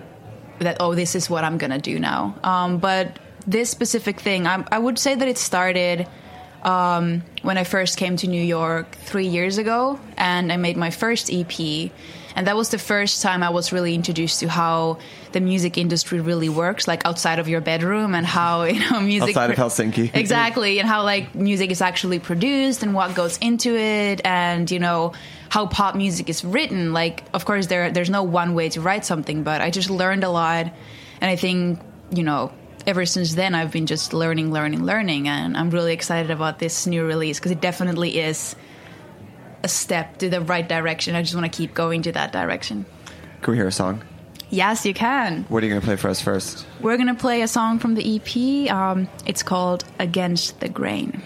that 0.60 0.76
oh 0.80 0.94
this 0.94 1.14
is 1.14 1.30
what 1.30 1.44
I'm 1.44 1.58
gonna 1.58 1.78
do 1.78 1.98
now. 1.98 2.36
Um, 2.42 2.78
but 2.78 3.18
this 3.46 3.70
specific 3.70 4.20
thing, 4.20 4.46
I, 4.46 4.64
I 4.70 4.78
would 4.78 4.98
say 4.98 5.14
that 5.14 5.26
it 5.26 5.38
started 5.38 6.06
um, 6.68 7.22
when 7.40 7.56
I 7.56 7.64
first 7.64 7.96
came 7.96 8.16
to 8.18 8.26
New 8.26 8.42
York 8.42 8.94
three 8.96 9.26
years 9.26 9.56
ago, 9.56 9.98
and 10.18 10.52
I 10.52 10.58
made 10.58 10.76
my 10.76 10.90
first 10.90 11.32
EP. 11.32 11.90
And 12.36 12.46
that 12.46 12.56
was 12.56 12.68
the 12.68 12.78
first 12.78 13.22
time 13.22 13.42
I 13.42 13.48
was 13.48 13.72
really 13.72 13.94
introduced 13.94 14.40
to 14.40 14.48
how 14.48 14.98
the 15.32 15.40
music 15.40 15.78
industry 15.78 16.20
really 16.20 16.50
works, 16.50 16.86
like 16.86 17.04
outside 17.06 17.38
of 17.38 17.48
your 17.48 17.62
bedroom, 17.62 18.14
and 18.14 18.26
how 18.26 18.64
you 18.74 18.80
know 18.90 19.00
music 19.00 19.30
Outside 19.30 19.50
of 19.50 19.56
Helsinki. 19.56 20.14
exactly, 20.14 20.78
and 20.78 20.86
how 20.86 21.04
like 21.04 21.34
music 21.34 21.70
is 21.70 21.80
actually 21.80 22.18
produced 22.18 22.82
and 22.82 22.92
what 22.92 23.14
goes 23.14 23.38
into 23.38 23.74
it, 23.74 24.20
and 24.26 24.70
you 24.70 24.78
know 24.78 25.14
how 25.48 25.66
pop 25.66 25.96
music 25.96 26.28
is 26.28 26.44
written. 26.44 26.92
Like, 26.92 27.24
of 27.32 27.46
course, 27.46 27.68
there 27.68 27.90
there's 27.90 28.10
no 28.10 28.22
one 28.22 28.52
way 28.52 28.68
to 28.68 28.82
write 28.82 29.06
something, 29.06 29.42
but 29.42 29.62
I 29.62 29.70
just 29.70 29.88
learned 29.88 30.22
a 30.22 30.28
lot, 30.28 30.66
and 31.22 31.30
I 31.30 31.36
think 31.36 31.80
you 32.10 32.22
know 32.22 32.52
ever 32.88 33.04
since 33.04 33.34
then 33.34 33.54
I've 33.54 33.70
been 33.70 33.84
just 33.84 34.14
learning, 34.14 34.50
learning, 34.50 34.82
learning, 34.82 35.28
and 35.28 35.58
I'm 35.58 35.68
really 35.68 35.92
excited 35.92 36.30
about 36.30 36.58
this 36.58 36.86
new 36.86 37.04
release 37.04 37.38
because 37.38 37.52
it 37.52 37.60
definitely 37.60 38.18
is 38.18 38.56
a 39.62 39.68
step 39.68 40.16
to 40.18 40.30
the 40.30 40.40
right 40.40 40.66
direction. 40.66 41.14
I 41.14 41.20
just 41.20 41.34
want 41.34 41.52
to 41.52 41.54
keep 41.54 41.74
going 41.74 42.00
to 42.02 42.12
that 42.12 42.32
direction. 42.32 42.86
Can 43.42 43.52
we 43.52 43.58
hear 43.58 43.68
a 43.68 43.72
song? 43.72 44.02
Yes, 44.48 44.86
you 44.86 44.94
can. 44.94 45.44
What 45.50 45.62
are 45.62 45.66
you 45.66 45.72
going 45.72 45.82
to 45.82 45.86
play 45.86 45.96
for 45.96 46.08
us 46.08 46.22
first? 46.22 46.66
We're 46.80 46.96
gonna 46.96 47.14
play 47.14 47.42
a 47.42 47.48
song 47.48 47.78
from 47.78 47.94
the 47.94 48.16
EP. 48.16 48.72
Um, 48.74 49.06
it's 49.26 49.42
called 49.42 49.84
"Against 49.98 50.60
the 50.60 50.70
Grain." 50.70 51.22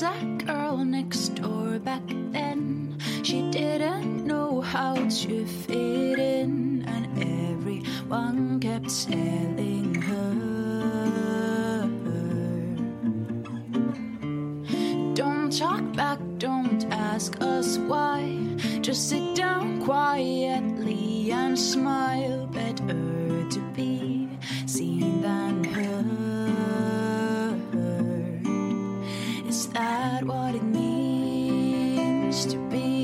Was 0.00 0.14
a 0.14 0.44
girl 0.46 0.76
next 0.84 1.34
door 1.34 1.78
back 1.80 2.02
then. 2.30 2.96
She 3.24 3.50
didn't 3.50 4.24
know 4.24 4.60
how 4.60 4.94
to 4.94 5.46
fit 5.46 6.18
in, 6.18 6.84
and 6.86 7.06
everyone 7.50 8.60
kept 8.60 8.90
selling 8.90 9.94
her. 9.94 11.88
Don't 15.14 15.50
talk 15.50 15.82
back, 15.94 16.20
don't 16.38 16.84
ask 16.92 17.40
us 17.40 17.78
why. 17.78 18.38
Just 18.80 19.08
sit 19.08 19.34
down 19.34 19.82
quietly 19.82 21.32
and 21.32 21.58
smile. 21.58 22.46
Better 22.46 23.48
to 23.50 23.60
be 23.74 24.28
seen 24.66 25.22
than 25.22 25.64
heard. 25.64 26.27
Is 29.58 29.66
that 29.70 30.22
what 30.22 30.54
it 30.54 30.62
means 30.62 32.46
to 32.46 32.58
be 32.70 32.97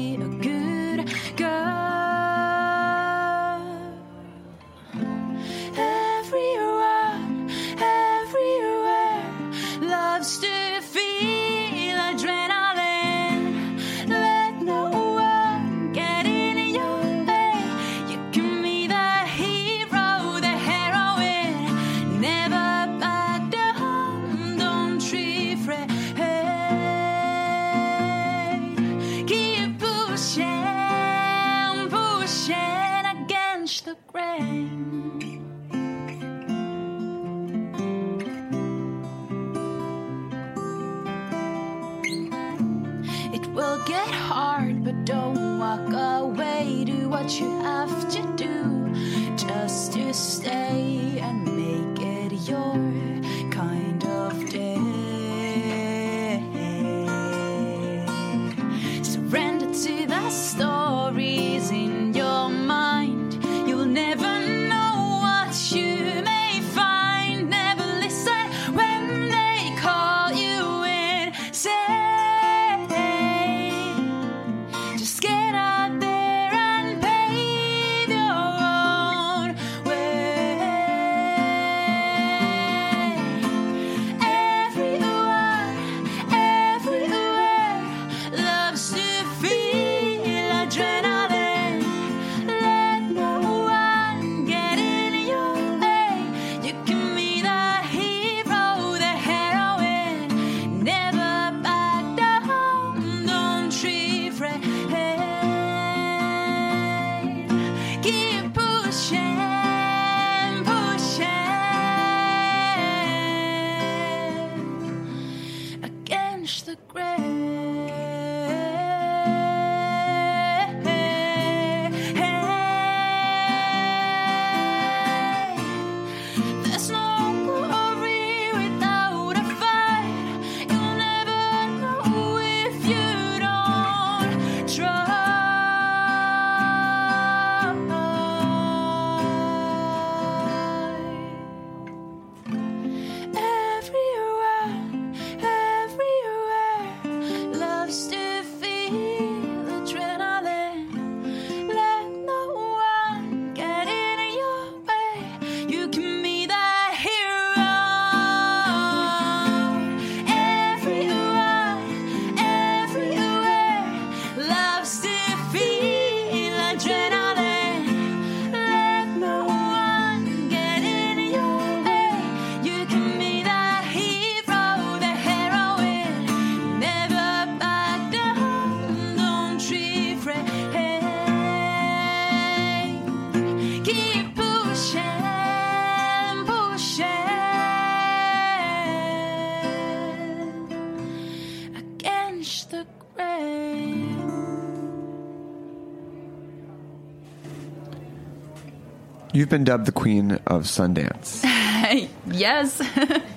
You've 199.44 199.50
been 199.50 199.64
dubbed 199.64 199.84
the 199.84 199.92
queen 199.92 200.38
of 200.46 200.62
Sundance. 200.62 201.44
yes. 202.32 202.80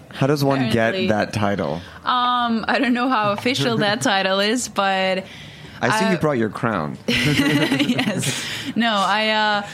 How 0.08 0.26
does 0.28 0.42
one 0.42 0.70
Apparently. 0.70 1.08
get 1.08 1.10
that 1.10 1.34
title? 1.34 1.82
um, 2.06 2.64
I 2.66 2.80
don't 2.80 2.94
know 2.94 3.10
how 3.10 3.34
official 3.34 3.76
that 3.80 4.00
title 4.00 4.40
is, 4.40 4.70
but 4.70 5.26
I 5.82 6.00
see 6.00 6.06
I- 6.06 6.14
you 6.14 6.18
brought 6.18 6.38
your 6.38 6.48
crown. 6.50 6.98
yes. 7.08 8.42
No, 8.74 8.90
I 8.90 9.32
uh, 9.32 9.68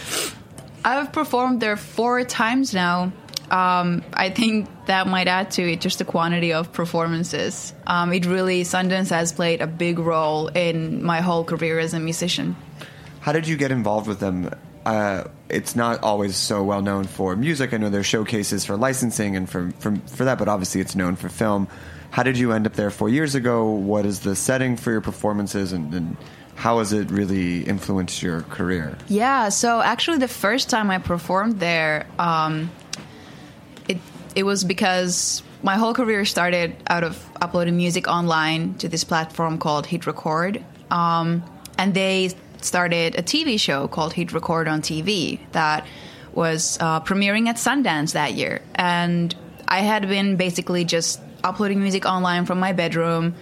I've 0.84 1.12
performed 1.12 1.62
there 1.62 1.78
four 1.78 2.24
times 2.24 2.74
now. 2.74 3.12
Um, 3.52 4.04
I 4.12 4.32
think 4.32 4.68
that 4.88 5.06
might 5.06 5.28
add 5.28 5.52
to 5.52 5.72
it 5.72 5.82
just 5.82 6.00
the 6.00 6.06
quantity 6.06 6.52
of 6.52 6.74
performances. 6.74 7.76
Um, 7.86 8.12
it 8.12 8.26
really 8.26 8.64
Sundance 8.64 9.12
has 9.12 9.32
played 9.32 9.62
a 9.62 9.68
big 9.68 10.00
role 10.00 10.48
in 10.48 11.04
my 11.04 11.22
whole 11.22 11.44
career 11.44 11.78
as 11.78 11.94
a 11.94 12.00
musician. 12.00 12.56
How 13.20 13.34
did 13.34 13.48
you 13.48 13.56
get 13.56 13.72
involved 13.72 14.08
with 14.08 14.20
them? 14.20 14.50
Uh, 14.86 15.26
it's 15.50 15.76
not 15.76 16.02
always 16.04 16.36
so 16.36 16.64
well 16.64 16.82
known 16.82 17.06
for 17.06 17.36
music. 17.36 17.74
I 17.74 17.78
know 17.78 17.90
there's 17.90 18.06
showcases 18.06 18.66
for 18.66 18.76
licensing 18.76 19.36
and 19.36 19.50
for, 19.50 19.72
for 19.80 19.96
for 20.08 20.26
that, 20.26 20.38
but 20.38 20.48
obviously 20.48 20.82
it's 20.82 20.96
known 20.96 21.16
for 21.16 21.30
film. 21.30 21.68
How 22.12 22.24
did 22.24 22.38
you 22.38 22.52
end 22.52 22.68
up 22.68 22.74
there 22.74 22.92
four 22.92 23.10
years 23.10 23.34
ago? 23.34 23.70
What 23.70 24.06
is 24.06 24.20
the 24.20 24.36
setting 24.36 24.78
for 24.78 24.92
your 24.92 25.02
performances, 25.02 25.74
and, 25.74 25.94
and 25.94 26.18
how 26.56 26.80
has 26.80 26.94
it 26.94 27.10
really 27.10 27.64
influenced 27.64 28.22
your 28.22 28.42
career? 28.42 28.98
Yeah, 29.08 29.50
so 29.50 29.82
actually, 29.82 30.18
the 30.18 30.28
first 30.28 30.70
time 30.70 30.92
I 30.92 31.00
performed 31.00 31.60
there, 31.60 32.06
um, 32.20 32.70
it 33.88 33.98
it 34.36 34.44
was 34.44 34.64
because 34.64 35.44
my 35.64 35.78
whole 35.78 35.94
career 35.94 36.26
started 36.26 36.76
out 36.88 37.04
of 37.04 37.26
uploading 37.42 37.78
music 37.78 38.08
online 38.08 38.76
to 38.76 38.90
this 38.90 39.04
platform 39.04 39.58
called 39.58 39.86
Hit 39.86 40.06
Record, 40.06 40.64
um, 40.92 41.44
and 41.78 41.94
they 41.94 42.32
started 42.66 43.16
a 43.16 43.24
TV 43.24 43.60
show 43.60 43.88
called 43.88 44.14
Hit 44.14 44.34
Record 44.34 44.68
on 44.68 44.82
TV 44.82 45.40
that 45.52 45.86
was 46.34 46.78
uh, 46.80 47.00
premiering 47.02 47.48
at 47.48 47.58
Sundance 47.58 48.14
that 48.14 48.34
year, 48.34 48.62
and 48.76 49.36
I 49.68 49.80
had 49.80 50.08
been 50.08 50.36
basically 50.36 50.86
just 50.86 51.22
uploading 51.44 51.82
music 51.82 52.06
online 52.06 52.46
from 52.46 52.60
my 52.60 52.74
bedroom 52.74 53.36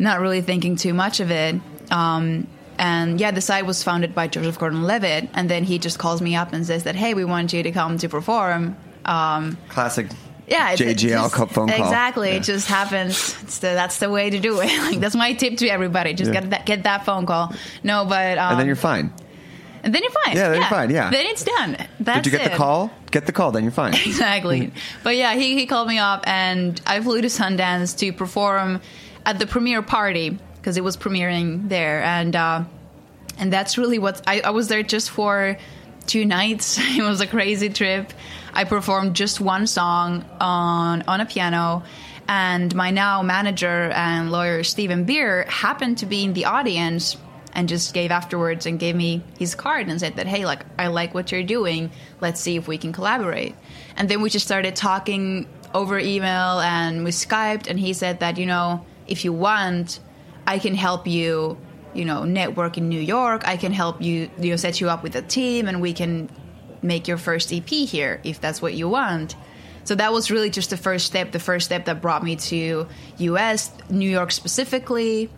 not 0.00 0.20
really 0.20 0.40
thinking 0.40 0.76
too 0.76 0.94
much 0.94 1.20
of 1.20 1.30
it. 1.30 1.56
Um, 1.90 2.48
and 2.78 3.20
yeah, 3.20 3.30
the 3.30 3.42
site 3.42 3.66
was 3.66 3.82
founded 3.82 4.14
by 4.14 4.26
Joseph 4.26 4.58
Gordon-Levitt, 4.58 5.28
and 5.34 5.50
then 5.50 5.64
he 5.64 5.78
just 5.78 5.98
calls 5.98 6.22
me 6.22 6.34
up 6.34 6.54
and 6.54 6.66
says 6.66 6.84
that, 6.84 6.96
"Hey, 6.96 7.12
we 7.12 7.24
want 7.24 7.52
you 7.52 7.62
to 7.62 7.70
come 7.70 7.98
to 7.98 8.08
perform." 8.08 8.76
Um, 9.04 9.58
Classic. 9.68 10.08
Yeah, 10.50 10.72
it- 10.72 10.80
it 10.80 10.98
JGL 10.98 11.30
just- 11.30 11.52
phone 11.54 11.68
call. 11.68 11.86
Exactly, 11.86 12.30
Yeah. 12.30 12.36
it 12.36 12.42
just 12.42 12.66
happens. 12.68 13.36
It's 13.42 13.58
the, 13.58 13.68
that's 13.68 13.98
the 13.98 14.10
way 14.10 14.30
to 14.30 14.38
do 14.40 14.60
it. 14.60 14.66
like 14.82 15.00
that's 15.00 15.14
my 15.16 15.32
tip 15.32 15.56
to 15.58 15.68
everybody: 15.68 16.12
just 16.14 16.32
Yeah. 16.32 16.40
get 16.40 16.50
that 16.50 16.66
get 16.66 16.82
that 16.84 17.04
phone 17.04 17.26
call. 17.26 17.52
No, 17.82 18.04
but 18.04 18.38
um, 18.38 18.52
and 18.52 18.60
then 18.60 18.66
you're 18.66 18.76
fine. 18.76 19.12
and 19.82 19.94
then 19.94 20.02
you're 20.02 20.12
fine. 20.26 20.36
Yeah, 20.36 20.48
then 20.50 20.60
you're 20.60 20.68
fine, 20.70 20.90
yeah. 20.90 21.10
then 21.10 21.26
it's 21.26 21.44
done. 21.44 21.76
That's 22.00 22.18
Did 22.24 22.32
you 22.32 22.38
get 22.38 22.50
the 22.50 22.56
call? 22.56 22.90
Get 23.10 23.24
the 23.26 23.32
call, 23.32 23.50
then 23.50 23.62
you're 23.62 23.72
fine. 23.72 23.94
exactly. 24.06 24.72
But 25.02 25.16
yeah, 25.16 25.34
he, 25.34 25.54
he 25.58 25.66
called 25.66 25.88
me 25.88 25.98
up 25.98 26.22
and 26.28 26.78
I 26.86 27.00
flew 27.00 27.20
to 27.22 27.28
Sundance 27.28 27.96
to 27.98 28.12
perform 28.12 28.80
at 29.24 29.38
the 29.38 29.46
premiere 29.46 29.82
party 29.82 30.38
because 30.56 30.76
it 30.76 30.84
was 30.84 30.96
premiering 30.98 31.68
there. 31.70 32.02
And 32.02 32.36
uh, 32.36 32.64
and 33.38 33.50
that's 33.52 33.78
really 33.78 33.98
what 33.98 34.20
I, 34.26 34.40
I 34.42 34.50
was 34.50 34.68
there 34.68 34.82
just 34.82 35.10
for 35.10 35.56
two 36.06 36.24
nights. 36.26 36.78
it 36.80 37.02
was 37.02 37.20
a 37.22 37.26
crazy 37.26 37.70
trip. 37.70 38.12
I 38.52 38.64
performed 38.64 39.14
just 39.14 39.40
one 39.40 39.66
song 39.66 40.24
on 40.40 41.02
on 41.02 41.20
a 41.20 41.26
piano. 41.26 41.82
And 42.28 42.72
my 42.74 42.90
now 42.90 43.22
manager 43.22 43.90
and 43.94 44.30
lawyer 44.30 44.62
Stephen 44.62 45.04
Beer 45.04 45.44
happened 45.48 45.98
to 45.98 46.06
be 46.06 46.24
in 46.24 46.32
the 46.32 46.44
audience 46.44 47.16
and 47.52 47.68
just 47.68 47.92
gave 47.94 48.10
afterwards 48.10 48.66
and 48.66 48.78
gave 48.78 48.94
me 48.94 49.22
his 49.38 49.54
card 49.54 49.88
and 49.88 49.98
said 50.00 50.16
that 50.16 50.26
hey 50.26 50.44
like 50.46 50.64
i 50.78 50.86
like 50.86 51.14
what 51.14 51.32
you're 51.32 51.42
doing 51.42 51.90
let's 52.20 52.40
see 52.40 52.56
if 52.56 52.68
we 52.68 52.78
can 52.78 52.92
collaborate 52.92 53.54
and 53.96 54.08
then 54.08 54.22
we 54.22 54.30
just 54.30 54.46
started 54.46 54.76
talking 54.76 55.48
over 55.74 55.98
email 55.98 56.60
and 56.60 57.04
we 57.04 57.10
skyped 57.10 57.68
and 57.68 57.78
he 57.78 57.92
said 57.92 58.20
that 58.20 58.38
you 58.38 58.46
know 58.46 58.84
if 59.06 59.24
you 59.24 59.32
want 59.32 60.00
i 60.46 60.58
can 60.58 60.74
help 60.74 61.06
you 61.06 61.58
you 61.92 62.04
know 62.04 62.24
network 62.24 62.78
in 62.78 62.88
new 62.88 63.00
york 63.00 63.46
i 63.46 63.56
can 63.56 63.72
help 63.72 64.00
you 64.00 64.30
you 64.38 64.50
know 64.50 64.56
set 64.56 64.80
you 64.80 64.88
up 64.88 65.02
with 65.02 65.16
a 65.16 65.22
team 65.22 65.66
and 65.66 65.80
we 65.80 65.92
can 65.92 66.30
make 66.82 67.08
your 67.08 67.18
first 67.18 67.52
ep 67.52 67.68
here 67.68 68.20
if 68.24 68.40
that's 68.40 68.60
what 68.62 68.74
you 68.74 68.88
want 68.88 69.36
so 69.84 69.94
that 69.94 70.12
was 70.12 70.30
really 70.30 70.50
just 70.50 70.70
the 70.70 70.76
first 70.76 71.06
step 71.06 71.32
the 71.32 71.38
first 71.38 71.66
step 71.66 71.86
that 71.86 72.00
brought 72.02 72.22
me 72.22 72.36
to 72.36 72.86
us 73.18 73.70
new 73.90 74.08
york 74.08 74.32
specifically 74.32 75.30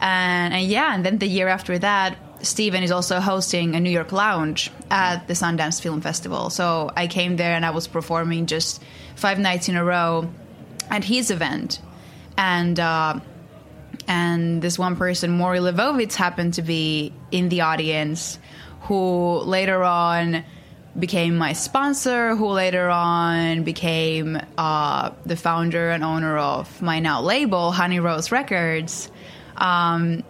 and, 0.00 0.54
and 0.54 0.66
yeah, 0.66 0.94
and 0.94 1.04
then 1.04 1.18
the 1.18 1.26
year 1.26 1.48
after 1.48 1.78
that, 1.78 2.16
Steven 2.42 2.82
is 2.82 2.90
also 2.90 3.20
hosting 3.20 3.74
a 3.74 3.80
New 3.80 3.90
York 3.90 4.12
lounge 4.12 4.70
at 4.90 5.28
the 5.28 5.34
Sundance 5.34 5.80
Film 5.80 6.00
Festival. 6.00 6.48
So 6.48 6.90
I 6.96 7.06
came 7.06 7.36
there 7.36 7.54
and 7.54 7.66
I 7.66 7.70
was 7.70 7.86
performing 7.86 8.46
just 8.46 8.82
five 9.14 9.38
nights 9.38 9.68
in 9.68 9.76
a 9.76 9.84
row 9.84 10.30
at 10.88 11.04
his 11.04 11.30
event. 11.30 11.80
And 12.38 12.80
uh, 12.80 13.20
and 14.08 14.62
this 14.62 14.78
one 14.78 14.96
person, 14.96 15.32
Maury 15.32 15.58
Levovitz, 15.58 16.14
happened 16.14 16.54
to 16.54 16.62
be 16.62 17.12
in 17.30 17.50
the 17.50 17.60
audience, 17.60 18.38
who 18.82 19.40
later 19.40 19.84
on 19.84 20.42
became 20.98 21.36
my 21.36 21.52
sponsor, 21.52 22.34
who 22.34 22.46
later 22.48 22.88
on 22.88 23.62
became 23.62 24.40
uh, 24.58 25.10
the 25.24 25.36
founder 25.36 25.90
and 25.90 26.02
owner 26.02 26.36
of 26.36 26.82
my 26.82 26.98
now 26.98 27.22
label, 27.22 27.70
Honey 27.70 28.00
Rose 28.00 28.32
Records. 28.32 29.10
Um, 29.56 30.24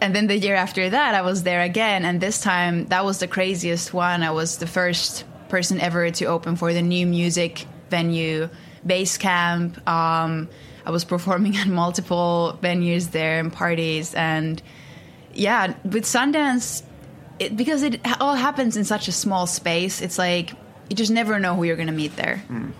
and 0.00 0.14
then 0.14 0.26
the 0.26 0.36
year 0.36 0.56
after 0.56 0.90
that, 0.90 1.14
I 1.14 1.22
was 1.22 1.44
there 1.44 1.62
again, 1.62 2.04
and 2.04 2.20
this 2.20 2.40
time 2.40 2.86
that 2.86 3.04
was 3.04 3.20
the 3.20 3.28
craziest 3.28 3.94
one. 3.94 4.22
I 4.22 4.32
was 4.32 4.58
the 4.58 4.66
first 4.66 5.24
person 5.48 5.80
ever 5.80 6.10
to 6.10 6.24
open 6.24 6.56
for 6.56 6.72
the 6.72 6.82
new 6.82 7.06
music 7.06 7.66
venue, 7.88 8.48
Basecamp. 8.86 9.86
Um, 9.86 10.48
I 10.84 10.90
was 10.90 11.04
performing 11.04 11.56
at 11.62 11.68
multiple 11.68 12.58
venues 12.60 13.12
there 13.12 13.38
and 13.38 13.52
parties, 13.52 14.12
and 14.14 14.60
yeah, 15.32 15.74
with 15.84 16.04
Sundance, 16.04 16.82
it, 17.42 17.56
because 17.56 17.82
it 17.82 18.00
all 18.20 18.34
happens 18.34 18.76
in 18.76 18.84
such 18.84 19.08
a 19.08 19.12
small 19.12 19.46
space, 19.46 20.00
it's 20.00 20.18
like 20.18 20.50
you 20.88 20.96
just 20.96 21.10
never 21.10 21.38
know 21.38 21.54
who 21.54 21.64
you're 21.64 21.76
going 21.76 21.88
to 21.88 21.92
meet 21.94 22.16
there. 22.16 22.38
Hmm. 22.48 22.70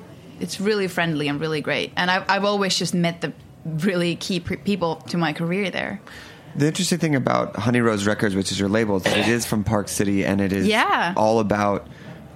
It's 0.40 0.60
really 0.60 0.88
friendly 0.88 1.28
and 1.28 1.40
really 1.40 1.60
great, 1.60 1.92
and 1.96 2.10
I've, 2.10 2.24
I've 2.28 2.44
always 2.44 2.76
just 2.76 2.94
met 2.94 3.20
the 3.20 3.32
really 3.64 4.16
key 4.16 4.40
pre- 4.40 4.56
people 4.56 4.96
to 5.08 5.16
my 5.16 5.32
career 5.32 5.70
there. 5.70 6.00
The 6.56 6.66
interesting 6.66 6.98
thing 6.98 7.14
about 7.14 7.56
Honey 7.56 7.80
Rose 7.80 8.06
Records, 8.06 8.34
which 8.34 8.50
is 8.52 8.60
your 8.60 8.68
label, 8.68 8.96
is 8.96 9.04
that 9.04 9.16
it 9.16 9.28
is 9.28 9.46
from 9.46 9.64
Park 9.64 9.88
City 9.88 10.24
and 10.24 10.40
it 10.40 10.52
is 10.52 10.66
Yeah. 10.66 11.14
all 11.16 11.40
about 11.40 11.86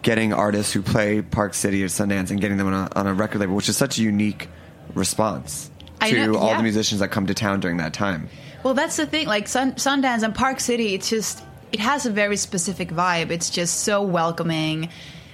getting 0.02 0.32
artists 0.32 0.72
who 0.72 0.80
play 0.82 1.20
Park 1.20 1.52
City 1.52 1.82
or 1.82 1.88
Sundance 1.88 2.30
and 2.30 2.40
getting 2.40 2.56
them 2.56 2.68
on 2.68 2.74
a, 2.74 2.88
on 2.98 3.06
a 3.06 3.12
record 3.12 3.40
label, 3.40 3.54
which 3.54 3.68
is 3.68 3.76
such 3.76 3.98
a 3.98 4.02
unique 4.02 4.48
response 4.94 5.70
to 6.00 6.26
know, 6.26 6.38
all 6.38 6.50
yeah. 6.50 6.56
the 6.56 6.62
musicians 6.62 7.00
that 7.00 7.08
come 7.08 7.26
to 7.26 7.34
town 7.34 7.60
during 7.60 7.78
that 7.78 7.92
time. 7.92 8.28
Well, 8.62 8.74
that's 8.74 8.96
the 8.96 9.06
thing. 9.06 9.26
Like 9.26 9.48
Sun- 9.48 9.74
Sundance 9.74 10.22
and 10.22 10.34
Park 10.34 10.60
City, 10.60 10.94
it's 10.94 11.10
just 11.10 11.42
it 11.76 11.80
has 11.80 12.06
a 12.06 12.10
very 12.10 12.38
specific 12.38 12.88
vibe. 12.88 13.30
It's 13.30 13.50
just 13.50 13.80
so 13.80 14.00
welcoming, 14.00 14.88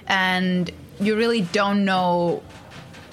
and 0.07 0.69
you 0.99 1.15
really 1.15 1.39
don't 1.39 1.85
know, 1.85 2.43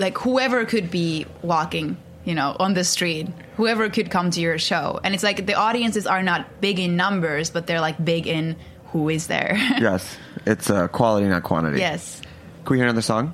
like 0.01 0.19
whoever 0.19 0.65
could 0.65 0.91
be 0.91 1.27
walking, 1.41 1.97
you 2.25 2.35
know, 2.35 2.57
on 2.59 2.75
the 2.75 2.83
street, 2.83 3.29
whoever 3.57 3.89
could 3.89 4.11
come 4.11 4.33
to 4.33 4.41
your 4.41 4.59
show, 4.59 4.99
and 5.05 5.15
it's 5.15 5.23
like 5.23 5.47
the 5.47 5.55
audiences 5.55 6.09
are 6.09 6.25
not 6.25 6.61
big 6.61 6.81
in 6.81 6.97
numbers, 6.97 7.51
but 7.51 7.69
they're 7.69 7.81
like 7.81 8.05
big 8.05 8.27
in 8.27 8.57
who 8.87 9.09
is 9.09 9.29
there. 9.29 9.53
yes, 9.79 10.17
it's 10.45 10.69
uh, 10.69 10.89
quality, 10.89 11.29
not 11.29 11.45
quantity. 11.45 11.79
yes, 11.79 12.21
Can 12.65 12.73
we 12.75 12.79
hear 12.79 12.87
another 12.87 13.01
song? 13.03 13.33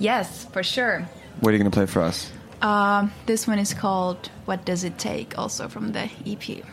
yes, 0.00 0.44
for 0.46 0.64
sure. 0.64 1.06
What 1.38 1.50
are 1.50 1.52
you 1.52 1.60
going 1.60 1.70
to 1.70 1.76
play 1.76 1.86
for 1.86 2.02
us? 2.02 2.32
Um, 2.62 3.12
this 3.26 3.46
one 3.46 3.60
is 3.60 3.72
called 3.74 4.28
"What 4.46 4.64
Does 4.64 4.82
It 4.82 4.98
Take," 4.98 5.38
also 5.38 5.68
from 5.68 5.92
the 5.92 6.10
EP. 6.26 6.64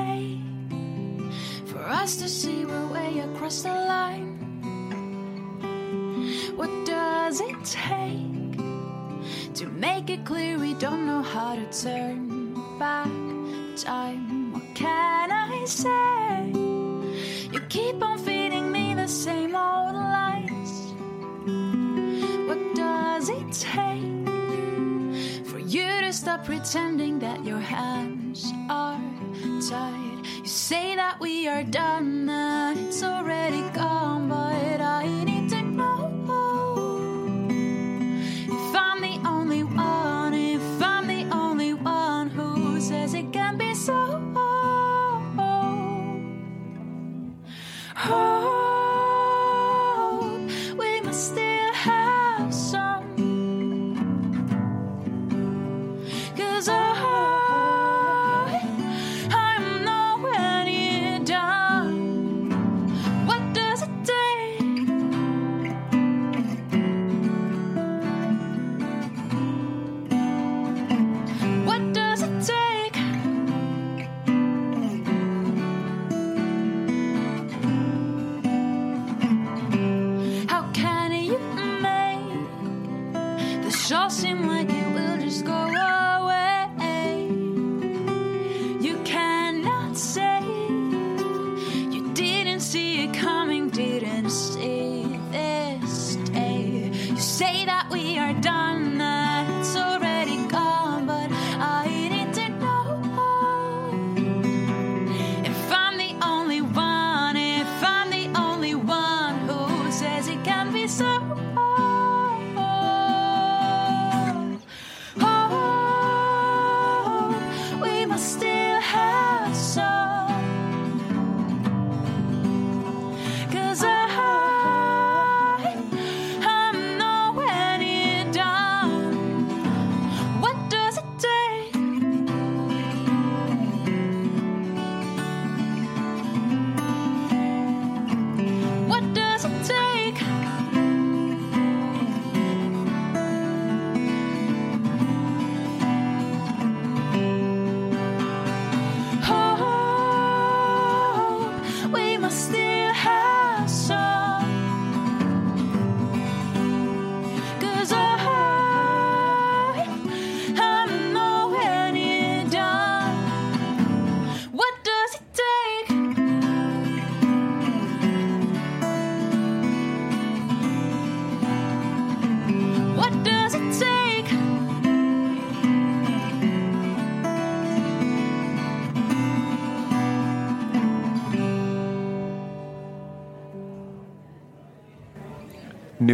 Take 0.00 0.38
for 1.66 1.80
us 1.80 2.16
to 2.16 2.28
see 2.28 2.64
we're 2.64 2.86
way 2.88 3.18
across 3.20 3.62
the 3.62 3.74
line? 3.92 4.30
What 6.56 6.70
does 6.84 7.40
it 7.40 7.56
take 7.64 8.56
to 9.54 9.66
make 9.66 10.10
it 10.10 10.24
clear 10.24 10.58
we 10.58 10.74
don't 10.74 11.06
know 11.06 11.22
how 11.22 11.54
to 11.54 11.66
turn 11.84 12.54
back 12.78 13.10
time? 13.76 14.52
What 14.52 14.68
can 14.74 15.30
I 15.32 15.64
say? 15.64 16.52
You 17.52 17.60
keep 17.68 18.02
on 18.02 18.18
feeding 18.18 18.70
me 18.72 18.94
the 18.94 19.08
same 19.08 19.54
old 19.54 19.94
lies. 19.94 20.72
What 22.48 22.62
does 22.74 23.28
it 23.28 23.52
take 23.52 24.29
stop 26.20 26.44
pretending 26.44 27.18
that 27.20 27.44
your 27.44 27.60
hands 27.60 28.52
are 28.68 29.00
tied. 29.68 30.26
You 30.42 30.46
say 30.46 30.96
that 30.96 31.18
we 31.20 31.48
are 31.48 31.62
done, 31.62 32.26
that 32.26 32.76
it's 32.76 33.02
already 33.02 33.62
gone, 33.70 34.28
but 34.28 34.80
I 34.80 35.06
need 35.24 35.48
to 35.50 35.62
know 35.62 36.10
if 38.48 38.74
I'm 38.74 39.00
the 39.00 39.20
only 39.26 39.62
one, 39.62 40.34
if 40.34 40.82
I'm 40.82 41.06
the 41.06 41.24
only 41.34 41.74
one 41.74 42.28
who 42.28 42.80
says 42.80 43.14
it 43.14 43.32
can 43.32 43.56
be 43.56 43.72
so. 43.74 44.20
Oh, 48.12 48.69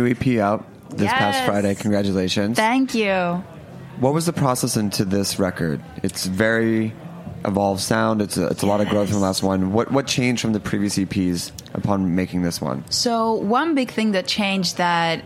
New 0.06 0.36
EP 0.36 0.40
out 0.40 0.64
this 0.90 1.10
past 1.10 1.44
Friday. 1.44 1.74
Congratulations. 1.74 2.56
Thank 2.56 2.94
you. 2.94 3.42
what 4.00 4.14
was 4.14 4.26
the 4.26 4.32
process 4.32 4.76
into 4.76 5.04
this 5.04 5.38
record? 5.38 5.82
It's 6.02 6.26
very 6.26 6.92
evolved 7.44 7.80
sound. 7.80 8.20
It's 8.22 8.36
a, 8.36 8.46
it's 8.48 8.62
a 8.62 8.66
lot 8.66 8.80
of 8.80 8.88
growth 8.88 9.08
from 9.08 9.20
the 9.20 9.24
last 9.24 9.42
one. 9.42 9.72
What 9.72 9.90
what 9.90 10.06
changed 10.06 10.42
from 10.42 10.52
the 10.52 10.60
previous 10.60 10.96
EPs 10.96 11.52
upon 11.74 12.14
making 12.14 12.42
this 12.42 12.60
one? 12.60 12.84
So 12.90 13.34
one 13.34 13.74
big 13.74 13.90
thing 13.90 14.12
that 14.12 14.26
changed 14.26 14.76
that 14.78 15.24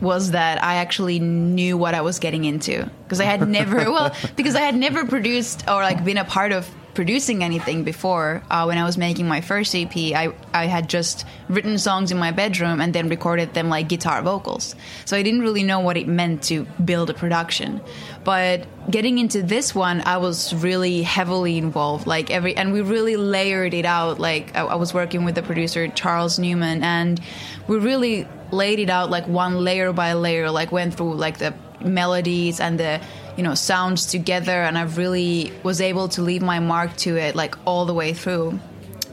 was 0.00 0.32
that 0.32 0.62
I 0.62 0.76
actually 0.76 1.20
knew 1.20 1.78
what 1.78 1.94
I 1.94 2.00
was 2.00 2.18
getting 2.18 2.44
into 2.44 2.90
because 3.04 3.20
I 3.20 3.24
had 3.24 3.46
never 3.48 3.76
well 3.92 4.14
because 4.36 4.54
I 4.54 4.60
had 4.60 4.74
never 4.74 5.06
produced 5.06 5.64
or 5.68 5.82
like 5.82 6.04
been 6.04 6.18
a 6.18 6.24
part 6.24 6.52
of 6.52 6.68
producing 6.94 7.42
anything 7.42 7.84
before. 7.84 8.42
Uh, 8.50 8.64
when 8.64 8.78
I 8.78 8.84
was 8.84 8.98
making 8.98 9.26
my 9.26 9.40
first 9.40 9.74
EP, 9.74 9.94
I 9.96 10.32
I 10.52 10.66
had 10.66 10.88
just 10.88 11.24
written 11.48 11.78
songs 11.78 12.12
in 12.12 12.18
my 12.18 12.30
bedroom 12.30 12.80
and 12.80 12.92
then 12.94 13.08
recorded 13.08 13.54
them 13.54 13.68
like 13.68 13.88
guitar 13.88 14.22
vocals. 14.22 14.74
So 15.04 15.16
I 15.16 15.22
didn't 15.22 15.42
really 15.42 15.62
know 15.62 15.80
what 15.80 15.96
it 15.96 16.06
meant 16.06 16.42
to 16.44 16.64
build 16.84 17.10
a 17.10 17.14
production. 17.14 17.80
But 18.24 18.66
getting 18.90 19.18
into 19.18 19.42
this 19.42 19.74
one, 19.74 20.02
I 20.02 20.18
was 20.18 20.54
really 20.54 21.02
heavily 21.02 21.58
involved. 21.58 22.06
Like 22.06 22.30
every 22.30 22.56
and 22.56 22.72
we 22.72 22.80
really 22.82 23.16
layered 23.16 23.74
it 23.74 23.84
out. 23.84 24.18
Like 24.18 24.54
I, 24.54 24.60
I 24.60 24.74
was 24.74 24.92
working 24.92 25.24
with 25.24 25.34
the 25.34 25.42
producer 25.42 25.88
Charles 25.88 26.38
Newman, 26.38 26.82
and 26.82 27.20
we 27.68 27.78
really 27.78 28.26
laid 28.50 28.78
it 28.78 28.90
out 28.90 29.10
like 29.10 29.26
one 29.26 29.64
layer 29.64 29.92
by 29.92 30.12
layer. 30.12 30.50
Like 30.50 30.72
went 30.72 30.94
through 30.94 31.14
like 31.14 31.38
the 31.38 31.54
melodies 31.84 32.60
and 32.60 32.78
the 32.78 33.00
you 33.36 33.42
know 33.42 33.54
sounds 33.54 34.06
together, 34.06 34.62
and 34.62 34.76
I 34.76 34.82
really 34.82 35.52
was 35.62 35.80
able 35.80 36.08
to 36.10 36.22
leave 36.22 36.42
my 36.42 36.60
mark 36.60 36.96
to 36.98 37.16
it 37.16 37.34
like 37.34 37.54
all 37.66 37.86
the 37.86 37.94
way 37.94 38.12
through. 38.12 38.58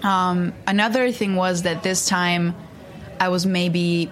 Um, 0.03 0.53
another 0.65 1.11
thing 1.11 1.35
was 1.35 1.63
that 1.63 1.83
this 1.83 2.07
time 2.07 2.55
I 3.19 3.29
was 3.29 3.45
maybe 3.45 4.11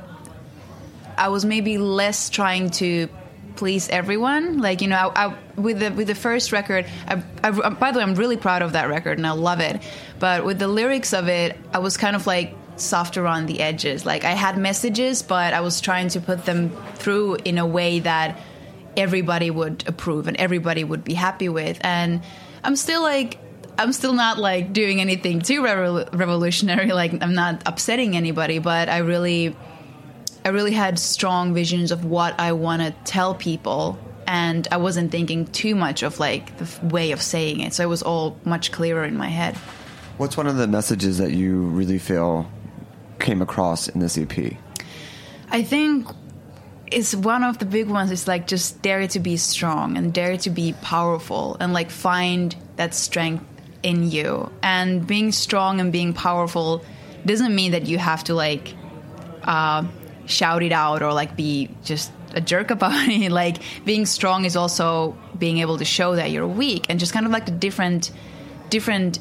I 1.18 1.30
was 1.30 1.46
maybe 1.46 1.78
less 1.78 2.30
trying 2.30 2.70
to 2.72 3.10
please 3.56 3.90
everyone. 3.90 4.60
Like 4.60 4.82
you 4.82 4.88
know, 4.88 4.96
I, 4.96 5.28
I, 5.28 5.38
with 5.56 5.80
the 5.80 5.92
with 5.92 6.08
the 6.08 6.16
first 6.16 6.52
record, 6.52 6.86
I, 7.08 7.24
I, 7.44 7.52
by 7.52 7.92
the 7.92 8.00
way, 8.00 8.04
I'm 8.04 8.16
really 8.16 8.38
proud 8.38 8.62
of 8.62 8.74
that 8.74 8.90
record 8.90 9.18
and 9.18 9.26
I 9.26 9.32
love 9.32 9.60
it. 9.60 9.82
But 10.20 10.46
with 10.46 10.60
the 10.60 10.68
lyrics 10.68 11.14
of 11.14 11.28
it, 11.28 11.58
I 11.74 11.80
was 11.80 11.98
kind 11.98 12.16
of 12.16 12.28
like 12.28 12.56
softer 12.78 13.28
on 13.28 13.46
the 13.46 13.60
edges. 13.60 14.06
Like 14.06 14.24
I 14.24 14.32
had 14.32 14.58
messages, 14.58 15.24
but 15.24 15.54
I 15.54 15.62
was 15.62 15.82
trying 15.82 16.10
to 16.10 16.22
put 16.22 16.46
them 16.46 16.70
through 16.96 17.36
in 17.46 17.58
a 17.58 17.66
way 17.66 18.00
that 18.00 18.40
everybody 18.98 19.50
would 19.52 19.84
approve 19.88 20.28
and 20.28 20.36
everybody 20.38 20.84
would 20.84 21.04
be 21.04 21.14
happy 21.14 21.50
with. 21.50 21.78
And 21.82 22.22
I'm 22.64 22.76
still 22.76 23.02
like. 23.02 23.40
I'm 23.80 23.94
still 23.94 24.14
not 24.14 24.40
like 24.40 24.74
doing 24.74 25.00
anything 25.02 25.40
too 25.40 25.62
revol- 25.62 26.10
revolutionary. 26.12 26.88
Like 26.94 27.14
I'm 27.22 27.36
not 27.36 27.62
upsetting 27.68 28.18
anybody, 28.18 28.58
but 28.58 28.90
I 28.90 28.98
really, 28.98 29.56
I 30.44 30.50
really 30.50 30.72
had 30.72 30.98
strong 30.98 31.54
visions 31.54 31.92
of 31.92 32.04
what 32.04 32.40
I 32.40 32.54
want 32.54 32.82
to 32.82 32.90
tell 33.04 33.36
people, 33.36 34.00
and 34.26 34.68
I 34.72 34.78
wasn't 34.78 35.12
thinking 35.12 35.46
too 35.46 35.76
much 35.76 36.02
of 36.02 36.20
like 36.20 36.58
the 36.58 36.64
f- 36.64 36.84
way 36.86 37.12
of 37.12 37.22
saying 37.22 37.60
it. 37.60 37.76
So 37.76 37.84
it 37.84 37.88
was 37.88 38.02
all 38.02 38.40
much 38.46 38.72
clearer 38.72 39.06
in 39.06 39.16
my 39.16 39.28
head. 39.30 39.56
What's 40.18 40.36
one 40.36 40.48
of 40.48 40.56
the 40.58 40.68
messages 40.68 41.20
that 41.20 41.34
you 41.34 41.62
really 41.62 42.00
feel 42.00 42.50
came 43.20 43.44
across 43.44 43.90
in 43.90 44.00
this 44.00 44.18
EP? 44.18 44.58
I 45.52 45.62
think 45.62 46.08
it's 46.92 47.14
one 47.14 47.44
of 47.44 47.58
the 47.58 47.66
big 47.66 47.88
ones 47.88 48.12
is 48.12 48.28
like 48.28 48.48
just 48.48 48.82
dare 48.82 49.08
to 49.08 49.20
be 49.20 49.38
strong 49.38 49.98
and 49.98 50.14
dare 50.14 50.38
to 50.38 50.50
be 50.50 50.74
powerful 50.82 51.58
and 51.60 51.74
like 51.74 51.90
find 51.90 52.56
that 52.78 52.94
strength 52.94 53.44
in 53.84 54.10
you. 54.10 54.52
And 54.64 55.06
being 55.06 55.32
strong 55.32 55.80
and 55.80 55.92
being 55.92 56.14
powerful 56.14 56.84
doesn't 57.26 57.54
mean 57.54 57.72
that 57.72 57.88
you 57.88 57.98
have 57.98 58.24
to 58.26 58.34
like 58.34 58.74
uh, 59.44 59.86
shout 60.26 60.64
it 60.64 60.72
out 60.72 61.02
or 61.02 61.14
like 61.14 61.36
be 61.36 61.70
just 61.84 62.12
a 62.34 62.42
jerk 62.42 62.72
about 62.72 62.94
it. 63.10 63.32
Like 63.32 63.58
being 63.86 64.06
strong 64.06 64.46
is 64.46 64.56
also 64.56 65.18
being 65.38 65.58
able 65.60 65.78
to 65.78 65.86
show 65.86 66.16
that 66.16 66.32
you're 66.32 66.48
weak 66.48 66.86
and 66.90 67.00
just 67.00 67.14
kind 67.14 67.26
of 67.26 67.32
like 67.32 67.46
the 67.46 67.52
different 67.52 68.12
different 68.70 69.20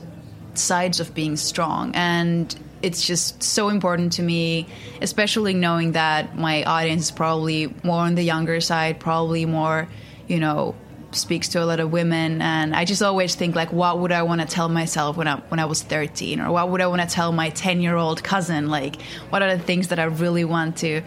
sides 0.54 1.00
of 1.00 1.14
being 1.14 1.36
strong 1.36 1.94
and 1.94 2.58
it's 2.82 3.06
just 3.06 3.42
so 3.42 3.68
important 3.68 4.12
to 4.12 4.22
me 4.22 4.66
especially 5.00 5.54
knowing 5.54 5.92
that 5.92 6.36
my 6.36 6.62
audience 6.64 7.04
is 7.04 7.10
probably 7.10 7.72
more 7.82 8.00
on 8.00 8.14
the 8.14 8.22
younger 8.22 8.60
side 8.60 9.00
probably 9.00 9.46
more 9.46 9.88
you 10.28 10.38
know 10.38 10.74
speaks 11.16 11.48
to 11.48 11.62
a 11.62 11.64
lot 11.64 11.80
of 11.80 11.90
women, 11.90 12.42
and 12.42 12.74
I 12.74 12.84
just 12.84 13.02
always 13.02 13.34
think 13.34 13.56
like, 13.56 13.72
what 13.72 13.98
would 14.00 14.12
I 14.12 14.22
want 14.22 14.40
to 14.40 14.46
tell 14.46 14.68
myself 14.68 15.16
when 15.16 15.28
I 15.28 15.36
when 15.48 15.58
I 15.60 15.64
was 15.64 15.82
13, 15.82 16.40
or 16.40 16.50
what 16.52 16.70
would 16.70 16.80
I 16.80 16.86
want 16.86 17.02
to 17.02 17.08
tell 17.08 17.32
my 17.32 17.50
10 17.50 17.80
year 17.80 17.96
old 17.96 18.22
cousin? 18.22 18.68
Like, 18.68 19.00
what 19.30 19.42
are 19.42 19.56
the 19.56 19.62
things 19.62 19.88
that 19.88 19.98
I 19.98 20.04
really 20.04 20.44
want 20.44 20.76
to 20.78 21.02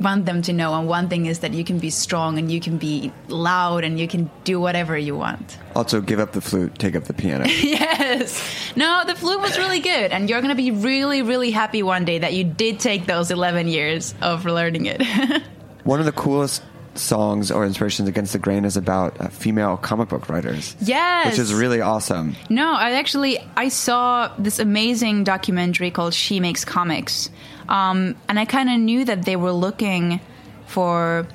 want 0.00 0.26
them 0.26 0.42
to 0.42 0.52
know? 0.52 0.74
And 0.74 0.88
one 0.88 1.08
thing 1.08 1.26
is 1.26 1.40
that 1.40 1.52
you 1.52 1.64
can 1.64 1.78
be 1.78 1.90
strong 1.90 2.38
and 2.38 2.50
you 2.50 2.60
can 2.60 2.78
be 2.78 3.12
loud 3.28 3.84
and 3.84 3.98
you 3.98 4.08
can 4.08 4.30
do 4.44 4.60
whatever 4.60 4.96
you 4.96 5.16
want. 5.16 5.58
Also, 5.74 6.00
give 6.00 6.20
up 6.20 6.32
the 6.32 6.40
flute, 6.40 6.78
take 6.78 6.94
up 6.96 7.04
the 7.04 7.14
piano. 7.14 7.44
yes. 7.48 8.42
No, 8.76 9.04
the 9.06 9.14
flute 9.14 9.40
was 9.40 9.58
really 9.58 9.80
good, 9.80 10.12
and 10.12 10.28
you're 10.28 10.40
gonna 10.40 10.54
be 10.54 10.70
really, 10.70 11.22
really 11.22 11.50
happy 11.50 11.82
one 11.82 12.04
day 12.04 12.18
that 12.18 12.32
you 12.32 12.44
did 12.44 12.80
take 12.80 13.06
those 13.06 13.30
11 13.30 13.68
years 13.68 14.14
of 14.20 14.44
learning 14.44 14.86
it. 14.86 15.02
One 15.84 16.00
of 16.00 16.06
the 16.06 16.12
coolest 16.12 16.62
songs 16.94 17.50
or 17.50 17.66
inspirations 17.66 18.08
against 18.08 18.32
the 18.32 18.38
grain 18.38 18.64
is 18.64 18.76
about 18.76 19.20
uh, 19.20 19.28
female 19.28 19.76
comic 19.76 20.08
book 20.08 20.28
writers. 20.28 20.76
yes. 20.80 21.26
Which 21.26 21.38
is 21.38 21.52
really 21.52 21.80
awesome. 21.80 22.36
No, 22.48 22.72
I 22.72 22.92
actually 22.92 23.38
I 23.56 23.68
saw 23.68 24.32
this 24.38 24.58
amazing 24.58 25.24
documentary 25.24 25.90
called 25.90 26.14
She 26.14 26.40
Makes 26.40 26.64
Comics, 26.64 27.30
um, 27.68 28.16
and 28.28 28.38
I 28.38 28.44
kind 28.44 28.70
of 28.70 28.78
knew 28.78 29.04
that 29.04 29.24
they 29.24 29.36
were 29.36 29.52
looking 29.52 30.20
for, 30.66 31.26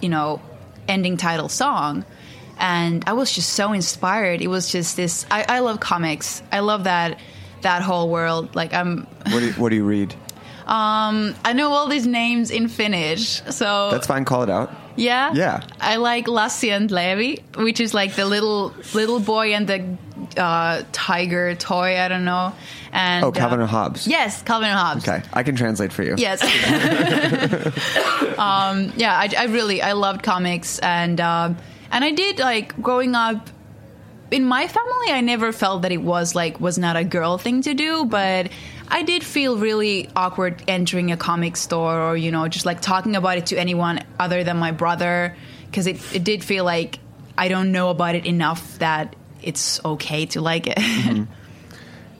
you 0.00 0.08
know, 0.08 0.40
ending 0.86 1.16
title 1.16 1.48
song, 1.48 2.04
and 2.58 3.04
I 3.06 3.12
was 3.12 3.32
just 3.32 3.50
so 3.50 3.72
inspired. 3.72 4.40
It 4.40 4.48
was 4.48 4.70
just 4.70 4.96
this. 4.96 5.26
I, 5.30 5.44
I 5.48 5.58
love 5.60 5.80
comics. 5.80 6.42
I 6.50 6.60
love 6.60 6.84
that 6.84 7.18
that 7.62 7.82
whole 7.82 8.08
world. 8.10 8.54
Like 8.54 8.74
I'm. 8.74 9.06
What 9.30 9.40
do 9.40 9.46
you, 9.46 9.52
what 9.52 9.68
do 9.70 9.76
you 9.76 9.84
read? 9.84 10.14
Um, 10.68 11.34
I 11.46 11.54
know 11.54 11.72
all 11.72 11.88
these 11.88 12.06
names 12.06 12.50
in 12.50 12.68
Finnish, 12.68 13.40
so 13.48 13.88
That's 13.90 14.06
fine. 14.06 14.26
Call 14.26 14.42
it 14.42 14.50
out. 14.50 14.70
Yeah, 14.98 15.32
Yeah. 15.32 15.62
I 15.80 15.96
like 15.96 16.26
Lassi 16.26 16.70
and 16.70 16.90
Leevi, 16.90 17.56
which 17.56 17.80
is 17.80 17.94
like 17.94 18.14
the 18.14 18.24
little 18.26 18.74
little 18.94 19.20
boy 19.20 19.54
and 19.54 19.66
the 19.66 19.96
uh, 20.36 20.82
tiger 20.92 21.54
toy. 21.54 21.98
I 21.98 22.08
don't 22.08 22.24
know. 22.24 22.52
And 22.92 23.24
Oh, 23.24 23.32
Calvin 23.32 23.60
uh, 23.60 23.62
and 23.62 23.70
Hobbes. 23.70 24.06
Yes, 24.06 24.42
Calvin 24.42 24.68
and 24.68 24.78
Hobbes. 24.78 25.08
Okay, 25.08 25.22
I 25.32 25.42
can 25.42 25.56
translate 25.56 25.92
for 25.92 26.02
you. 26.02 26.14
Yes. 26.18 26.42
um, 28.38 28.92
yeah, 28.96 29.16
I, 29.16 29.28
I 29.38 29.44
really 29.44 29.82
I 29.82 29.92
loved 29.92 30.22
comics 30.22 30.78
and 30.80 31.20
um 31.20 31.56
and 31.90 32.04
I 32.04 32.12
did 32.12 32.38
like 32.38 32.80
growing 32.82 33.14
up. 33.14 33.50
In 34.30 34.44
my 34.44 34.68
family, 34.68 35.08
I 35.10 35.22
never 35.22 35.52
felt 35.52 35.82
that 35.82 35.92
it 35.92 36.02
was 36.02 36.34
like 36.34 36.60
was 36.60 36.76
not 36.76 36.96
a 36.96 37.04
girl 37.04 37.38
thing 37.38 37.62
to 37.62 37.72
do, 37.72 38.04
but 38.04 38.50
I 38.88 39.02
did 39.02 39.22
feel 39.22 39.58
really 39.58 40.08
awkward 40.16 40.62
entering 40.66 41.12
a 41.12 41.16
comic 41.16 41.56
store 41.56 42.00
or 42.00 42.16
you 42.16 42.30
know 42.30 42.48
just 42.48 42.66
like 42.66 42.80
talking 42.80 43.16
about 43.16 43.38
it 43.38 43.46
to 43.46 43.58
anyone 43.58 44.00
other 44.18 44.44
than 44.44 44.56
my 44.56 44.72
brother 44.72 45.36
because 45.66 45.86
it 45.86 46.00
it 46.14 46.24
did 46.24 46.42
feel 46.42 46.64
like 46.64 46.98
I 47.36 47.48
don't 47.48 47.70
know 47.70 47.90
about 47.90 48.14
it 48.14 48.26
enough 48.26 48.78
that 48.78 49.14
it's 49.42 49.82
okay 49.84 50.26
to 50.26 50.40
like 50.40 50.66
it. 50.66 50.78
Mm-hmm. 50.78 51.24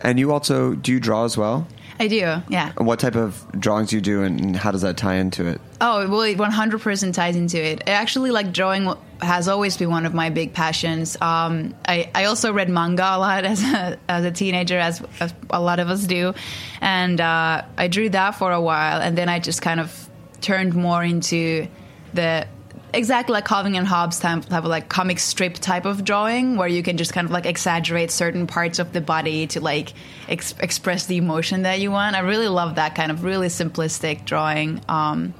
And 0.01 0.17
you 0.17 0.31
also 0.31 0.77
do 0.77 0.93
you 0.93 1.01
draw 1.01 1.25
as 1.25 1.37
well? 1.37 1.67
I 1.99 2.07
do, 2.07 2.41
yeah. 2.49 2.73
And 2.77 2.87
what 2.87 3.01
type 3.01 3.17
of 3.17 3.45
drawings 3.59 3.91
do 3.91 3.97
you 3.97 4.01
do, 4.01 4.23
and 4.23 4.55
how 4.55 4.71
does 4.71 4.83
that 4.83 4.97
tie 4.97 5.17
into 5.17 5.45
it? 5.45 5.61
Oh, 5.81 6.09
well, 6.09 6.23
it 6.23 6.37
100% 6.37 7.15
ties 7.15 7.37
into 7.37 7.63
it. 7.63 7.85
I 7.87 7.93
Actually, 7.93 8.33
like 8.33 8.53
drawing 8.53 8.93
has 9.21 9.49
always 9.49 9.77
been 9.77 9.91
one 9.91 10.07
of 10.07 10.15
my 10.15 10.31
big 10.31 10.53
passions. 10.53 11.17
Um, 11.21 11.75
I, 11.87 12.11
I 12.15 12.25
also 12.25 12.53
read 12.53 12.69
manga 12.69 13.03
a 13.03 13.19
lot 13.19 13.45
as 13.45 13.63
a, 13.63 13.99
as 14.09 14.25
a 14.25 14.31
teenager, 14.31 14.79
as, 14.79 15.03
as 15.21 15.33
a 15.51 15.61
lot 15.61 15.79
of 15.79 15.89
us 15.89 16.05
do. 16.05 16.35
And 16.81 17.21
uh, 17.21 17.63
I 17.77 17.89
drew 17.89 18.09
that 18.11 18.33
for 18.33 18.51
a 18.51 18.61
while, 18.61 19.01
and 19.01 19.17
then 19.17 19.29
I 19.29 19.39
just 19.39 19.63
kind 19.63 19.79
of 19.81 20.09
turned 20.41 20.75
more 20.75 21.03
into 21.03 21.69
the 22.15 22.47
exactly 22.93 23.33
like 23.35 23.45
Calvin 23.45 23.75
and 23.75 23.87
Hobbes 23.87 24.19
type, 24.19 24.45
type 24.47 24.65
of 24.65 24.71
like 24.71 24.89
comic 24.89 25.19
strip 25.19 25.55
type 25.55 25.85
of 25.85 26.05
drawing 26.05 26.57
where 26.57 26.69
you 26.69 26.83
can 26.83 26.97
just 26.97 27.13
kind 27.13 27.27
of 27.27 27.31
like 27.31 27.47
exaggerate 27.47 28.11
certain 28.11 28.47
parts 28.47 28.79
of 28.79 28.93
the 28.93 29.01
body 29.01 29.47
to 29.49 29.61
like 29.61 29.93
ex- 30.29 30.55
express 30.61 31.07
the 31.07 31.17
emotion 31.17 31.63
that 31.63 31.81
you 31.81 31.91
want. 31.91 32.17
I 32.17 32.21
really 32.21 32.49
love 32.49 32.77
that 32.77 32.95
kind 32.95 33.11
of 33.11 33.25
really 33.25 33.49
simplistic 33.49 34.25
drawing. 34.25 34.81
Um, 34.89 35.35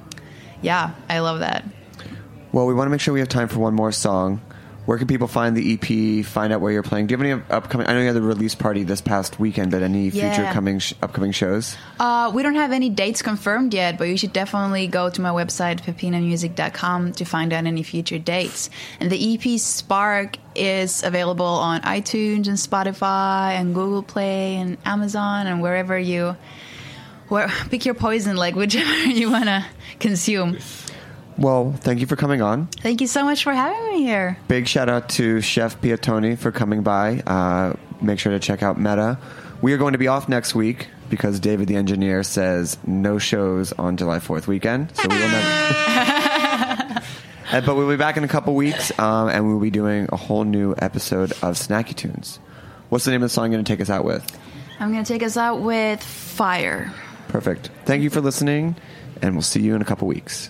yeah, 0.61 0.91
I 1.09 1.19
love 1.19 1.39
that. 1.39 1.63
Well, 2.51 2.65
we 2.65 2.73
want 2.73 2.87
to 2.87 2.91
make 2.91 3.01
sure 3.01 3.13
we 3.13 3.19
have 3.19 3.29
time 3.29 3.47
for 3.47 3.59
one 3.59 3.75
more 3.75 3.91
song. 3.91 4.41
Where 4.85 4.97
can 4.97 5.05
people 5.05 5.27
find 5.27 5.55
the 5.55 5.73
EP? 5.75 6.25
Find 6.25 6.51
out 6.51 6.61
where 6.61 6.71
you're 6.71 6.81
playing. 6.81 7.05
Do 7.05 7.13
you 7.13 7.17
have 7.19 7.27
any 7.27 7.43
upcoming? 7.51 7.85
I 7.85 7.93
know 7.93 7.99
you 7.99 8.07
had 8.07 8.15
the 8.15 8.23
release 8.23 8.55
party 8.55 8.81
this 8.83 9.01
past 9.01 9.39
weekend, 9.39 9.69
but 9.69 9.83
any 9.83 10.09
future 10.09 10.49
coming 10.51 10.79
sh- 10.79 10.95
upcoming 11.03 11.31
shows? 11.31 11.77
Uh, 11.99 12.31
we 12.33 12.41
don't 12.41 12.55
have 12.55 12.71
any 12.71 12.89
dates 12.89 13.21
confirmed 13.21 13.75
yet, 13.75 13.99
but 13.99 14.05
you 14.05 14.17
should 14.17 14.33
definitely 14.33 14.87
go 14.87 15.11
to 15.11 15.21
my 15.21 15.29
website, 15.29 15.81
peppinamusic.com, 15.81 17.11
to 17.13 17.23
find 17.23 17.53
out 17.53 17.65
any 17.65 17.83
future 17.83 18.17
dates. 18.17 18.71
And 18.99 19.11
the 19.11 19.35
EP 19.35 19.59
Spark 19.59 20.37
is 20.55 21.03
available 21.03 21.45
on 21.45 21.81
iTunes 21.81 22.47
and 22.47 22.57
Spotify 22.57 23.51
and 23.51 23.75
Google 23.75 24.01
Play 24.01 24.55
and 24.55 24.77
Amazon 24.85 25.45
and 25.45 25.61
wherever 25.61 25.99
you 25.99 26.35
where 27.29 27.47
pick 27.69 27.85
your 27.85 27.95
poison, 27.95 28.35
like 28.35 28.55
whichever 28.55 28.93
you 29.05 29.31
want 29.31 29.45
to 29.45 29.65
consume. 29.99 30.57
Well, 31.37 31.73
thank 31.73 32.01
you 32.01 32.07
for 32.07 32.17
coming 32.17 32.41
on. 32.41 32.67
Thank 32.67 32.99
you 32.99 33.07
so 33.07 33.23
much 33.23 33.43
for 33.43 33.53
having 33.53 33.93
me 33.93 34.03
here. 34.03 34.37
Big 34.49 34.67
shout 34.67 34.89
out 34.89 35.07
to 35.09 35.39
Chef 35.39 35.79
Piatoni 35.79 36.37
for 36.37 36.51
coming 36.51 36.83
by. 36.83 37.19
Uh, 37.21 37.75
make 38.01 38.19
sure 38.19 38.33
to 38.33 38.39
check 38.39 38.61
out 38.61 38.77
Meta. 38.77 39.17
We 39.61 39.71
are 39.73 39.77
going 39.77 39.93
to 39.93 39.97
be 39.97 40.09
off 40.09 40.27
next 40.27 40.53
week 40.53 40.87
because 41.09 41.39
David 41.39 41.69
the 41.69 41.75
engineer 41.75 42.23
says 42.23 42.77
no 42.85 43.19
shows 43.19 43.71
on 43.73 43.95
July 43.95 44.19
4th 44.19 44.47
weekend. 44.47 44.93
So 44.95 45.07
we 45.07 45.15
will 45.15 45.29
never. 45.29 46.05
But 47.51 47.75
we'll 47.75 47.89
be 47.89 47.95
back 47.95 48.15
in 48.15 48.23
a 48.23 48.27
couple 48.27 48.53
weeks 48.53 48.97
um, 48.99 49.27
and 49.27 49.47
we'll 49.47 49.59
be 49.59 49.71
doing 49.71 50.07
a 50.11 50.15
whole 50.15 50.43
new 50.43 50.75
episode 50.77 51.31
of 51.31 51.55
Snacky 51.55 51.95
Tunes. 51.95 52.39
What's 52.89 53.05
the 53.05 53.11
name 53.11 53.23
of 53.23 53.29
the 53.29 53.33
song 53.33 53.45
you're 53.45 53.57
going 53.57 53.65
to 53.65 53.71
take 53.71 53.81
us 53.81 53.89
out 53.89 54.05
with? 54.05 54.23
I'm 54.79 54.91
going 54.91 55.03
to 55.03 55.13
take 55.13 55.23
us 55.23 55.35
out 55.35 55.59
with 55.61 56.01
Fire. 56.03 56.93
Perfect. 57.29 57.69
Thank 57.85 58.03
you 58.03 58.09
for 58.09 58.21
listening, 58.21 58.75
and 59.21 59.35
we'll 59.35 59.43
see 59.43 59.61
you 59.61 59.75
in 59.75 59.81
a 59.81 59.85
couple 59.85 60.07
weeks. 60.07 60.49